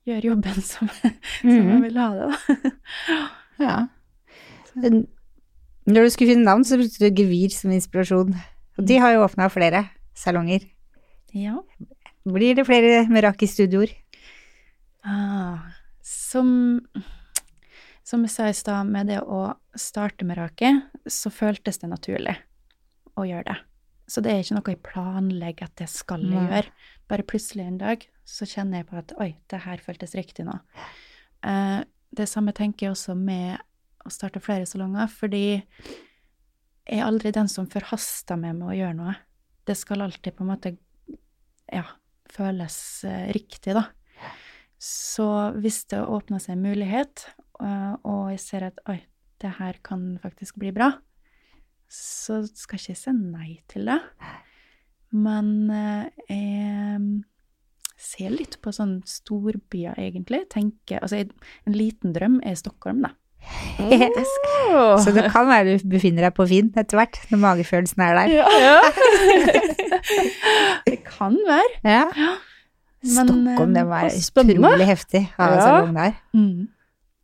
gjør 0.06 0.24
jobben 0.30 0.62
som, 0.72 0.88
som 0.88 1.50
mm. 1.50 1.70
jeg 1.70 1.82
vil 1.82 1.98
ha 1.98 2.08
det, 2.14 2.28
da. 2.30 2.58
Ja. 3.62 3.76
Når 5.86 6.06
du 6.06 6.10
skulle 6.14 6.32
finne 6.32 6.46
navn, 6.46 6.64
så 6.64 6.78
brukte 6.78 7.10
du 7.10 7.22
gevir 7.22 7.50
som 7.54 7.72
inspirasjon. 7.74 8.34
Og 8.78 8.86
de 8.86 8.98
har 9.02 9.16
jo 9.16 9.24
åpna 9.26 9.48
flere 9.52 9.88
salonger. 10.14 10.62
Ja. 11.34 11.58
Blir 12.28 12.54
det 12.54 12.66
flere 12.68 13.02
Meraki-studioer? 13.10 13.90
Ah, 15.04 15.58
som, 16.06 16.80
som 18.12 18.24
jeg 18.26 18.34
sa 18.34 18.48
i 18.50 18.56
stad, 18.56 18.88
med 18.92 19.08
det 19.08 19.22
å 19.24 19.54
starte 19.78 20.26
med 20.28 20.36
rake, 20.36 20.74
så 21.08 21.32
føltes 21.32 21.80
det 21.80 21.88
naturlig 21.88 22.34
å 23.16 23.24
gjøre 23.24 23.46
det. 23.48 23.58
Så 24.12 24.20
det 24.20 24.32
er 24.32 24.42
ikke 24.42 24.56
noe 24.58 24.74
jeg 24.74 24.82
planlegger 24.84 25.70
at 25.70 25.78
det 25.80 25.88
skal 25.88 26.26
jeg 26.28 26.44
gjøre. 26.50 26.72
Bare 27.08 27.24
plutselig 27.24 27.64
en 27.64 27.78
dag 27.80 28.04
så 28.28 28.48
kjenner 28.48 28.82
jeg 28.82 28.88
på 28.90 28.98
at 29.00 29.14
oi, 29.22 29.30
det 29.48 29.62
her 29.64 29.80
føltes 29.80 30.12
riktig 30.18 30.44
nå. 30.44 30.58
Uh, 31.46 31.80
det 32.12 32.28
samme 32.28 32.52
tenker 32.52 32.86
jeg 32.90 32.96
også 32.98 33.16
med 33.16 33.56
å 34.04 34.12
starte 34.12 34.42
flere 34.44 34.68
salonger, 34.68 35.08
fordi 35.08 35.46
jeg 35.56 36.98
er 36.98 37.06
aldri 37.06 37.32
den 37.32 37.48
som 37.48 37.70
forhaster 37.70 38.36
meg 38.36 38.58
med 38.58 38.68
å 38.68 38.76
gjøre 38.76 38.98
noe. 38.98 39.16
Det 39.64 39.78
skal 39.78 40.04
alltid 40.04 40.36
på 40.36 40.44
en 40.44 40.52
måte 40.52 40.74
ja, 41.72 41.86
føles 42.28 42.76
eh, 43.08 43.30
riktig, 43.32 43.76
da. 43.78 43.86
Så 44.82 45.28
hvis 45.62 45.84
det 45.92 46.02
åpner 46.02 46.42
seg 46.42 46.56
en 46.56 46.66
mulighet, 46.66 47.28
og 47.62 48.30
jeg 48.34 48.40
ser 48.42 48.68
at 48.68 48.80
oi, 48.90 48.98
det 49.42 49.56
her 49.58 49.78
kan 49.84 50.18
faktisk 50.22 50.58
bli 50.62 50.70
bra, 50.74 50.92
så 51.92 52.40
skal 52.48 52.80
ikke 52.80 52.94
jeg 52.94 53.00
si 53.02 53.12
nei 53.16 53.50
til 53.70 53.90
det. 53.90 53.98
Men 55.12 55.48
eh, 55.70 56.04
jeg 56.30 57.22
ser 58.02 58.32
litt 58.34 58.56
på 58.64 58.72
sånn 58.74 59.00
storbyer, 59.06 59.98
egentlig. 60.00 60.46
Tenker, 60.52 61.02
altså, 61.04 61.20
en 61.22 61.76
liten 61.76 62.14
drøm 62.16 62.40
er 62.46 62.56
Stockholm, 62.58 63.02
da. 63.04 63.12
Åh. 63.82 64.98
Så 65.02 65.10
det 65.14 65.26
kan 65.34 65.48
være 65.48 65.74
du 65.76 65.88
befinner 65.90 66.28
deg 66.28 66.34
på 66.36 66.46
Finn 66.50 66.70
etter 66.78 66.98
hvert, 67.00 67.18
når 67.32 67.40
magefølelsen 67.42 68.04
er 68.06 68.20
der. 68.20 68.34
Ja. 68.62 68.78
Det 70.86 70.96
kan 71.06 71.36
være. 71.46 71.74
Ja. 71.86 72.04
Men, 73.02 73.28
Stockholm, 73.28 73.74
det 73.74 73.82
eh, 73.82 73.86
må 73.86 73.96
være 73.98 74.14
utrolig 74.18 74.86
heftig 74.88 75.20
å 75.26 75.42
ha 75.42 75.48
Ja. 75.52 75.60
salong 75.66 75.92
der. 75.96 76.14
Mm. 76.38 76.68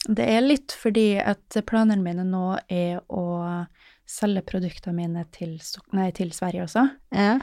Det 0.09 0.25
er 0.25 0.41
litt 0.41 0.73
fordi 0.73 1.19
at 1.21 1.59
planene 1.69 2.01
mine 2.03 2.25
nå 2.25 2.59
er 2.73 3.03
å 3.13 3.25
selge 4.09 4.41
produktene 4.49 4.97
mine 4.97 5.25
til, 5.37 5.59
nei, 5.93 6.09
til 6.17 6.31
Sverige 6.33 6.65
også. 6.65 6.87
Ja. 7.13 7.35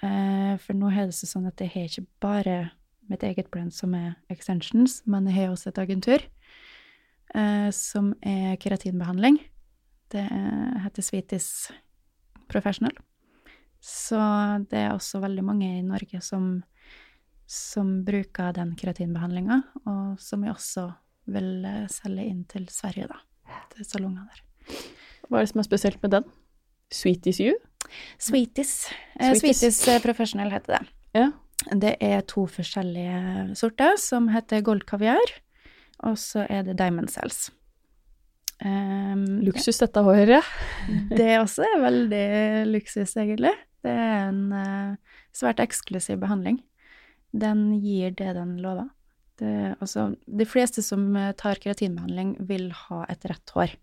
Eh, 0.00 0.54
for 0.62 0.78
nå 0.78 0.88
er 0.94 1.10
det 1.10 1.16
sånn 1.18 1.48
at 1.50 1.60
jeg 1.60 1.74
har 1.74 1.90
ikke 1.90 2.06
bare 2.24 2.56
mitt 3.10 3.22
eget 3.22 3.50
brand 3.52 3.74
som 3.76 3.92
er 3.94 4.14
extensions, 4.32 5.02
men 5.06 5.28
jeg 5.28 5.36
har 5.42 5.52
også 5.52 5.68
et 5.70 5.82
agentur 5.84 6.24
eh, 7.36 7.68
som 7.70 8.14
er 8.24 8.56
keratinbehandling. 8.62 9.36
Det 10.10 10.24
er- 10.24 10.78
heter 10.86 11.02
Sweeties 11.02 11.70
Professional. 12.48 12.96
Så 13.82 14.16
det 14.70 14.78
er 14.86 14.94
også 14.94 15.20
veldig 15.20 15.44
mange 15.44 15.68
i 15.78 15.82
Norge 15.82 16.22
som, 16.22 16.62
som 17.46 18.04
bruker 18.06 18.52
den 18.56 18.74
keratinbehandlinga, 18.74 19.60
og 19.84 20.18
som 20.18 20.42
jeg 20.42 20.54
også 20.54 20.94
vil 21.30 21.64
eh, 21.66 21.86
selge 21.92 22.26
inn 22.26 22.42
til 22.50 22.66
Sverige, 22.72 23.08
da. 23.10 23.22
Til 23.74 23.86
salongen 23.86 24.26
der. 24.26 24.76
Hva 25.26 25.40
er 25.40 25.46
det 25.46 25.52
som 25.52 25.62
er 25.62 25.66
spesielt 25.66 26.02
med 26.02 26.14
den? 26.16 26.28
Sweeties 26.94 27.40
you? 27.42 27.56
Sweeties. 28.18 28.74
Eh, 29.18 29.32
Sweeties. 29.34 29.60
Sweeties 29.60 29.80
eh, 29.90 30.02
Professional 30.04 30.52
heter 30.54 30.78
det. 30.78 30.94
Ja. 31.16 31.26
Det 31.72 31.96
er 32.04 32.22
to 32.28 32.46
forskjellige 32.50 33.56
sorter, 33.58 33.96
som 33.98 34.28
heter 34.30 34.62
Gold 34.62 34.84
Kaviar, 34.86 35.32
og 36.06 36.18
så 36.20 36.44
er 36.50 36.66
det 36.66 36.76
Diamond 36.78 37.10
Cells. 37.10 37.48
Um, 38.64 39.42
Luksus 39.44 39.80
dette 39.82 40.00
håret. 40.00 40.44
Det 41.18 41.32
også 41.40 41.66
er 41.66 41.82
veldig 41.82 42.28
luksus, 42.70 43.16
egentlig. 43.20 43.52
Det 43.84 43.92
er 43.92 44.30
en 44.30 44.44
uh, 44.52 45.18
svært 45.36 45.60
eksklusiv 45.60 46.20
behandling. 46.22 46.62
Den 47.36 47.68
gir 47.82 48.14
det 48.16 48.32
den 48.38 48.56
lover. 48.62 48.88
Det, 49.36 49.76
altså, 49.84 50.10
de 50.26 50.46
fleste 50.48 50.82
som 50.84 51.08
eh, 51.16 51.32
tar 51.36 51.60
keratinbehandling, 51.60 52.36
vil 52.48 52.70
ha 52.86 53.02
et 53.12 53.24
rett 53.28 53.52
hår. 53.56 53.74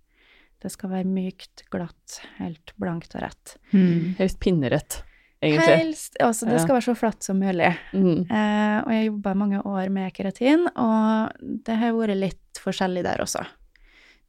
Det 0.64 0.72
skal 0.72 0.94
være 0.94 1.10
mykt, 1.10 1.66
glatt, 1.74 2.22
helt 2.40 2.74
blankt 2.80 3.14
og 3.18 3.26
rett. 3.26 3.58
Mm. 3.74 4.14
Helst 4.18 4.40
pinnerett, 4.42 5.02
egentlig. 5.44 5.76
Helst, 5.84 6.16
altså, 6.24 6.48
det 6.50 6.62
skal 6.64 6.78
være 6.78 6.88
så 6.88 6.96
flatt 6.98 7.28
som 7.28 7.42
mulig. 7.42 7.74
Mm. 7.92 8.24
Eh, 8.24 8.78
og 8.80 8.94
jeg 8.96 9.10
jobba 9.10 9.36
mange 9.38 9.60
år 9.68 9.92
med 9.94 10.16
keratin, 10.16 10.66
og 10.74 11.36
det 11.68 11.78
har 11.82 11.94
vært 11.98 12.18
litt 12.22 12.64
forskjellig 12.64 13.04
der 13.06 13.22
også. 13.26 13.44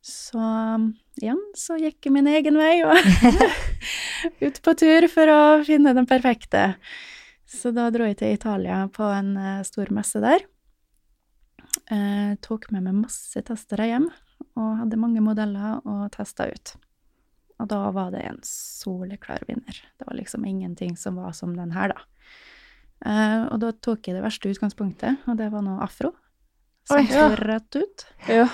Så 0.05 0.45
igjen 1.17 1.41
så 1.57 1.79
gikk 1.81 2.05
jeg 2.05 2.13
min 2.13 2.27
egen 2.29 2.59
vei 2.61 2.75
og 2.85 2.99
ut 4.45 4.59
på 4.61 4.75
tur 4.77 5.07
for 5.09 5.33
å 5.33 5.43
finne 5.65 5.95
den 5.97 6.09
perfekte. 6.11 6.75
Så 7.49 7.73
da 7.73 7.87
dro 7.95 8.05
jeg 8.11 8.19
til 8.21 8.35
Italia 8.37 8.83
på 8.93 9.07
en 9.09 9.33
eh, 9.41 9.63
stor 9.65 9.89
messe 9.97 10.21
der. 10.21 10.45
Eh, 11.93 12.35
tok 12.41 12.71
med 12.73 12.87
meg 12.87 13.03
masse 13.03 13.43
testere 13.45 13.91
hjem, 13.91 14.09
og 14.57 14.71
hadde 14.81 15.01
mange 15.01 15.23
modeller 15.25 15.83
og 15.85 16.07
testa 16.15 16.49
ut. 16.49 16.75
Og 17.61 17.69
da 17.71 17.81
var 17.95 18.11
det 18.15 18.25
en 18.27 18.41
soleklar 18.47 19.45
vinner. 19.49 19.77
Det 19.99 20.09
var 20.09 20.17
liksom 20.19 20.47
ingenting 20.49 20.97
som 20.97 21.21
var 21.21 21.35
som 21.37 21.55
den 21.57 21.75
her, 21.77 21.93
da. 21.93 22.31
Eh, 23.05 23.43
og 23.53 23.61
da 23.63 23.73
tok 23.85 24.09
jeg 24.09 24.17
det 24.17 24.25
verste 24.25 24.51
utgangspunktet, 24.51 25.27
og 25.29 25.39
det 25.39 25.51
var 25.53 25.65
nå 25.67 25.77
afro. 25.85 26.15
Som 26.89 27.01
Oi, 27.01 27.09
ja. 27.09 27.29
rett 27.41 27.77
ut. 27.77 28.07
Ja. 28.29 28.49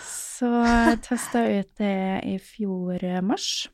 Så 0.00 0.48
testa 1.04 1.44
jeg 1.44 1.64
ut 1.64 1.80
det 1.80 1.96
i 2.28 2.36
fjor 2.42 3.02
eh, 3.04 3.20
mars. 3.24 3.68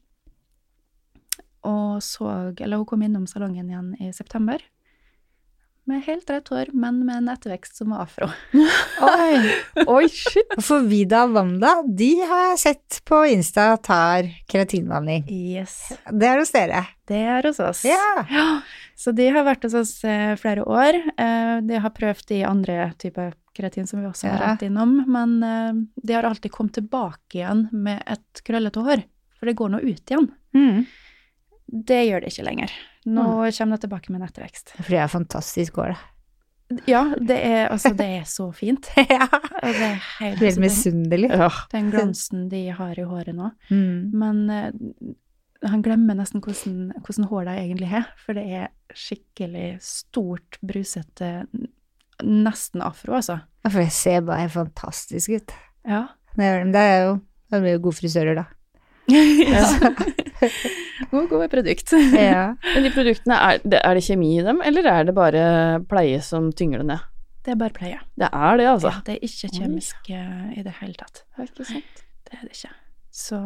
Og 1.66 2.00
så 2.00 2.54
Eller 2.56 2.80
hun 2.80 2.86
kom 2.88 3.02
innom 3.04 3.26
salongen 3.28 3.68
igjen 3.68 3.94
i 4.00 4.12
september. 4.16 4.62
Med 5.90 6.04
helt 6.06 6.30
rett 6.30 6.48
hår, 6.48 6.68
men 6.72 7.00
med 7.06 7.16
en 7.16 7.28
ettervekst 7.32 7.76
som 7.76 7.90
var 7.90 8.04
afro. 8.04 8.28
Oi. 9.02 9.54
Oi, 9.90 10.04
shit! 10.06 10.52
For 10.62 10.84
Vida 10.86 11.24
og 11.26 11.32
Wanda, 11.34 11.72
de 11.82 12.12
har 12.30 12.44
jeg 12.52 12.60
sett 12.62 12.98
på 13.10 13.24
Insta 13.26 13.72
tar 13.82 14.28
keratinbehandling. 14.52 15.24
Yes. 15.26 15.74
Det 16.06 16.28
er 16.30 16.38
hos 16.38 16.54
dere. 16.54 16.84
Det 17.10 17.24
er 17.34 17.48
hos 17.50 17.58
oss. 17.58 17.82
Ja. 17.88 18.22
Ja, 18.30 18.46
så 19.02 19.10
de 19.18 19.26
har 19.34 19.48
vært 19.48 19.66
hos 19.66 19.74
oss 19.82 19.96
eh, 20.06 20.36
flere 20.38 20.62
år. 20.62 21.00
Eh, 21.10 21.56
de 21.66 21.82
har 21.82 21.96
prøvd 21.98 22.28
de 22.30 22.44
andre 22.46 22.92
typer 23.02 23.34
keratin 23.58 23.90
som 23.90 23.98
vi 23.98 24.06
også 24.12 24.30
har 24.30 24.46
vært 24.46 24.66
innom, 24.68 24.94
men 25.10 25.36
eh, 25.42 25.84
de 26.06 26.20
har 26.20 26.30
alltid 26.30 26.54
kommet 26.54 26.78
tilbake 26.78 27.42
igjen 27.42 27.66
med 27.74 28.06
et 28.06 28.46
krøllete 28.46 28.86
hår, 28.86 29.02
for 29.40 29.50
det 29.50 29.58
går 29.58 29.74
nå 29.74 29.82
ut 29.82 30.14
igjen. 30.14 30.30
Mm. 30.54 30.84
Det 31.70 32.00
gjør 32.06 32.24
det 32.24 32.32
ikke 32.32 32.46
lenger. 32.46 32.72
Nå 33.08 33.26
kommer 33.56 33.76
det 33.76 33.84
tilbake 33.86 34.12
med 34.12 34.24
nettvekst. 34.24 34.74
For 34.78 34.90
det 34.92 35.02
er 35.02 35.12
fantastisk 35.12 35.78
hår, 35.80 35.94
da. 35.94 36.06
Ja, 36.86 37.00
det 37.18 37.36
er, 37.42 37.64
altså, 37.72 37.90
det 37.98 38.06
er 38.20 38.26
så 38.30 38.50
fint. 38.54 38.86
ja. 39.10 39.26
Det 39.26 39.72
er 39.74 39.96
helt, 40.20 40.38
Helt 40.38 40.44
den, 40.44 40.60
misunnelig. 40.62 41.30
Ja. 41.32 41.48
den 41.72 41.90
glansen 41.90 42.44
de 42.52 42.68
har 42.76 42.98
i 42.98 43.06
håret 43.06 43.34
nå. 43.34 43.50
Mm. 43.72 44.12
Men 44.14 44.44
uh, 44.50 45.08
han 45.66 45.82
glemmer 45.82 46.18
nesten 46.18 46.42
hvordan, 46.44 46.92
hvordan 47.02 47.26
hår 47.32 47.48
de 47.48 47.56
egentlig 47.64 47.90
har, 47.90 48.06
for 48.22 48.38
det 48.38 48.46
er 48.46 48.70
skikkelig 48.96 49.80
stort, 49.84 50.60
brusete, 50.62 51.32
nesten 52.22 52.84
afro, 52.86 53.16
altså. 53.18 53.40
Ja, 53.64 53.72
For 53.72 53.82
det 53.82 53.90
ser 53.96 54.22
bare 54.28 54.46
helt 54.46 54.54
fantastisk 54.54 55.34
ut. 55.34 55.58
Ja. 55.88 56.06
Det 56.36 56.46
er, 56.46 56.64
det 56.70 56.86
jo 57.02 57.18
det 57.50 57.60
blir 57.64 57.74
jo 57.74 57.84
gode 57.88 57.98
frisører, 57.98 58.38
da. 58.38 58.46
God, 59.98 60.29
gode 61.30 61.48
produkt. 61.52 61.92
Ja. 62.14 62.54
Men 62.74 62.86
de 62.86 62.92
produktene, 62.94 63.38
er 63.50 63.60
det, 63.64 63.80
er 63.84 63.94
det 63.98 64.04
kjemi 64.06 64.32
i 64.38 64.44
dem, 64.46 64.60
eller 64.64 64.86
er 64.90 65.04
det 65.08 65.14
bare 65.16 65.44
pleie 65.90 66.20
som 66.24 66.50
tynger 66.52 66.82
det 66.82 66.88
ned? 66.92 67.06
Det 67.44 67.54
er 67.54 67.56
bare 67.60 67.72
pleie. 67.76 67.98
Det 68.20 68.28
er 68.32 68.56
det, 68.60 68.66
altså. 68.68 68.90
Ja, 68.92 69.00
det 69.06 69.14
er 69.16 69.24
ikke 69.30 69.48
kjemisk 69.56 70.10
eh, 70.12 70.50
i 70.60 70.62
det 70.66 70.74
hele 70.80 70.94
tatt. 71.00 71.22
Det 71.36 71.46
er 71.46 71.50
ikke 71.52 71.68
sant. 71.70 72.02
Det 72.28 72.36
er 72.36 72.42
det 72.44 72.56
ikke. 72.56 72.74
Så 73.20 73.38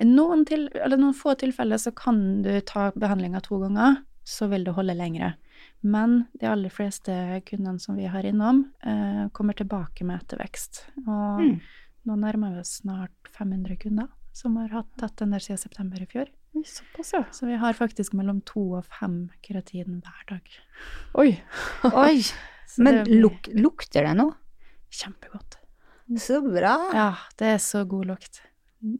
i 0.00 0.06
noen, 0.08 0.46
til, 0.48 0.64
eller 0.74 0.98
noen 0.98 1.14
få 1.14 1.34
tilfeller 1.38 1.78
så 1.78 1.92
kan 1.94 2.40
du 2.42 2.50
ta 2.66 2.88
behandlinga 2.96 3.42
to 3.44 3.60
ganger, 3.62 4.00
så 4.26 4.48
vil 4.50 4.64
det 4.66 4.74
holde 4.78 4.96
lengre. 4.98 5.34
Men 5.82 6.22
de 6.40 6.48
aller 6.50 6.70
fleste 6.72 7.12
kundene 7.46 7.78
som 7.82 7.96
vi 7.98 8.08
har 8.10 8.24
innom, 8.26 8.64
eh, 8.86 9.28
kommer 9.36 9.54
tilbake 9.58 10.06
med 10.08 10.22
ettervekst. 10.24 10.84
Og 11.04 11.42
Mm. 11.44 11.60
nå 12.06 12.16
nærmer 12.18 12.54
vi 12.56 12.60
oss 12.64 12.80
snart 12.80 13.30
500 13.36 13.76
kunder 13.78 14.08
som 14.32 14.56
har 14.60 14.72
hatt 14.72 14.90
tatt 15.00 15.16
den 15.20 15.34
der 15.34 15.42
siden 15.44 15.60
september 15.60 16.02
i 16.02 16.08
fjor. 16.08 16.30
Såpass, 16.66 17.12
ja. 17.12 17.24
Så 17.32 17.46
vi 17.48 17.56
har 17.60 17.76
faktisk 17.76 18.12
mellom 18.16 18.40
to 18.48 18.64
og 18.78 18.86
fem 19.00 19.30
keratin 19.44 20.00
hver 20.04 20.24
dag. 20.28 20.54
Oi. 21.20 21.30
Oi. 22.04 22.22
Men 22.78 23.02
det 23.02 23.18
luk, 23.20 23.48
lukter 23.56 24.08
det 24.08 24.14
noe? 24.20 24.36
Kjempegodt. 24.92 25.58
Så 26.20 26.40
bra. 26.44 26.76
Ja, 26.92 27.10
det 27.40 27.54
er 27.54 27.60
så 27.62 27.84
god 27.88 28.10
lukt. 28.12 28.42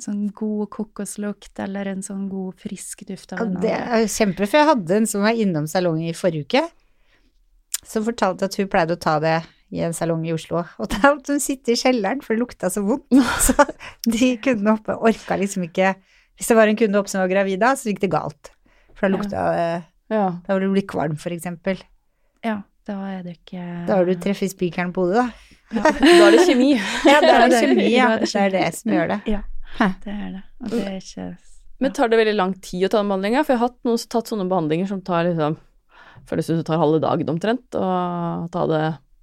Sånn 0.01 0.29
god 0.37 0.69
kokoslukt 0.73 1.59
eller 1.61 1.91
en 1.91 2.05
sånn 2.07 2.29
god 2.31 2.61
frisk 2.63 3.03
duft 3.09 3.35
av 3.35 3.43
Ja, 3.43 3.63
det 3.65 3.73
er 3.75 4.05
kjempe, 4.07 4.47
for 4.47 4.61
jeg 4.61 4.69
hadde 4.69 5.01
en 5.01 5.09
som 5.11 5.25
var 5.27 5.35
innom 5.35 5.67
salongen 5.69 6.07
i 6.07 6.15
forrige 6.15 6.47
uke, 6.47 6.63
som 7.83 8.07
fortalte 8.07 8.47
at 8.47 8.57
hun 8.61 8.71
pleide 8.71 8.95
å 8.95 9.01
ta 9.03 9.17
det 9.23 9.41
i 9.73 9.81
en 9.87 9.95
salong 9.97 10.25
i 10.29 10.35
Oslo, 10.35 10.61
og 10.79 10.89
da 10.93 11.15
måtte 11.15 11.33
hun 11.33 11.41
sitte 11.41 11.73
i 11.73 11.79
kjelleren, 11.81 12.21
for 12.21 12.35
det 12.37 12.43
lukta 12.43 12.69
så 12.73 12.83
vondt. 12.85 13.07
Så 13.47 13.55
de 14.05 14.35
kundene 14.45 14.75
oppe 14.77 14.97
orka 15.01 15.39
liksom 15.41 15.65
ikke 15.65 15.95
Hvis 16.37 16.51
det 16.51 16.57
var 16.59 16.69
en 16.69 16.77
kunde 16.77 16.99
oppe 17.01 17.09
som 17.13 17.23
var 17.23 17.31
gravid 17.31 17.61
da, 17.63 17.71
så 17.79 17.89
gikk 17.89 18.03
det 18.03 18.11
galt. 18.13 18.51
For 18.99 19.07
da 19.09 19.15
lukta 19.17 19.47
det 19.57 19.71
Ja. 20.13 20.27
Da 20.45 20.53
var 20.53 20.61
du 20.61 20.69
blitt 20.75 20.91
kvalm, 20.93 21.17
for 21.17 21.33
eksempel. 21.33 21.81
Ja, 22.45 22.59
da 22.89 22.99
er 23.15 23.23
det 23.25 23.39
ikke 23.39 23.63
Da 23.89 23.97
har 24.01 24.05
du 24.09 24.13
treffet 24.21 24.53
spikeren 24.53 24.93
på 24.93 25.07
hodet, 25.07 25.25
da. 25.25 25.31
Da 25.73 25.95
er 26.27 26.37
det 26.37 26.45
kjemi. 26.51 26.73
Ja, 27.09 27.21
da 27.25 27.33
er 27.45 27.49
det. 27.49 27.63
kjemi, 27.65 27.89
ja. 27.95 28.11
Det 28.21 28.29
Det 28.29 28.43
er 28.43 28.51
det 28.59 28.67
som 28.77 28.93
gjør 28.93 29.09
det. 29.15 29.21
Ja, 29.31 29.41
det 30.05 30.13
er 30.13 30.29
det. 30.37 30.43
Og 30.61 30.71
det 30.75 30.83
er 30.85 30.97
ikke 31.01 31.29
Men 31.81 31.93
tar 31.97 32.09
det 32.13 32.19
veldig 32.21 32.35
lang 32.37 32.53
tid 32.61 32.85
å 32.85 32.91
ta 32.93 33.01
den 33.01 33.09
behandlinga? 33.09 33.45
For 33.47 33.55
jeg 33.55 33.63
har 33.63 33.71
hatt 33.71 33.79
noen, 33.89 33.99
som 33.99 34.13
tatt 34.13 34.29
sånne 34.35 34.49
behandlinger 34.53 34.91
som 34.91 35.01
tar 35.01 35.25
liksom 35.31 35.57
Føles 36.29 36.47
som 36.47 36.59
det 36.61 36.67
tar 36.69 36.79
halve 36.79 37.01
dagen 37.03 37.33
omtrent 37.33 37.75
å 37.75 37.87
ta 38.53 38.67
det 38.71 38.83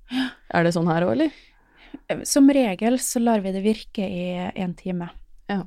Er 0.56 0.66
det 0.66 0.74
sånn 0.76 0.90
her 0.90 1.06
òg, 1.06 1.14
eller? 1.18 2.26
Som 2.26 2.50
regel 2.54 2.98
så 3.02 3.22
lar 3.22 3.42
vi 3.46 3.54
det 3.54 3.62
virke 3.66 4.06
i 4.06 4.24
en 4.58 4.74
time. 4.78 5.10
Ja. 5.50 5.64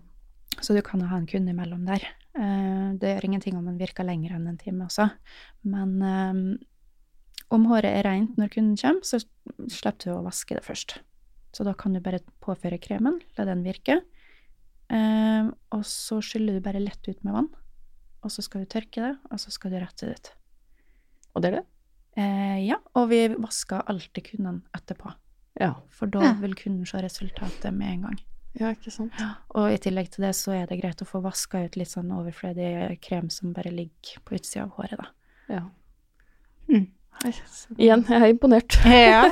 Så 0.60 0.74
du 0.76 0.82
kan 0.84 1.00
jo 1.02 1.08
ha 1.10 1.18
en 1.18 1.28
kunde 1.30 1.54
imellom 1.54 1.86
der. 1.86 2.04
Eh, 2.38 2.92
Det 2.98 3.14
gjør 3.14 3.28
ingenting 3.28 3.56
om 3.58 3.66
den 3.66 3.80
virker 3.80 4.06
lenger 4.06 4.36
enn 4.36 4.48
en 4.50 4.58
time 4.60 4.86
også. 4.86 5.08
Men 5.62 5.96
um, 6.02 6.42
om 7.52 7.66
håret 7.70 7.90
er 7.92 8.06
rent 8.06 8.36
når 8.40 8.52
kunden 8.54 8.76
kommer, 8.80 9.04
så 9.04 9.20
slipper 9.70 10.06
du 10.06 10.12
å 10.14 10.24
vaske 10.26 10.56
det 10.56 10.64
først. 10.66 10.98
Så 11.52 11.66
da 11.68 11.74
kan 11.76 11.92
du 11.92 12.00
bare 12.00 12.22
påføre 12.44 12.80
kremen, 12.80 13.20
la 13.36 13.46
den 13.48 13.64
virke. 13.66 14.00
Um, 14.92 15.52
og 15.72 15.84
så 15.88 16.20
skyller 16.24 16.56
du 16.58 16.64
bare 16.64 16.82
lett 16.82 17.06
ut 17.08 17.20
med 17.24 17.36
vann. 17.36 17.50
Og 18.22 18.30
så 18.32 18.44
skal 18.44 18.62
du 18.62 18.70
tørke 18.70 19.02
det, 19.02 19.14
og 19.30 19.40
så 19.42 19.52
skal 19.52 19.72
du 19.72 19.80
rette 19.82 20.08
det 20.08 20.16
ut. 20.16 20.32
Og 21.34 21.42
det 21.42 21.50
er 21.50 21.58
det? 21.58 21.66
Eh, 22.16 22.58
ja, 22.66 22.76
og 22.98 23.08
vi 23.08 23.24
vaska 23.32 23.82
alltid 23.88 24.26
kundene 24.32 24.60
etterpå. 24.76 25.12
Ja. 25.60 25.74
For 25.92 26.10
da 26.12 26.34
vil 26.40 26.54
kunden 26.56 26.86
se 26.88 27.00
resultatet 27.04 27.72
med 27.74 27.96
en 27.96 28.06
gang. 28.08 28.20
Ja, 28.60 28.72
ikke 28.74 28.92
sant. 28.92 29.16
Og 29.56 29.72
i 29.72 29.78
tillegg 29.80 30.10
til 30.12 30.26
det 30.26 30.34
så 30.36 30.52
er 30.56 30.66
det 30.68 30.80
greit 30.82 31.00
å 31.00 31.08
få 31.08 31.22
vaska 31.24 31.62
ut 31.64 31.78
litt 31.80 31.88
sånn 31.88 32.12
overflødig 32.12 32.98
krem 33.04 33.30
som 33.32 33.54
bare 33.56 33.72
ligger 33.72 34.20
på 34.26 34.36
utsida 34.36 34.66
av 34.66 34.74
håret, 34.76 35.00
da. 35.00 35.08
Ja. 35.52 35.62
Mm. 36.68 36.90
Igjen, 37.78 38.04
jeg 38.08 38.18
er 38.18 38.30
imponert. 38.32 38.76
Ja. 38.88 39.24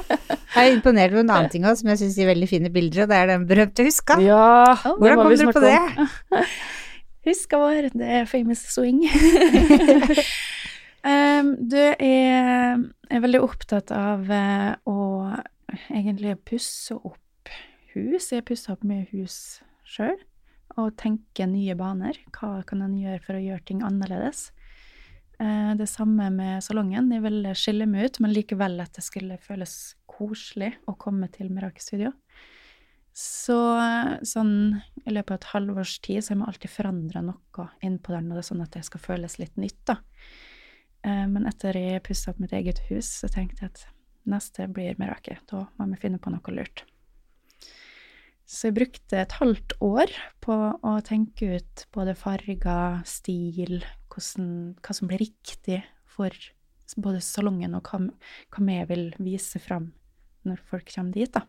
Jeg 0.50 0.66
er 0.66 0.74
imponert 0.74 1.12
over 1.12 1.22
en 1.22 1.32
annen 1.32 1.52
ting 1.52 1.64
også, 1.68 1.82
som 1.82 1.92
jeg 1.92 2.00
syns 2.00 2.16
gir 2.18 2.28
veldig 2.30 2.48
fine 2.50 2.70
bilder, 2.74 3.04
og 3.04 3.12
det 3.12 3.18
er 3.18 3.28
den 3.30 3.46
berømte 3.48 3.84
huska. 3.86 4.16
Ja, 4.24 4.74
Hvordan 4.82 5.20
kom 5.20 5.34
dere 5.36 5.54
på 5.54 5.62
det? 5.64 6.44
Huska 7.28 7.60
vår, 7.60 7.90
det 7.94 8.08
er 8.20 8.28
famous 8.30 8.64
swing. 8.72 9.04
um, 11.06 11.54
du 11.70 11.78
er, 11.80 12.80
er 13.10 13.24
veldig 13.24 13.40
opptatt 13.44 13.92
av 13.94 14.28
uh, 14.30 14.74
å 14.88 14.98
egentlig 15.88 16.36
pusse 16.48 16.96
opp 16.96 17.52
hus. 17.94 18.30
Jeg 18.32 18.46
pusser 18.48 18.74
opp 18.74 18.86
mye 18.86 19.06
hus 19.12 19.60
sjøl. 19.88 20.18
Og 20.78 20.94
tenke 21.00 21.48
nye 21.50 21.74
baner. 21.76 22.16
Hva 22.36 22.60
kan 22.66 22.84
en 22.84 22.96
gjøre 22.98 23.22
for 23.24 23.36
å 23.36 23.42
gjøre 23.42 23.66
ting 23.66 23.82
annerledes? 23.86 24.50
Uh, 25.40 25.72
det 25.78 25.88
samme 25.90 26.28
med 26.34 26.62
salongen. 26.64 27.10
Jeg 27.14 27.24
ville 27.26 27.56
skille 27.58 27.88
meg 27.90 28.10
ut, 28.10 28.22
men 28.24 28.34
likevel 28.36 28.78
at 28.84 28.94
det 28.96 29.04
skulle 29.06 29.40
føles 29.42 29.96
koselig 30.10 30.74
å 30.90 30.96
komme 31.00 31.30
til 31.32 31.50
Meraki 31.52 31.82
Studio. 31.82 32.12
Så 33.16 33.56
sånn 34.22 34.54
i 35.02 35.12
løpet 35.12 35.32
av 35.32 35.38
et 35.40 35.48
halvårs 35.50 35.96
tid 36.04 36.22
så 36.22 36.32
har 36.32 36.38
vi 36.40 36.46
alltid 36.52 36.72
forandra 36.72 37.22
noe 37.26 37.66
innpå 37.84 38.14
der 38.14 38.22
når 38.22 38.38
det 38.38 38.44
er 38.44 38.48
sånn 38.52 38.62
at 38.64 38.76
det 38.76 38.84
skal 38.86 39.02
føles 39.02 39.34
litt 39.40 39.58
nytt, 39.60 39.80
da. 39.88 39.98
Eh, 41.04 41.26
Men 41.26 41.46
etter 41.48 41.76
jeg 41.76 42.04
pussa 42.06 42.32
opp 42.32 42.40
mitt 42.42 42.52
eget 42.52 42.82
hus, 42.90 43.08
så 43.22 43.30
tenkte 43.32 43.64
jeg 43.64 43.72
at 43.72 43.86
neste 44.28 44.68
blir 44.68 44.98
Meraki. 45.00 45.38
Da 45.48 45.66
må 45.78 45.88
vi 45.94 46.00
finne 46.02 46.20
på 46.20 46.32
noe 46.32 46.54
lurt. 46.54 46.84
Så 48.50 48.66
jeg 48.68 48.80
brukte 48.80 49.20
et 49.20 49.36
halvt 49.38 49.76
år 49.84 50.10
på 50.42 50.54
å 50.82 50.92
tenke 51.06 51.54
ut 51.60 51.84
både 51.94 52.16
farger, 52.18 52.98
stil, 53.06 53.84
hvordan, 54.10 54.48
hva 54.82 54.96
som 54.96 55.10
blir 55.10 55.22
riktig 55.22 55.78
for 56.10 56.34
både 56.98 57.20
salongen 57.22 57.76
og 57.78 57.86
hva, 57.86 58.00
vi 58.58 58.78
vil 58.90 59.04
vise 59.22 59.62
fram 59.62 59.92
når 60.42 60.64
folk 60.66 60.90
kommer 60.90 61.14
dit, 61.14 61.30
da. 61.30 61.44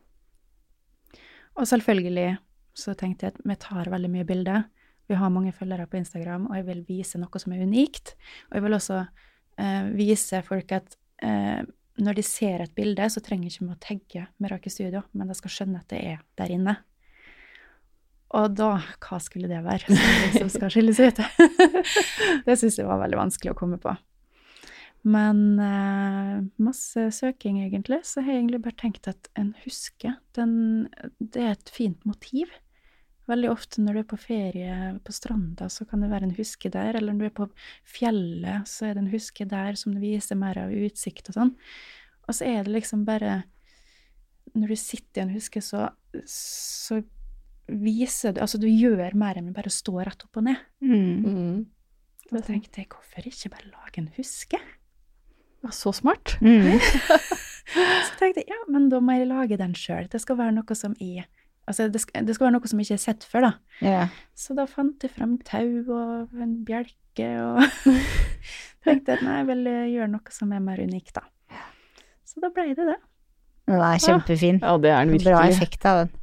Og 1.58 1.66
selvfølgelig 1.68 2.38
så 2.78 2.93
tenkte 2.95 3.26
jeg 3.26 3.34
at 3.34 3.41
vi 3.49 3.58
tar 3.60 3.89
veldig 3.91 4.12
mye 4.12 4.28
bilder. 4.28 4.68
Vi 5.10 5.18
har 5.18 5.34
mange 5.34 5.52
følgere 5.56 5.89
på 5.89 5.97
Instagram, 5.99 6.45
og 6.52 6.60
jeg 6.60 6.68
vil 6.70 6.86
vise 6.88 7.20
noe 7.20 7.41
som 7.41 7.56
er 7.56 7.66
unikt. 7.66 8.14
Og 8.52 8.60
jeg 8.60 8.66
vil 8.68 8.78
også 8.78 9.02
vise 9.97 10.41
folk 10.47 10.74
at 10.76 10.95
eh, 11.24 11.62
når 12.01 12.18
de 12.18 12.24
ser 12.26 12.64
et 12.64 12.74
bilde, 12.76 13.09
så 13.12 13.22
trenger 13.24 13.51
ikke 13.51 13.66
vi 13.66 13.74
å 13.74 13.82
tagge 13.84 14.28
Meraki 14.41 14.72
Studio, 14.74 15.03
men 15.18 15.30
de 15.30 15.38
skal 15.38 15.53
skjønne 15.53 15.82
at 15.82 15.91
det 15.91 15.99
er 16.14 16.24
der 16.39 16.53
inne. 16.55 16.78
Og 18.32 18.53
da, 18.55 18.78
hva 19.03 19.20
skulle 19.20 19.49
det 19.51 19.59
være 19.66 19.91
som 19.91 20.47
skal 20.47 20.53
skal 20.53 20.72
skilles 20.72 21.01
ut? 21.03 21.20
det 22.47 22.55
syns 22.57 22.80
jeg 22.80 22.88
var 22.88 23.01
veldig 23.03 23.20
vanskelig 23.20 23.51
å 23.51 23.59
komme 23.59 23.80
på. 23.82 23.93
Men 25.03 25.59
eh, 25.59 26.36
masse 26.62 27.07
søking, 27.18 27.59
egentlig. 27.66 28.03
Så 28.07 28.22
har 28.22 28.36
jeg 28.36 28.43
egentlig 28.43 28.62
bare 28.64 28.80
tenkt 28.80 29.09
at 29.09 29.32
en 29.39 29.51
huske, 29.66 30.14
den, 30.38 30.53
det 31.20 31.43
er 31.43 31.55
et 31.57 31.74
fint 31.74 31.99
motiv. 32.07 32.53
Veldig 33.30 33.51
ofte 33.51 33.84
når 33.84 33.93
du 33.93 34.01
er 34.01 34.09
på 34.09 34.17
ferie 34.19 34.76
på 35.05 35.13
stranda, 35.13 35.67
så 35.69 35.86
kan 35.88 36.01
det 36.01 36.09
være 36.11 36.28
en 36.28 36.36
huske 36.36 36.72
der. 36.74 36.97
Eller 36.97 37.13
når 37.13 37.19
du 37.19 37.28
er 37.30 37.38
på 37.38 37.47
fjellet, 37.88 38.67
så 38.69 38.88
er 38.88 38.97
det 38.97 39.05
en 39.05 39.13
huske 39.13 39.45
der 39.49 39.78
som 39.80 39.97
viser 40.01 40.39
mer 40.39 40.59
av 40.63 40.74
utsikt 40.74 41.30
og 41.32 41.38
sånn. 41.38 41.55
Og 42.28 42.38
så 42.38 42.47
er 42.47 42.63
det 42.65 42.76
liksom 42.76 43.05
bare 43.07 43.41
Når 44.53 44.74
du 44.74 44.76
sitter 44.76 45.22
i 45.22 45.24
en 45.24 45.34
huske, 45.34 45.61
så, 45.63 45.88
så 46.28 46.99
viser 47.67 48.36
du 48.36 48.41
Altså, 48.43 48.59
du 48.59 48.67
gjør 48.67 49.15
mer 49.15 49.39
enn 49.39 49.53
bare 49.55 49.72
å 49.72 49.74
stå 49.74 49.95
rett 50.01 50.26
opp 50.26 50.41
og 50.41 50.47
ned. 50.49 50.59
Mm. 50.84 51.24
Mm. 51.26 51.61
Da 52.32 52.41
tenkte 52.45 52.82
jeg, 52.82 52.89
hvorfor 52.91 53.28
ikke 53.28 53.51
bare 53.53 53.72
lage 53.72 54.01
en 54.01 54.11
huske? 54.17 54.59
Ja, 55.61 55.72
så 55.76 55.93
smart. 55.93 56.38
Mm. 56.41 56.80
Så 57.72 58.17
tenkte 58.19 58.41
jeg, 58.41 58.49
ja, 58.49 58.57
men 58.67 58.89
da 58.91 58.99
må 58.99 59.13
jeg 59.15 59.30
lage 59.30 59.57
den 59.59 59.76
sjøl. 59.78 60.09
Det 60.11 60.19
skal 60.19 60.39
være 60.39 60.55
noe 60.57 60.76
som 60.76 60.95
er 60.99 61.28
Altså, 61.72 61.88
det 61.91 62.01
skal, 62.03 62.26
det 62.28 62.36
skal 62.36 62.49
være 62.49 62.55
noe 62.57 62.69
som 62.72 62.80
jeg 62.82 62.89
ikke 62.89 62.97
har 62.99 63.03
sett 63.05 63.28
før, 63.32 63.47
da. 63.47 63.51
Yeah. 63.82 64.15
Så 64.38 64.55
da 64.57 64.65
fant 64.69 65.03
jeg 65.05 65.13
frem 65.15 65.38
tau 65.47 65.69
og 65.95 66.36
en 66.43 66.57
bjelke 66.67 67.30
og 67.41 67.61
tenkte 68.86 69.15
at 69.17 69.24
nei, 69.26 69.38
jeg 69.41 69.47
vil 69.51 69.69
gjøre 69.95 70.09
noe 70.13 70.36
som 70.36 70.51
er 70.55 70.63
mer 70.63 70.82
unikt, 70.84 71.15
da. 71.17 71.26
Så 72.28 72.39
da 72.43 72.51
ble 72.55 72.69
det 72.76 72.86
det. 72.88 72.97
Den 73.67 73.82
er 73.84 73.99
kjempefin. 74.03 74.59
Ja, 74.63 74.76
det 74.82 74.91
er 74.91 75.05
den 75.05 75.13
virkelig. 75.15 75.32
Bra 75.36 75.47
effekt 75.47 75.86
av 75.88 75.99
den. 76.03 76.13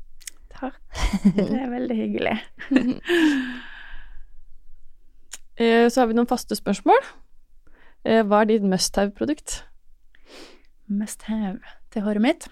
Takk. 0.59 0.79
Det 1.37 1.45
er 1.55 1.69
veldig 1.71 1.97
hyggelig. 1.97 2.33
Eh, 5.59 5.87
Så 5.91 6.01
har 6.01 6.09
vi 6.11 6.17
noen 6.19 6.29
faste 6.31 6.57
spørsmål. 6.59 6.99
Eh, 8.05 8.23
Hva 8.27 8.43
er 8.43 8.51
ditt 8.53 8.67
must 8.67 8.97
have-produkt? 8.99 9.61
Must 10.89 11.23
have 11.29 11.59
til 11.93 12.03
håret 12.07 12.25
mitt. 12.25 12.49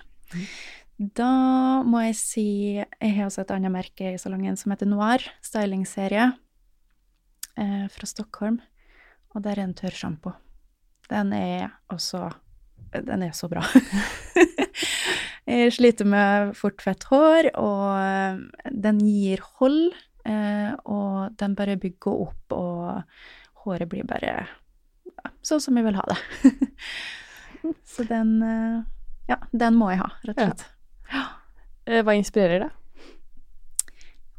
Da 0.97 1.83
må 1.85 2.01
jeg 2.07 2.17
si 2.17 2.49
Jeg 2.81 3.13
har 3.19 3.27
også 3.27 3.43
et 3.45 3.53
annet 3.53 3.73
merke 3.73 4.15
i 4.15 4.21
salongen 4.21 4.57
som 4.57 4.73
heter 4.73 4.89
Noir, 4.89 5.21
stylingserie 5.45 6.31
eh, 7.61 7.85
fra 7.93 8.09
Stockholm. 8.09 8.63
Og 9.35 9.45
der 9.45 9.59
er 9.59 9.67
en 9.67 9.77
tørrsjampo. 9.77 10.33
Den 11.11 11.35
er 11.37 11.69
også 11.93 12.31
Den 12.93 13.27
er 13.27 13.35
så 13.37 13.49
bra. 13.53 13.61
jeg 15.51 15.73
sliter 15.77 16.09
med 16.09 16.55
fort 16.57 16.81
fett 16.81 17.05
hår, 17.11 17.51
og 17.61 18.73
den 18.73 19.03
gir 19.05 19.43
hold. 19.59 19.93
Eh, 20.25 20.73
og 20.89 21.37
den 21.37 21.57
bare 21.59 21.77
bygger 21.77 22.23
opp, 22.25 22.55
og 22.57 23.67
håret 23.67 23.91
blir 23.91 24.07
bare 24.09 24.33
ja, 24.47 25.33
sånn 25.45 25.61
som 25.63 25.77
jeg 25.77 25.87
vil 25.87 25.99
ha 25.99 26.07
det. 26.09 26.55
Så 27.93 28.07
den 28.09 28.39
eh, 28.47 28.81
Ja, 29.29 29.41
den 29.53 29.77
må 29.77 29.91
jeg 29.93 30.01
ha, 30.01 30.09
rett 30.25 30.41
og 30.41 30.49
slett. 30.49 30.65
Eh, 30.65 30.76
Hva 31.87 32.17
inspirerer 32.19 32.67
deg? 32.67 32.75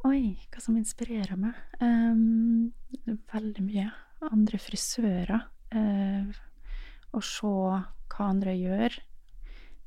Oi, 0.07 0.37
hva 0.51 0.61
som 0.61 0.77
inspirerer 0.77 1.39
meg? 1.39 1.55
Um, 1.81 2.73
veldig 3.31 3.63
mye. 3.65 3.89
Andre 4.27 4.59
frisører. 4.61 5.47
Uh, 5.73 6.27
å 7.15 7.23
se 7.23 7.47
hva 7.47 8.27
andre 8.27 8.55
gjør. 8.55 8.97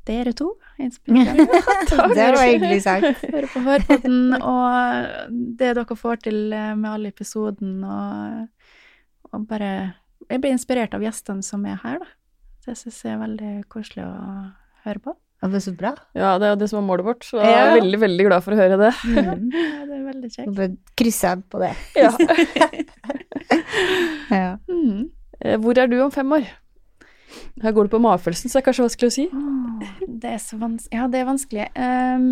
Dere 0.08 0.32
to 0.36 0.54
inspirerer 0.80 1.36
meg. 1.36 1.52
Det 2.16 2.28
var 2.34 2.46
hyggelig 2.48 2.82
sagt. 2.86 3.24
Høre 3.28 3.50
på 3.52 3.62
Hårpodden 3.64 4.36
og 4.40 5.34
det 5.60 5.74
dere 5.76 5.96
får 5.96 6.22
til 6.24 6.54
eh, 6.56 6.72
med 6.74 6.88
alle 6.90 7.12
episoden 7.12 7.82
og 7.84 8.46
og 9.30 9.46
bare 9.46 9.94
Jeg 10.30 10.40
blir 10.42 10.54
inspirert 10.54 10.94
av 10.94 11.02
gjestene 11.02 11.42
som 11.42 11.64
er 11.66 11.78
her, 11.82 12.00
da. 12.02 12.08
Det 12.66 12.76
syns 12.78 12.98
jeg 13.04 13.14
er 13.14 13.22
veldig 13.22 13.52
koselig 13.72 14.04
å 14.04 14.14
høre 14.84 15.02
på. 15.02 15.14
Ja, 15.40 15.48
men 15.48 15.60
så 15.64 15.72
bra. 15.72 15.94
Ja, 16.12 16.34
det 16.38 16.46
er 16.46 16.50
jo 16.54 16.58
det 16.60 16.68
som 16.68 16.82
er 16.82 16.86
målet 16.88 17.06
vårt, 17.06 17.24
så 17.24 17.38
jeg 17.40 17.48
er 17.48 17.70
Ja. 17.70 17.76
veldig, 17.80 17.98
veldig 18.02 18.24
glad 18.28 18.42
for 18.44 18.52
å 18.52 18.60
høre 18.60 18.76
det. 18.76 18.90
Mm. 19.08 19.46
Ja, 19.56 19.84
det 19.88 19.94
er 19.96 20.02
veldig 20.10 20.30
kjekt. 20.34 20.50
Da 20.58 20.66
krysser 21.00 21.28
jeg 21.36 21.44
på 21.48 21.62
det. 21.62 21.72
Ja. 21.96 22.10
Ja. 24.30 24.56
Mm. 24.68 25.10
Eh, 25.40 25.56
Hvor 25.58 25.78
er 25.78 25.88
du 25.90 25.96
om 26.04 26.10
fem 26.14 26.30
år? 26.36 26.46
Her 27.62 27.72
går 27.74 27.86
du 27.88 27.92
på 27.94 28.00
magefølelsen, 28.02 28.50
så 28.50 28.58
det 28.58 28.62
er 28.62 28.66
kanskje 28.68 28.84
vanskelig 28.86 29.10
å 29.10 29.14
si. 29.14 29.24
Oh, 29.34 30.06
det 30.20 30.30
er 30.34 30.40
så 30.42 30.58
vanskelig 30.60 30.96
Ja, 30.98 31.06
det 31.10 31.20
er 31.20 31.28
vanskelig. 31.28 31.66
Um, 31.78 32.28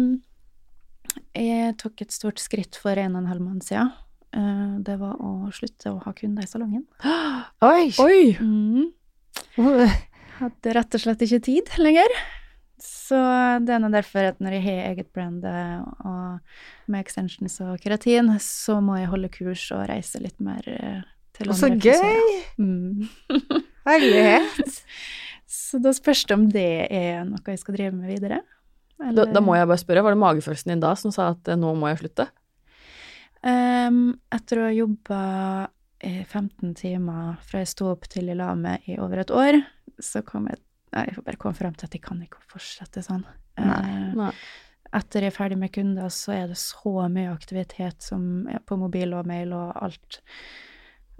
jeg 1.34 1.74
tok 1.80 2.02
et 2.04 2.14
stort 2.14 2.38
skritt 2.42 2.78
for 2.78 2.98
en 2.98 3.14
og 3.16 3.22
en 3.24 3.30
halv 3.32 3.42
måned 3.44 3.66
siden. 3.66 3.90
Uh, 4.36 4.78
det 4.84 4.98
var 5.00 5.16
å 5.24 5.48
slutte 5.54 5.92
å 5.94 6.00
ha 6.04 6.12
kunder 6.16 6.44
i 6.46 6.50
salongen. 6.50 6.84
Oi! 7.70 7.88
Oi! 8.02 8.20
Mm. 8.42 8.90
Hadde 10.38 10.74
rett 10.76 10.94
og 10.98 11.02
slett 11.02 11.22
ikke 11.26 11.40
tid 11.48 11.72
lenger. 11.82 12.14
Så 12.78 13.18
det 13.66 13.74
er 13.74 13.80
nå 13.82 13.90
derfor 13.90 14.28
at 14.30 14.42
når 14.42 14.54
jeg 14.58 14.64
har 14.68 14.90
eget 14.92 15.08
brand 15.14 15.46
eh, 15.48 15.78
og 16.06 16.90
med 16.90 17.02
extensions 17.02 17.58
og 17.64 17.78
keratin, 17.82 18.30
så 18.42 18.78
må 18.84 19.00
jeg 19.00 19.10
holde 19.10 19.30
kurs 19.34 19.64
og 19.74 19.88
reise 19.90 20.20
litt 20.22 20.38
mer 20.42 20.62
eh, 20.70 21.00
til 21.34 21.50
Så 21.50 21.72
andre 21.72 21.96
Så 21.98 22.04
gøy! 22.04 22.36
Mm. 22.62 23.08
Herlighet! 23.88 24.78
Så 25.58 25.80
da 25.82 25.90
spørs 25.96 26.22
det 26.28 26.36
om 26.36 26.44
det 26.52 26.70
er 26.92 27.24
noe 27.26 27.42
jeg 27.50 27.60
skal 27.62 27.74
drive 27.74 27.96
med 27.96 28.12
videre. 28.12 28.42
Da, 28.98 29.24
da 29.30 29.40
må 29.42 29.54
jeg 29.56 29.68
bare 29.70 29.80
spørre, 29.80 30.04
var 30.04 30.14
det 30.14 30.20
magefølelsen 30.20 30.74
din 30.74 30.82
da 30.82 30.92
som 30.98 31.14
sa 31.14 31.32
at 31.34 31.50
eh, 31.50 31.58
nå 31.58 31.72
må 31.78 31.90
jeg 31.90 32.02
slutte? 32.04 32.28
Um, 33.38 34.18
etter 34.34 34.58
å 34.58 34.68
ha 34.68 34.70
jobba 34.74 35.20
15 36.02 36.74
timer 36.78 37.36
fra 37.46 37.62
jeg 37.62 37.70
sto 37.70 37.90
opp 37.90 38.06
til 38.10 38.30
jeg 38.30 38.38
la 38.38 38.52
meg 38.58 38.86
i 38.90 38.98
over 39.02 39.22
et 39.22 39.34
år, 39.34 39.60
så 40.02 40.22
kom 40.26 40.46
jeg 40.50 40.60
Nei, 40.94 41.06
får 41.14 41.24
bare 41.26 41.36
komme 41.36 41.54
frem 41.58 41.74
til 41.76 41.86
at 41.88 41.92
jeg 41.98 42.02
kan 42.02 42.22
ikke 42.24 42.40
fortsette 42.48 43.02
sånn. 43.04 43.24
Nei, 43.58 43.82
Eh, 43.82 44.14
nei. 44.16 44.32
Etter 44.94 45.20
jeg 45.26 45.32
er 45.32 45.36
ferdig 45.36 45.58
med 45.60 45.72
kunder, 45.74 46.08
så 46.08 46.32
er 46.32 46.46
det 46.48 46.56
så 46.56 47.08
mye 47.12 47.28
aktivitet 47.34 48.00
som 48.06 48.46
er 48.48 48.62
på 48.64 48.78
mobil 48.80 49.12
og 49.18 49.26
mail 49.28 49.52
og 49.52 49.74
alt. 49.84 50.20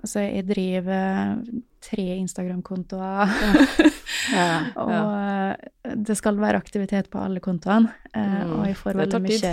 Altså, 0.00 0.22
jeg 0.24 0.46
driver 0.48 1.42
tre 1.84 2.06
Instagram-kontoer, 2.22 3.28
Ja. 4.32 4.46
og 4.76 4.90
eh, 5.18 5.94
det 6.00 6.16
skal 6.16 6.38
være 6.40 6.56
aktivitet 6.62 7.10
på 7.12 7.20
alle 7.20 7.40
kontoene. 7.44 7.92
eh, 8.14 8.44
Mm, 8.44 8.54
og 8.60 8.66
jeg 8.70 8.76
får 8.76 8.94
veldig 9.02 9.20
mye 9.26 9.52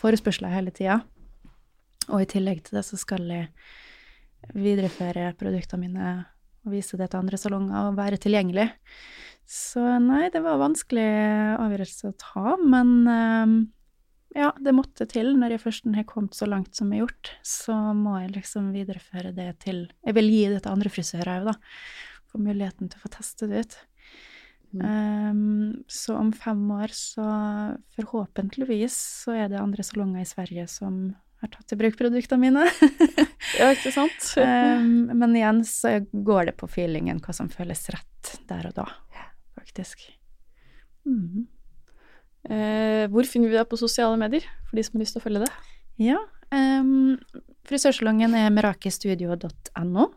forespørsler 0.00 0.48
hele 0.54 0.70
tida. 0.70 1.00
Og 2.08 2.22
i 2.22 2.30
tillegg 2.32 2.62
til 2.64 2.78
det 2.78 2.84
så 2.88 2.96
skal 2.98 3.26
jeg 3.30 3.48
videreføre 4.54 5.32
produktene 5.38 5.80
mine 5.86 6.12
og 6.64 6.72
vise 6.72 6.96
det 6.98 7.10
til 7.10 7.20
andre 7.20 7.38
salonger 7.38 7.88
og 7.90 7.96
være 7.98 8.18
tilgjengelig. 8.22 8.68
Så 9.52 9.82
nei, 10.00 10.30
det 10.32 10.40
var 10.44 10.62
vanskelig 10.62 11.04
avgjørelse 11.60 12.08
å 12.08 12.16
ta, 12.16 12.56
men 12.56 12.92
eh, 13.12 13.54
ja, 14.38 14.48
det 14.56 14.72
måtte 14.72 15.04
til. 15.10 15.34
Når 15.36 15.56
jeg 15.56 15.64
først 15.66 15.88
har 15.92 16.08
kommet 16.08 16.36
så 16.36 16.48
langt 16.48 16.76
som 16.78 16.92
jeg 16.92 17.02
har 17.02 17.06
gjort, 17.06 17.32
så 17.44 17.76
må 17.96 18.16
jeg 18.22 18.32
liksom 18.38 18.72
videreføre 18.72 19.34
det 19.36 19.50
til 19.66 19.84
Jeg 20.00 20.16
vil 20.16 20.30
gi 20.32 20.44
det 20.54 20.62
til 20.64 20.72
andre 20.72 20.92
frisører 20.92 21.32
òg, 21.34 21.50
da. 21.52 21.56
Få 22.32 22.40
muligheten 22.40 22.88
til 22.88 22.96
å 22.96 23.04
få 23.04 23.12
teste 23.12 23.48
det 23.50 23.66
ut. 23.66 23.76
Mm. 24.72 24.86
Um, 24.88 25.84
så 25.84 26.16
om 26.16 26.30
fem 26.32 26.62
år 26.72 26.94
så 26.96 27.26
forhåpentligvis 27.98 28.96
så 29.26 29.36
er 29.36 29.52
det 29.52 29.60
andre 29.60 29.84
salonger 29.84 30.24
i 30.24 30.30
Sverige 30.30 30.64
som 30.70 31.10
har 31.42 31.50
tatt 31.52 31.74
i 31.74 31.76
bruk 31.76 31.98
produktene 32.00 32.48
mine. 32.48 32.66
Ja, 33.58 33.66
ikke 33.74 33.90
sant? 33.92 34.30
um, 34.38 35.10
men 35.12 35.34
igjen 35.36 35.58
så 35.68 35.98
går 36.00 36.46
det 36.48 36.54
på 36.56 36.68
feelingen 36.70 37.18
hva 37.20 37.34
som 37.36 37.50
føles 37.52 37.82
rett 37.92 38.30
der 38.48 38.70
og 38.70 38.76
da, 38.78 38.86
faktisk. 39.72 40.12
Mm. 41.06 41.46
Eh, 42.50 43.08
hvor 43.10 43.26
finner 43.26 43.48
vi 43.48 43.56
deg 43.56 43.68
på 43.68 43.78
sosiale 43.80 44.18
medier, 44.18 44.44
for 44.68 44.76
de 44.76 44.84
som 44.84 44.96
har 44.96 45.04
lyst 45.04 45.16
til 45.16 45.22
å 45.22 45.24
følge 45.24 45.44
det? 45.44 45.52
Ja. 46.02 46.18
Um, 46.52 47.18
frisørsalongen 47.68 48.34
er 48.36 48.52
merakestudio.no. 48.52 50.08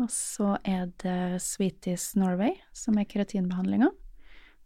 Og 0.00 0.08
så 0.10 0.56
er 0.64 0.88
det 1.02 1.42
Sweeties 1.42 2.14
Norway, 2.16 2.54
som 2.72 2.96
er 2.98 3.08
keratinbehandlinga. 3.08 3.90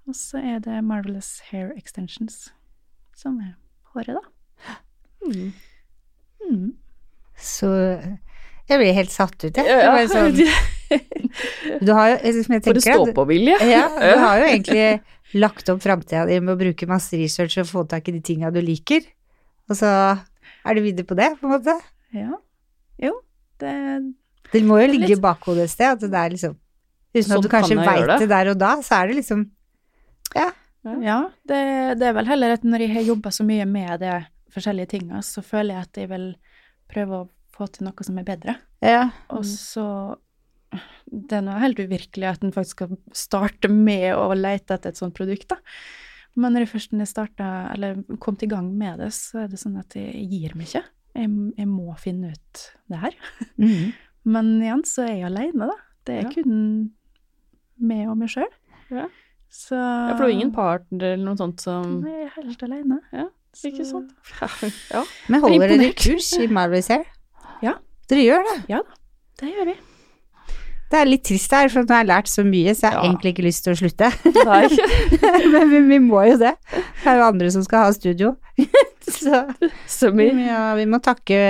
Og 0.06 0.14
så 0.14 0.38
er 0.38 0.60
det 0.62 0.84
Marvelous 0.86 1.40
Hair 1.48 1.72
Extensions, 1.76 2.52
som 3.16 3.40
er 3.42 3.56
håret, 3.94 4.20
da. 4.20 4.76
Mm. 5.26 5.52
Mm. 6.46 6.68
Så 7.36 7.68
jeg 8.68 8.78
blir 8.80 8.94
helt 8.96 9.12
satt 9.14 9.36
ut, 9.44 9.56
jeg. 9.56 9.66
Ja, 9.66 9.94
ja. 9.96 10.06
sånn, 10.10 10.36
du 11.86 11.92
har 11.94 12.12
jo, 12.14 12.32
som 12.42 12.54
jeg 12.56 12.62
For 12.64 12.72
tenker 12.72 12.80
å 12.80 12.84
stå 12.86 13.04
at- 13.08 13.14
på, 13.18 13.24
Vilje. 13.30 13.56
Ja, 13.70 13.84
du 14.14 14.20
har 14.22 14.40
jo 14.42 14.48
egentlig 14.50 14.86
lagt 15.42 15.68
opp 15.72 15.82
framtida 15.82 16.24
di 16.28 16.38
med 16.40 16.54
å 16.54 16.58
bruke 16.60 16.86
masse 16.90 17.18
research 17.18 17.58
og 17.62 17.66
få 17.70 17.84
tak 17.90 18.08
i 18.08 18.14
de 18.16 18.20
tinga 18.24 18.50
du 18.54 18.60
liker, 18.62 19.02
og 19.70 19.76
så 19.78 19.88
er 20.66 20.74
du 20.78 20.82
videre 20.84 21.06
på 21.06 21.16
det, 21.18 21.32
på 21.40 21.46
en 21.48 21.54
måte. 21.56 21.74
Ja. 22.14 22.36
Jo, 23.02 23.12
det 23.60 23.72
Det 24.52 24.62
må 24.64 24.78
jo 24.80 24.86
Det 24.86 24.92
ligge 24.94 25.10
i 25.10 25.14
litt- 25.16 25.22
bakhodet 25.24 25.64
et 25.66 25.70
sted, 25.74 25.90
at 25.96 26.00
det 26.06 26.14
er 26.14 26.30
liksom 26.36 26.54
Uten 27.16 27.24
Sånn 27.30 27.38
at 27.38 27.42
du 27.46 27.48
kanskje 27.48 27.76
kan 27.78 27.86
veit 27.86 28.06
det. 28.10 28.16
det 28.20 28.28
der 28.28 28.48
og 28.52 28.58
da, 28.60 28.70
så 28.84 28.98
er 29.02 29.06
det 29.08 29.14
liksom 29.22 29.46
Ja, 31.02 31.16
det, 31.48 31.60
det 31.98 32.06
er 32.06 32.12
vel 32.14 32.28
heller 32.28 32.52
at 32.54 32.62
når 32.66 32.84
jeg 32.84 32.92
har 32.94 33.06
jobba 33.08 33.30
så 33.34 33.42
mye 33.46 33.64
med 33.66 34.00
de 34.04 34.10
forskjellige 34.54 34.90
tinga, 34.92 35.18
så 35.24 35.42
føler 35.42 35.74
jeg 35.74 35.82
at 35.88 35.98
jeg 36.02 36.10
vil 36.12 36.26
prøve 36.92 37.18
å 37.18 37.28
få 37.56 37.66
til 37.72 37.86
noe 37.88 38.04
som 38.06 38.18
er 38.20 38.26
bedre. 38.28 38.56
Ja. 38.84 39.06
Og 39.32 39.44
så 39.48 39.86
Det 41.06 41.32
er 41.38 41.44
noe 41.46 41.60
helt 41.62 41.78
uvirkelig 41.78 42.26
at 42.28 42.42
en 42.44 42.52
faktisk 42.52 42.80
skal 42.82 42.96
starte 43.16 43.68
med 43.72 44.10
å 44.18 44.34
lete 44.36 44.74
etter 44.74 44.90
et 44.92 44.98
sånt 44.98 45.14
produkt, 45.16 45.46
da. 45.54 45.56
Men 46.36 46.52
når 46.52 46.66
jeg 46.66 46.72
først 46.74 46.96
starta, 47.08 47.46
eller 47.72 48.02
kom 48.20 48.36
til 48.36 48.50
gang 48.50 48.66
med 48.76 48.98
det, 49.00 49.12
så 49.16 49.44
er 49.44 49.48
det 49.48 49.60
sånn 49.62 49.78
at 49.80 49.94
jeg 49.96 50.26
gir 50.28 50.56
meg 50.58 50.66
ikke. 50.68 50.82
Jeg, 51.16 51.30
jeg 51.56 51.68
må 51.70 51.94
finne 52.02 52.34
ut 52.34 52.64
det 52.92 52.98
her. 53.06 53.14
Mm. 53.56 53.94
Men 54.34 54.50
igjen 54.60 54.82
så 54.84 55.06
er 55.06 55.14
jeg 55.14 55.28
aleine, 55.30 55.70
da. 55.70 55.78
Det 56.04 56.18
er 56.18 56.26
Ja. 56.26 56.34
kun 56.34 56.58
meg 57.78 58.08
og 58.10 58.18
meg 58.20 58.28
sjøl. 58.34 58.52
Ja. 58.90 59.06
Så 59.48 59.78
Ja, 59.78 60.12
for 60.16 60.26
du 60.26 60.28
har 60.28 60.34
ingen 60.34 60.52
partner 60.52 61.14
eller 61.14 61.24
noe 61.24 61.38
sånt 61.38 61.62
som 61.62 62.02
Jeg 62.04 62.26
er 62.26 62.34
helt 62.42 62.62
aleine. 62.66 63.00
Ja, 63.14 63.28
Ikke 63.64 63.86
sant? 63.88 64.12
Ja. 64.92 65.04
Men 65.32 65.40
holder 65.40 65.72
dere 65.72 65.94
kurs 65.96 66.34
i 66.36 66.48
Marvelous 66.52 66.90
Hair? 66.92 67.06
Ja. 67.64 67.76
Dere 68.10 68.22
gjør 68.24 68.42
det? 68.50 68.56
Ja 68.70 68.80
da, 68.86 68.96
det 69.40 69.52
gjør 69.54 69.70
vi. 69.72 69.76
Det 70.86 70.98
er 71.00 71.08
litt 71.08 71.24
trist 71.26 71.50
her, 71.50 71.66
for 71.72 71.82
nå 71.82 71.90
har 71.96 72.04
jeg 72.04 72.08
lært 72.12 72.28
så 72.30 72.44
mye, 72.46 72.70
så 72.78 72.84
jeg 72.86 72.92
har 72.94 73.00
Ja. 73.00 73.06
egentlig 73.08 73.32
ikke 73.34 73.44
lyst 73.48 73.64
til 73.66 73.72
å 73.74 73.78
slutte. 73.80 74.10
Men 75.52 75.72
vi, 75.72 75.80
vi 75.88 75.98
må 76.04 76.20
jo 76.28 76.36
det. 76.44 76.52
Det 76.70 77.10
er 77.10 77.18
jo 77.18 77.24
andre 77.26 77.50
som 77.50 77.64
skal 77.66 77.88
ha 77.88 77.96
studio. 77.96 78.36
så 79.96 80.12
mye 80.14 80.46
ja, 80.46 80.60
vi 80.78 80.86
må 80.86 81.00
takke 81.02 81.40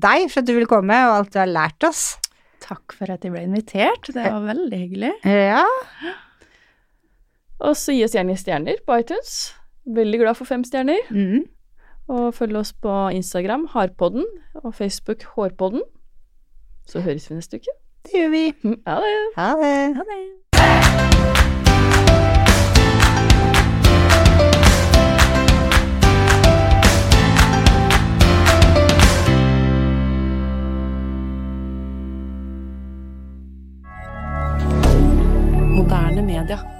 deg 0.00 0.26
for 0.32 0.40
at 0.40 0.48
du 0.48 0.54
ville 0.56 0.70
komme, 0.70 0.96
og 1.10 1.18
alt 1.18 1.32
du 1.34 1.38
har 1.42 1.50
lært 1.52 1.84
oss. 1.90 2.06
Takk 2.64 2.96
for 2.96 3.12
at 3.12 3.24
jeg 3.24 3.32
ble 3.34 3.44
invitert. 3.50 4.08
Det 4.14 4.24
var 4.24 4.42
veldig 4.48 4.80
hyggelig. 4.80 5.12
Ja. 5.28 5.62
Og 7.60 7.76
så 7.76 7.92
gi 7.92 8.04
oss 8.06 8.14
gjerne 8.16 8.36
stjerner 8.40 8.80
på 8.86 8.96
iTunes. 9.00 9.52
Veldig 9.90 10.20
glad 10.22 10.38
for 10.40 10.48
fem 10.48 10.64
stjerner. 10.64 11.04
Mm. 11.12 11.44
Og 12.10 12.34
følg 12.34 12.56
oss 12.58 12.72
på 12.72 13.08
Instagram, 13.14 13.68
Harpodden, 13.70 14.26
og 14.54 14.74
Facebook, 14.74 15.22
Hårpodden. 15.24 15.82
Så 16.86 17.00
høres 17.00 17.30
vi 17.30 17.34
neste 17.34 17.56
uke. 17.56 17.76
Det 18.04 18.12
gjør 18.14 18.28
vi. 18.28 18.44
Ha 18.86 18.96
det. 19.04 19.16
Ha 19.36 19.50
det. 19.62 19.96
Ha 19.96 20.02
det. 20.10 20.40
Moderne 35.76 36.22
media. 36.22 36.79